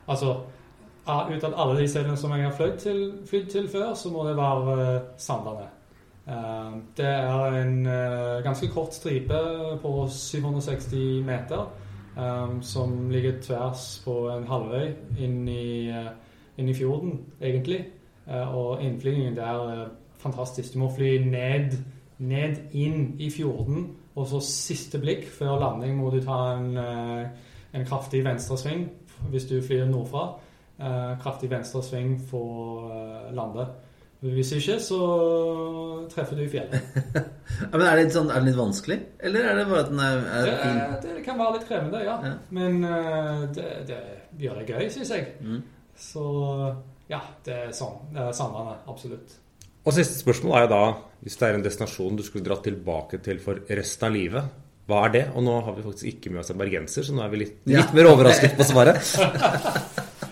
Altså, 0.09 0.31
ut 1.05 1.43
av 1.45 1.53
alle 1.61 1.83
de 1.83 1.89
stedene 1.93 2.17
som 2.17 2.33
jeg 2.33 2.47
har 2.47 2.55
flydd 2.57 2.79
til, 2.81 3.01
flydd 3.29 3.51
til 3.53 3.67
før, 3.69 3.91
så 3.93 4.09
må 4.09 4.23
det 4.25 4.39
være 4.39 4.87
Sandane. 5.21 5.67
Det 6.97 7.05
er 7.05 7.59
en 7.59 7.75
ganske 8.45 8.71
kort 8.73 8.97
stripe 8.97 9.43
på 9.83 9.93
760 10.09 11.21
meter 11.29 11.67
eh, 12.19 12.57
som 12.61 13.11
ligger 13.11 13.41
tvers 13.43 14.03
på 14.05 14.17
en 14.35 14.47
halvøy 14.47 14.91
inn 15.19 15.49
i, 15.49 15.89
eh, 15.89 16.11
inn 16.59 16.69
i 16.69 16.75
fjorden, 16.75 17.21
egentlig. 17.41 17.85
Uh, 18.29 18.57
Og 18.57 18.83
innflygningen 18.85 19.37
der 19.37 19.71
er 19.73 19.87
fantastisk. 20.21 20.75
Du 20.75 20.79
må 20.79 20.91
fly 20.93 21.15
ned, 21.25 21.79
ned 22.19 22.59
inn 22.73 23.15
i 23.19 23.31
fjorden, 23.31 23.87
og 24.15 24.27
så 24.29 24.41
siste 24.45 24.99
blikk 25.01 25.25
før 25.33 25.59
landing 25.63 25.97
må 25.97 26.11
du 26.11 26.21
ta 26.21 26.59
en, 26.59 26.77
uh, 26.77 27.25
en 27.73 27.87
kraftig 27.89 28.25
venstresving 28.25 28.89
hvis 29.31 29.49
du 29.49 29.63
flyr 29.63 29.87
nordfra. 29.89 30.27
Uh, 30.79 31.19
kraftig 31.19 31.51
venstresving 31.51 32.21
for 32.31 32.91
eh, 32.93 33.35
lande. 33.35 33.65
Hvis 34.19 34.49
ikke, 34.57 34.77
så 34.83 34.99
treffer 36.11 36.35
du 36.39 36.43
i 36.47 36.51
fjellet. 36.51 36.81
Ja, 37.59 37.73
men 37.75 37.85
er 37.89 37.97
det, 37.99 38.03
litt 38.05 38.15
sånn, 38.15 38.29
er 38.31 38.39
det 38.43 38.51
litt 38.53 38.59
vanskelig? 38.59 38.97
Eller 39.25 39.47
er 39.51 39.57
det 39.59 39.65
bare 39.67 39.81
at 39.83 39.89
den 39.91 40.01
er, 40.05 40.19
er 40.31 40.45
Det, 40.47 40.53
fin? 40.63 41.01
det 41.17 41.23
kan 41.27 41.39
være 41.41 41.55
litt 41.57 41.65
krevende, 41.67 42.03
ja. 42.07 42.15
Ja. 42.23 42.33
Men 42.55 42.77
eh, 42.87 43.41
det, 43.57 43.65
det 43.89 43.99
gjør 44.45 44.61
det 44.61 44.67
gøy, 44.69 44.85
syns 44.95 45.11
jeg. 45.15 45.25
Mm. 45.43 45.57
Så 45.99 46.23
ja, 47.11 47.19
det 47.49 47.57
er 47.65 47.73
sånn. 47.75 47.97
Det 48.15 48.23
er 48.23 48.37
Sandane, 48.39 48.77
absolutt. 48.93 49.35
Og 49.89 49.97
siste 49.97 50.21
spørsmål 50.21 50.55
er 50.61 50.67
jo 50.67 50.71
da, 50.75 50.81
hvis 51.25 51.39
det 51.41 51.49
er 51.49 51.59
en 51.59 51.67
destinasjon 51.67 52.19
du 52.21 52.23
skulle 52.27 52.47
dratt 52.47 52.63
tilbake 52.69 53.19
til 53.27 53.43
for 53.43 53.63
resten 53.81 54.07
av 54.11 54.15
livet, 54.15 54.55
hva 54.89 55.03
er 55.09 55.15
det? 55.17 55.25
Og 55.35 55.43
nå 55.49 55.59
har 55.67 55.75
vi 55.81 55.87
faktisk 55.89 56.13
ikke 56.15 56.31
med 56.37 56.45
oss 56.45 56.53
en 56.55 56.61
bergenser, 56.63 57.09
så 57.09 57.17
nå 57.17 57.25
er 57.27 57.33
vi 57.35 57.43
litt, 57.43 57.59
Ja. 57.75 57.83
mer 57.97 58.13
overrasket 58.13 58.55
på 58.61 58.69
svaret. 58.71 59.03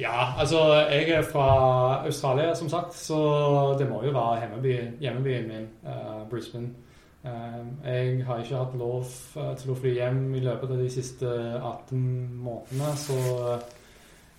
Ja, 0.00 0.32
altså 0.40 0.60
jeg 0.88 1.10
er 1.10 1.22
fra 1.28 1.46
Australia, 2.06 2.54
som 2.54 2.68
sagt, 2.68 2.94
så 2.96 3.16
det 3.78 3.88
må 3.88 4.00
jo 4.04 4.14
være 4.14 4.40
hjemmeby, 4.40 4.76
hjemmebyen 5.00 5.48
min, 5.48 5.66
uh, 5.84 6.28
Brisbane. 6.30 6.70
Um, 7.24 7.74
jeg 7.84 8.24
har 8.24 8.38
ikke 8.40 8.56
hatt 8.56 8.76
lov 8.80 9.04
uh, 9.36 9.50
til 9.60 9.74
å 9.74 9.76
fly 9.76 9.90
hjem 9.98 10.22
i 10.38 10.40
løpet 10.40 10.72
av 10.72 10.80
de 10.80 10.88
siste 10.92 11.28
18 11.28 12.06
månedene, 12.40 12.94
så 12.96 13.18
uh, 13.58 13.82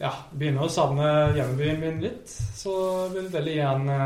ja, 0.01 0.15
begynner 0.33 0.65
å 0.65 0.73
savne 0.73 1.11
hjemmebyen 1.37 1.83
min 1.83 2.01
litt. 2.07 2.25
Så 2.31 2.73
jeg 3.03 3.13
vil 3.19 3.29
veldig 3.35 3.55
gjerne 3.59 3.99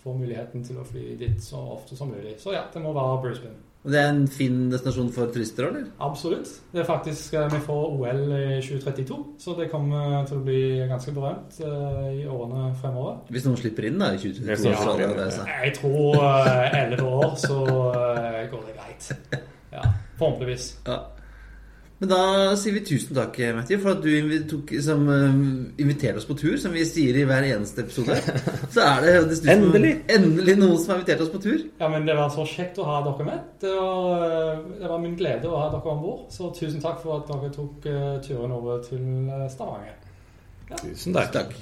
få 0.00 0.16
muligheten 0.16 0.64
til 0.64 0.80
å 0.80 0.88
fly 0.88 1.18
dit 1.20 1.36
så 1.44 1.60
ofte 1.76 2.00
som 2.00 2.08
mulig. 2.12 2.38
Så 2.40 2.56
ja, 2.56 2.64
det 2.72 2.80
må 2.80 2.96
være 2.96 3.20
Brisbane. 3.26 3.73
Og 3.84 3.90
Det 3.92 3.98
er 4.00 4.06
en 4.08 4.22
fin 4.32 4.70
destinasjon 4.72 5.10
for 5.12 5.26
turister, 5.32 5.66
eller? 5.68 5.88
Absolutt. 6.00 6.48
Det 6.72 6.80
er 6.80 6.86
faktisk 6.88 7.34
eh, 7.36 7.50
Vi 7.52 7.58
får 7.66 7.82
OL 7.98 8.22
i 8.32 8.60
2032, 8.64 9.18
så 9.44 9.56
det 9.58 9.66
kommer 9.70 10.24
til 10.28 10.38
å 10.38 10.44
bli 10.46 10.60
ganske 10.88 11.12
berømt 11.12 11.58
eh, 11.60 12.22
i 12.22 12.24
årene 12.24 12.70
fremover. 12.80 13.18
Hvis 13.28 13.44
noen 13.44 13.60
slipper 13.60 13.84
inn 13.90 13.98
da 14.00 14.12
i 14.14 14.20
2022. 14.22 14.46
Det 14.46 14.56
er 14.72 14.80
sånn, 14.80 15.02
ja. 15.04 15.10
det 15.20 15.26
så- 15.36 15.48
Jeg 15.52 15.74
tror 15.76 16.16
eh, 16.16 16.78
elleve 16.80 17.10
år, 17.20 17.34
så 17.44 17.58
eh, 17.92 18.40
går 18.54 18.64
det 18.70 18.78
greit. 18.80 19.10
Ja, 19.74 19.80
Forhåpentligvis. 20.20 20.66
Ja. 20.86 21.00
Men 22.04 22.10
da 22.10 22.52
sier 22.60 22.74
vi 22.76 22.82
tusen 22.84 23.16
takk, 23.16 23.38
Matthew, 23.56 23.78
for 23.80 23.94
at 23.94 24.02
du 24.04 24.34
tok, 24.50 24.68
som, 24.84 25.06
eh, 25.08 25.36
inviterer 25.80 26.18
oss 26.20 26.26
på 26.28 26.34
tur, 26.36 26.58
som 26.60 26.74
vi 26.76 26.82
sier 26.84 27.16
i 27.16 27.24
hver 27.24 27.46
eneste 27.48 27.80
episode. 27.80 28.18
Så 28.74 28.82
er 28.84 29.00
det, 29.00 29.12
det 29.30 29.38
som- 29.38 29.48
Endelig. 29.54 29.92
endelig 30.12 30.56
noen 30.60 30.76
som 30.82 30.90
har 30.92 30.98
invitert 31.00 31.22
oss 31.24 31.30
på 31.32 31.40
tur. 31.46 31.62
Ja, 31.80 31.88
men 31.88 32.04
Det 32.04 32.14
var 32.18 32.28
så 32.34 32.44
kjekt 32.44 32.76
å 32.76 32.84
ha 32.84 32.98
dere 33.06 33.24
med. 33.24 33.40
Det 33.64 33.72
var, 33.72 34.24
eh, 34.28 34.58
det 34.82 34.88
var 34.92 34.98
min 35.00 35.16
glede 35.16 35.48
å 35.48 35.56
ha 35.62 35.70
dere 35.72 35.94
om 35.96 36.02
bord. 36.04 36.26
Så 36.30 36.52
tusen 36.58 36.82
takk 36.84 37.00
for 37.00 37.22
at 37.22 37.26
dere 37.32 37.48
tok 37.56 37.86
eh, 37.86 38.20
turen 38.28 38.52
over 38.52 38.82
til 38.84 39.00
Stavanger. 39.48 39.96
Stavanger. 40.68 40.92
Tusen 40.92 41.16
takk. 41.16 41.32
Takk. 41.32 41.56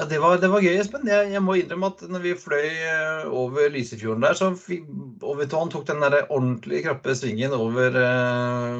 Ja, 0.00 0.06
det 0.08 0.16
var, 0.22 0.38
det 0.40 0.48
var 0.48 0.62
gøy, 0.64 0.78
Espen. 0.80 1.02
Jeg, 1.04 1.28
jeg 1.34 1.40
må 1.44 1.58
innrømme 1.60 1.90
at 1.90 2.02
når 2.08 2.22
vi 2.24 2.30
fløy 2.40 2.68
eh, 2.72 3.26
over 3.36 3.66
Lysefjorden 3.68 4.24
der, 4.24 4.36
så 4.38 4.46
fikk, 4.56 4.86
og 5.20 5.34
vet 5.36 5.50
du, 5.52 5.58
han 5.60 5.72
tok 5.74 5.84
den 5.90 6.00
der 6.00 6.22
ordentlig 6.22 6.80
krappe 6.86 7.12
svingen 7.18 7.52
over 7.52 7.98
uh, 8.00 8.78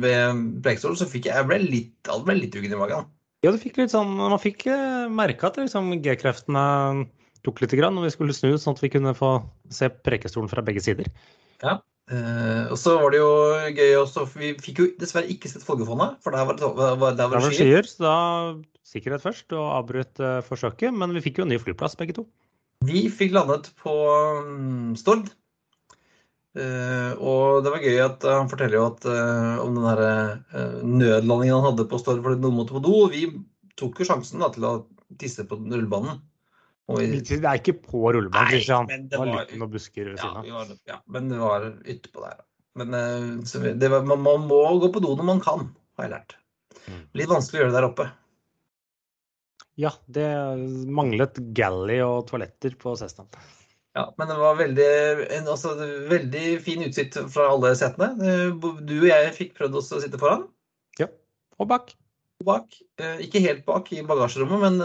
ved 0.00 0.40
Preikestolen, 0.64 0.96
så 0.96 1.08
fikk 1.10 1.28
jeg, 1.28 1.36
jeg 1.36 1.50
ble 1.50 1.58
litt, 1.66 1.92
jeg 2.08 2.24
ble 2.24 2.38
litt 2.38 2.56
uggen 2.56 2.72
i 2.72 2.80
magen. 2.80 3.10
Ja, 3.44 3.52
du 3.52 3.60
fikk 3.60 3.76
litt 3.76 3.92
sånn, 3.92 4.16
man 4.16 4.38
fikk 4.40 4.64
merka 4.64 5.12
merke 5.18 5.50
at 5.50 5.60
liksom, 5.60 5.92
G-kreftene 6.00 6.64
tok 7.44 7.60
litt 7.60 7.76
grann 7.76 7.98
når 7.98 8.08
vi 8.08 8.14
skulle 8.16 8.36
snu, 8.38 8.54
sånn 8.56 8.78
at 8.78 8.80
vi 8.86 8.94
kunne 8.94 9.12
få 9.18 9.34
se 9.68 9.92
Preikestolen 9.92 10.48
fra 10.48 10.64
begge 10.64 10.80
sider. 10.86 11.12
Eh, 12.12 12.64
og 12.68 12.76
så 12.76 12.98
var 13.00 13.14
det 13.14 13.20
jo 13.22 13.28
gøy 13.72 13.94
også, 13.96 14.26
for 14.28 14.42
vi 14.42 14.50
fikk 14.60 14.80
jo 14.82 14.88
dessverre 15.00 15.30
ikke 15.32 15.48
sett 15.48 15.64
Folgefondet, 15.64 16.18
for 16.24 16.36
der 16.36 16.44
var 16.44 16.58
det, 16.58 16.66
der 16.66 16.98
var 17.00 17.14
Da 17.16 17.22
det 17.22 17.28
var 17.32 17.46
det 17.46 17.54
skyer. 17.56 17.86
skyer, 17.86 17.88
så 17.88 18.04
da 18.04 18.16
sikkerhet 18.84 19.24
først, 19.24 19.46
og 19.56 19.70
avbrøt 19.78 20.20
uh, 20.20 20.42
forsøket. 20.44 20.92
Men 20.92 21.14
vi 21.16 21.22
fikk 21.24 21.40
jo 21.40 21.46
en 21.46 21.54
ny 21.54 21.60
flyplass, 21.62 21.96
begge 21.96 22.18
to. 22.18 22.26
Vi 22.84 23.06
fikk 23.08 23.32
landet 23.32 23.70
på 23.80 23.94
um, 24.44 24.92
Stord. 25.00 25.32
Uh, 26.54 27.16
og 27.18 27.64
det 27.64 27.72
var 27.72 27.82
gøy 27.82 27.96
at 28.04 28.28
han 28.28 28.52
forteller 28.52 28.78
jo 28.78 28.84
at, 28.92 29.08
om 29.64 29.74
den 29.74 29.88
der, 29.88 30.04
eh, 30.54 30.76
nødlandingen 30.84 31.56
han 31.56 31.66
hadde 31.72 31.88
på 31.90 31.98
Stord 31.98 32.20
fordi 32.22 32.44
noen 32.44 32.60
måtte 32.60 32.76
på 32.76 32.84
do. 32.84 32.92
Og 33.06 33.16
vi 33.16 33.24
tok 33.80 33.98
jo 33.98 34.10
sjansen 34.12 34.44
da, 34.44 34.52
til 34.54 34.68
å 34.68 34.76
tisse 35.18 35.48
på 35.48 35.56
rullebanen. 35.56 36.20
Og 36.92 36.98
vi, 37.00 37.06
Det 37.24 37.38
er 37.40 37.60
ikke 37.60 37.78
på 37.80 38.00
rullebanen, 38.12 38.58
jeg. 38.60 38.86
men 38.90 39.06
Det 39.08 39.18
var 39.18 39.26
var- 39.30 39.44
lykken 39.46 39.62
og 39.64 39.70
busker 39.72 40.04
ved 40.10 40.18
ja, 40.18 40.22
siden 40.22 40.36
av. 40.36 40.74
ja, 40.86 40.98
men 41.08 41.28
det 41.30 41.38
var 41.40 41.70
ytterpå 41.84 42.20
der. 42.26 42.42
Men 42.76 42.94
eh, 42.94 43.88
var, 43.90 44.02
man, 44.04 44.20
man 44.20 44.48
må 44.50 44.58
gå 44.82 44.90
på 44.92 45.00
do 45.00 45.14
når 45.16 45.24
man 45.24 45.40
kan, 45.40 45.68
har 45.96 46.04
jeg 46.08 46.12
lært. 46.12 46.36
Mm. 46.84 47.00
Litt 47.14 47.30
vanskelig 47.30 47.60
å 47.60 47.62
gjøre 47.62 47.72
det 47.72 47.78
der 47.80 47.88
oppe. 47.88 48.08
Ja, 49.80 49.90
det 50.06 50.26
manglet 50.94 51.40
galley 51.56 52.00
og 52.04 52.28
toaletter 52.28 52.76
på 52.78 52.92
Cessnaen. 53.00 53.30
Ja, 53.94 54.08
men 54.18 54.26
det 54.30 54.36
var 54.38 54.56
veldig, 54.58 54.86
en, 55.38 55.48
altså, 55.50 55.72
veldig 56.10 56.46
fin 56.66 56.82
utsikt 56.82 57.16
fra 57.30 57.48
alle 57.54 57.72
setene. 57.78 58.10
Eh, 58.18 58.50
Du 58.82 58.96
og 59.00 59.08
jeg 59.08 59.34
fikk 59.38 59.54
prøvd 59.58 59.76
oss 59.80 59.92
å 59.94 60.00
sitte 60.02 60.18
foran. 60.18 60.48
Ja. 60.98 61.06
Og 61.58 61.68
bak. 61.70 61.94
bak. 62.44 62.74
Eh, 62.98 63.22
Ikke 63.24 63.40
helt 63.40 63.64
bak 63.64 63.92
i 63.94 64.02
bagasjerommet, 64.02 64.60
men 64.60 64.80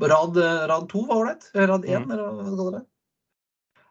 rad, 0.00 0.36
rad 0.70 0.88
to 0.88 1.04
var 1.06 1.16
ålreit. 1.22 1.50
Rad 1.54 1.84
én, 1.84 2.04
Mm. 2.04 2.10
eller 2.10 2.24
hva 2.32 2.44
du 2.50 2.56
kaller 2.56 2.78
det. 2.78 2.84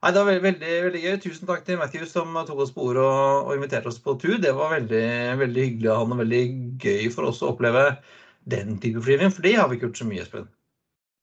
Nei, 0.03 0.11
Det 0.11 0.25
var 0.25 0.39
veldig, 0.43 0.71
veldig, 0.83 1.01
gøy. 1.03 1.17
Tusen 1.23 1.47
takk 1.47 1.63
til 1.63 1.77
Matthew 1.79 2.05
som 2.05 2.33
tok 2.45 2.59
oss 2.59 2.71
på 2.75 2.83
ordet 2.89 3.03
og, 3.03 3.47
og 3.47 3.55
inviterte 3.55 3.87
oss 3.87 3.99
på 4.03 4.17
tur. 4.19 4.37
Det 4.37 4.51
var 4.53 4.73
veldig, 4.79 5.37
veldig 5.39 5.63
hyggelig 5.63 5.89
av 5.93 6.01
han 6.03 6.11
og 6.11 6.19
veldig 6.25 6.43
gøy 6.83 7.09
for 7.13 7.23
oss 7.29 7.39
å 7.41 7.53
oppleve 7.53 7.97
den 8.45 8.77
type 8.83 8.99
flyvning, 8.99 9.31
for 9.31 9.41
det 9.41 9.55
har 9.55 9.69
vi 9.69 9.77
ikke 9.77 9.87
gjort 9.87 10.01
så 10.01 10.07
mye, 10.09 10.21
Espen. 10.25 10.47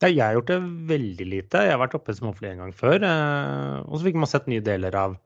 Ja, 0.01 0.09
jeg 0.09 0.23
har 0.25 0.33
gjort 0.39 0.47
det 0.49 0.61
veldig 0.89 1.27
lite. 1.29 1.61
Jeg 1.61 1.75
har 1.77 1.83
vært 1.83 1.95
oppe 1.99 2.15
småfly 2.17 2.49
en 2.55 2.63
gang 2.65 2.73
før. 2.73 3.03
eh, 3.05 3.83
Og 3.85 3.99
så 4.01 4.05
fikk 4.07 4.15
man 4.17 4.27
sett 4.33 4.47
nye 4.49 4.63
deler 4.65 4.95
av 4.97 5.19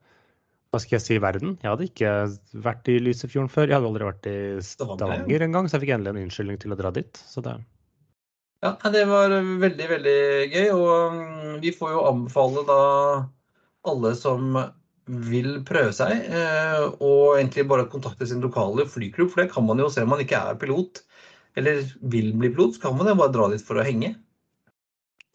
hva 0.73 0.81
skal 0.83 0.99
jeg 0.99 1.05
si, 1.07 1.19
verden. 1.23 1.57
Jeg 1.63 1.71
hadde 1.71 1.87
ikke 1.87 2.11
vært 2.59 2.89
i 2.91 2.99
Lysefjorden 2.99 3.49
før. 3.49 3.69
Jeg 3.71 3.77
hadde 3.79 3.87
aldri 3.87 4.09
vært 4.11 4.27
i 4.27 4.61
Stavanger, 4.67 5.47
engang, 5.47 5.69
så 5.71 5.79
jeg 5.79 5.85
fikk 5.87 5.95
endelig 5.95 6.11
en 6.17 6.25
unnskyldning 6.27 6.59
til 6.59 6.75
å 6.75 6.77
dra 6.81 6.91
dit. 6.91 7.13
Så 7.15 7.41
det 7.41 7.55
Ja, 8.65 8.73
det 8.89 9.05
var 9.11 9.35
veldig, 9.61 9.87
veldig 9.91 10.19
gøy. 10.49 10.69
Og 10.73 11.19
mm, 11.19 11.57
vi 11.61 11.73
får 11.75 11.93
jo 11.93 12.07
anbefale 12.09 12.65
da 12.69 12.81
alle 13.85 14.15
som 14.17 14.57
vil 15.05 15.59
prøve 15.69 15.93
seg, 15.93 16.31
eh, 16.33 16.85
og 17.05 17.35
egentlig 17.37 17.67
bare 17.69 17.85
kontakte 17.93 18.25
sin 18.29 18.41
lokale 18.41 18.87
flyklubb. 18.89 19.29
For 19.35 19.43
det 19.43 19.53
kan 19.53 19.67
man 19.69 19.83
jo 19.83 19.91
se 19.93 20.05
om 20.05 20.15
man 20.15 20.23
ikke 20.25 20.41
er 20.41 20.57
pilot, 20.61 21.03
eller 21.61 21.83
vil 22.01 22.33
bli 22.33 22.49
pilot, 22.55 22.79
så 22.79 22.87
kan 22.87 22.97
man 22.97 23.13
jo 23.13 23.19
bare 23.21 23.35
dra 23.35 23.51
dit 23.53 23.65
for 23.65 23.81
å 23.81 23.85
henge. 23.85 24.15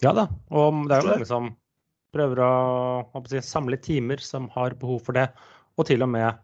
Ja 0.02 0.16
da. 0.16 0.26
Og 0.50 0.88
det 0.90 0.98
er 0.98 1.06
jo 1.06 1.14
mange 1.14 1.30
som 1.30 1.52
prøver 2.16 2.42
å, 2.42 2.54
å 3.14 3.24
si, 3.30 3.42
samle 3.46 3.78
timer 3.84 4.24
som 4.26 4.50
har 4.56 4.74
behov 4.82 5.04
for 5.06 5.20
det. 5.20 5.28
Og 5.78 5.86
til 5.92 6.02
og 6.02 6.10
med 6.16 6.42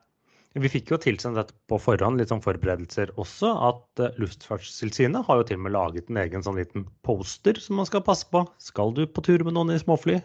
Vi 0.55 0.71
fikk 0.71 0.93
jo 0.93 0.99
tilsendt 1.03 1.35
dette 1.35 1.55
på 1.67 1.77
forhånd, 1.83 2.21
litt 2.21 2.31
sånn 2.31 2.43
forberedelser 2.43 3.09
også, 3.19 3.49
at 3.69 4.03
eh, 4.03 4.21
Luftfartstilsynet 4.23 5.27
har 5.27 5.41
jo 5.41 5.47
til 5.49 5.59
og 5.59 5.65
med 5.65 5.75
laget 5.75 6.07
en 6.11 6.21
egen 6.21 6.45
sånn 6.45 6.55
liten 6.61 6.85
poster 7.03 7.59
som 7.59 7.81
man 7.81 7.89
skal 7.89 8.05
passe 8.05 8.29
på. 8.31 8.45
Skal 8.63 8.95
du 8.95 9.03
på 9.03 9.23
tur 9.25 9.43
med 9.43 9.57
noen 9.57 9.75
i 9.75 9.81
småfly? 9.81 10.21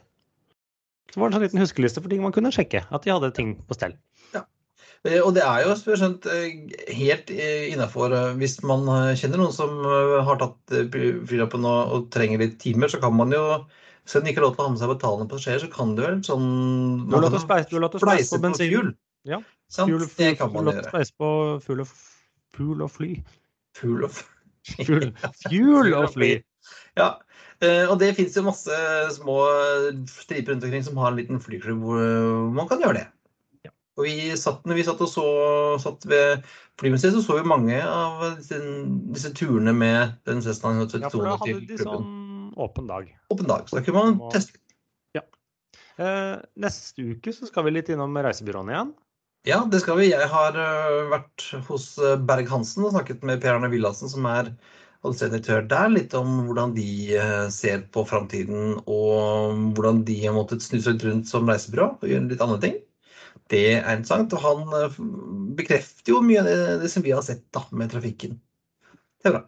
Så 1.11 1.19
var 1.19 1.27
det 1.27 1.35
en 1.35 1.39
sånn 1.41 1.47
liten 1.49 1.63
huskeliste 1.65 2.05
for 2.05 2.13
ting 2.13 2.23
man 2.23 2.37
kunne 2.37 2.55
sjekke. 2.55 2.85
At 2.95 3.03
de 3.03 3.11
hadde 3.11 3.33
ting 3.35 3.57
på 3.67 3.75
stell. 3.75 3.99
Ja. 4.37 4.45
Og 5.25 5.35
det 5.35 5.43
er 5.43 5.65
jo 5.65 5.75
skjønt, 5.81 6.27
eh, 6.31 6.79
helt 6.95 7.31
innafor 7.33 8.13
Hvis 8.39 8.59
man 8.63 8.87
eh, 8.87 9.17
kjenner 9.19 9.41
noen 9.43 9.55
som 9.57 9.79
eh, 9.83 10.17
har 10.29 10.39
tatt 10.39 10.77
eh, 10.77 10.91
flylappen 11.27 11.67
og, 11.67 11.95
og 11.97 12.11
trenger 12.15 12.45
litt 12.45 12.61
timer, 12.63 12.93
så 12.93 13.03
kan 13.03 13.17
man 13.19 13.35
jo 13.35 13.65
selv 14.07 14.23
om 14.23 14.27
de 14.29 14.31
ikke 14.31 14.45
har 14.45 14.47
lov 14.47 14.55
til 14.55 14.63
å 14.63 14.67
ha 14.69 14.73
med 14.77 14.83
seg 14.83 14.93
betalende 14.95 15.31
passasjerer, 15.31 15.63
så 15.65 15.75
kan 15.75 15.97
du 15.99 16.05
vel 16.07 16.21
sånn 16.27 16.51
Du 17.09 17.17
har 17.19 17.25
lov 17.27 17.35
til 17.35 17.99
å 17.99 18.05
speise 18.05 18.37
på 18.37 18.47
bensinhjul. 18.47 18.95
Ja. 19.27 19.43
Sant? 19.71 19.91
Fuel, 19.91 20.07
det 20.19 20.35
kan 20.41 20.53
man 20.53 20.71
gjøre. 20.71 20.91
Reise 20.95 21.15
på 21.19 21.31
fugl 21.65 21.85
og, 21.85 21.97
fugl 22.57 22.85
og 22.85 22.93
fly. 22.93 23.11
Fuel 23.79 24.07
og 24.09 24.21
Fuel, 24.71 25.11
fuel 25.41 25.95
og 25.97 26.11
fly. 26.13 26.35
Ja, 26.99 27.15
eh, 27.65 27.87
og 27.89 27.97
det 28.03 28.11
fins 28.19 28.35
jo 28.37 28.45
masse 28.45 28.77
små 29.15 29.39
striper 30.11 30.53
rundt 30.53 30.67
omkring 30.69 30.85
som 30.85 31.01
har 31.01 31.11
en 31.11 31.19
liten 31.19 31.41
flyklubb 31.43 31.81
hvor 31.87 32.51
man 32.55 32.69
kan 32.69 32.83
gjøre 32.85 32.99
det. 32.99 33.07
Ja. 33.65 33.73
Og 33.97 34.05
vi 34.05 34.29
satt, 34.39 34.61
når 34.69 34.79
vi 34.79 34.85
satt 34.87 35.01
og 35.01 35.11
så 35.11 35.27
satt 35.81 36.05
ved 36.11 36.45
flymuseet, 36.83 37.17
så 37.17 37.25
så 37.25 37.39
vi 37.41 37.49
mange 37.49 37.81
av 37.81 38.27
disse, 38.37 38.61
disse 39.17 39.33
turene 39.39 39.73
med 39.77 40.19
den 40.29 40.45
Cessna 40.45 40.75
Ja, 40.77 41.09
for 41.09 41.25
da 41.25 41.39
hadde 41.41 41.57
de 41.57 41.79
klubben. 41.81 41.87
sånn 41.87 42.59
åpen 42.61 42.91
dag. 42.91 43.09
Åpen 43.33 43.49
dag, 43.49 43.65
så 43.71 43.79
da 43.79 43.87
kunne 43.87 44.05
man 44.05 44.35
teste. 44.35 44.61
Eh, 46.01 46.37
neste 46.57 47.05
uke 47.13 47.33
så 47.35 47.49
skal 47.49 47.67
vi 47.67 47.75
litt 47.75 47.91
innom 47.93 48.15
reisebyråene 48.17 48.73
igjen. 48.73 48.93
Ja, 49.49 49.63
det 49.73 49.79
skal 49.81 49.97
vi. 49.97 50.11
Jeg 50.11 50.27
har 50.29 50.57
øh, 50.61 51.07
vært 51.09 51.47
hos 51.71 51.95
øh, 51.97 52.19
Berg-Hansen 52.29 52.85
og 52.85 52.93
snakket 52.93 53.23
med 53.25 53.41
Per 53.41 53.55
Arne 53.55 53.71
Villassen, 53.73 54.11
som 54.13 54.27
er 54.29 54.51
administrerende 55.01 55.63
der, 55.71 55.87
litt 55.89 56.13
om 56.19 56.43
hvordan 56.45 56.75
de 56.77 56.89
øh, 57.17 57.47
ser 57.49 57.87
på 57.95 58.05
framtiden, 58.05 58.75
og 58.85 59.57
hvordan 59.79 60.03
de 60.05 60.19
har 60.27 60.35
måttet 60.37 60.61
snu 60.61 60.77
seg 60.85 61.01
rundt 61.07 61.31
som 61.31 61.49
reisebyrå 61.49 61.87
og 61.95 62.05
gjøre 62.05 62.29
litt 62.29 62.45
andre 62.45 62.59
ting. 62.67 62.77
Det 63.49 63.63
er 63.79 63.95
interessant. 63.95 64.35
Og 64.37 64.45
han 64.45 65.55
bekrefter 65.57 66.13
jo 66.13 66.21
mye 66.27 66.43
av 66.43 66.51
det, 66.51 66.59
det 66.83 66.91
som 66.93 67.07
vi 67.07 67.15
har 67.17 67.25
sett 67.25 67.47
da, 67.57 67.65
med 67.73 67.95
trafikken. 67.95 68.37
Det 69.23 69.31
er 69.31 69.37
bra. 69.39 69.43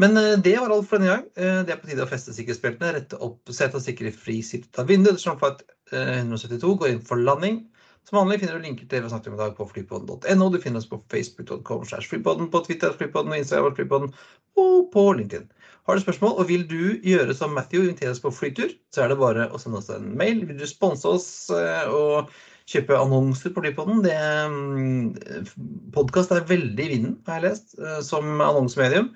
Men 0.00 0.16
det 0.40 0.54
var 0.56 0.72
alt 0.72 0.88
for 0.88 0.96
denne 0.96 1.18
gang. 1.18 1.26
Det 1.68 1.74
er 1.74 1.76
på 1.76 1.90
tide 1.90 2.06
å 2.06 2.08
feste 2.08 2.32
sikkerhetsbeltene, 2.32 2.94
rette 2.96 3.18
opp 3.20 3.52
setet 3.52 3.76
og 3.76 3.84
sikre 3.84 4.14
fri 4.16 4.38
sitt 4.40 4.80
av 4.80 4.88
vinduet. 4.88 5.20
Flight 5.20 5.44
at 5.44 5.60
172 5.92 6.72
går 6.80 6.94
inn 6.94 7.04
for 7.04 7.20
landing. 7.20 7.60
Som 8.08 8.18
vanlig 8.18 8.40
finner 8.40 8.58
du 8.58 8.64
linker 8.64 8.86
til 8.86 8.96
det 8.96 9.04
vi 9.04 9.10
snakket 9.12 9.30
om 9.30 9.36
i 9.36 9.40
dag 9.42 9.56
på 9.56 9.66
flypodden.no. 9.70 10.46
Du 10.50 10.58
finner 10.62 10.82
oss 10.82 10.88
på 10.90 10.98
facebook.com 11.12 12.50
på 12.50 12.62
Twitter 12.66 12.94
flypodden 12.96 13.34
og 13.34 13.42
Instagram 13.42 13.76
flypodden, 13.76 14.14
og 14.58 14.88
på 14.94 15.04
LinkedIn. 15.18 15.48
Har 15.86 15.96
du 15.96 16.02
spørsmål 16.02 16.38
og 16.40 16.48
vil 16.50 16.64
du 16.70 17.00
gjøre 17.06 17.34
som 17.36 17.54
Matthew, 17.56 17.84
invitere 17.84 18.12
oss 18.14 18.22
på 18.22 18.32
flytur, 18.34 18.72
så 18.94 19.04
er 19.04 19.12
det 19.12 19.20
bare 19.20 19.48
å 19.50 19.60
sende 19.60 19.80
oss 19.80 19.90
en 19.94 20.10
mail. 20.18 20.42
Vil 20.48 20.58
du 20.60 20.66
sponse 20.68 21.08
oss 21.08 21.28
eh, 21.54 21.86
og 21.90 22.32
kjøpe 22.70 22.98
annonser 22.98 23.54
på 23.54 23.64
Flypodden? 23.64 24.02
Det 24.04 25.54
Podkast 25.94 26.34
er 26.34 26.46
veldig 26.50 26.86
i 26.86 26.92
vinden, 26.94 27.16
har 27.26 27.40
jeg 27.40 27.48
lest, 27.48 27.78
eh, 27.80 27.98
som 28.06 28.42
annonsemedium. 28.44 29.10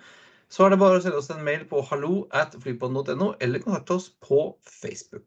Så 0.54 0.66
er 0.66 0.74
det 0.74 0.80
bare 0.82 1.00
å 1.00 1.04
sende 1.04 1.20
oss 1.20 1.30
en 1.34 1.44
mail 1.46 1.64
på 1.68 1.82
hallo 1.90 2.24
at 2.34 2.54
flypodden.no, 2.62 3.34
eller 3.42 3.62
kontakte 3.62 3.98
oss 3.98 4.10
på 4.22 4.46
Facebook. 4.70 5.26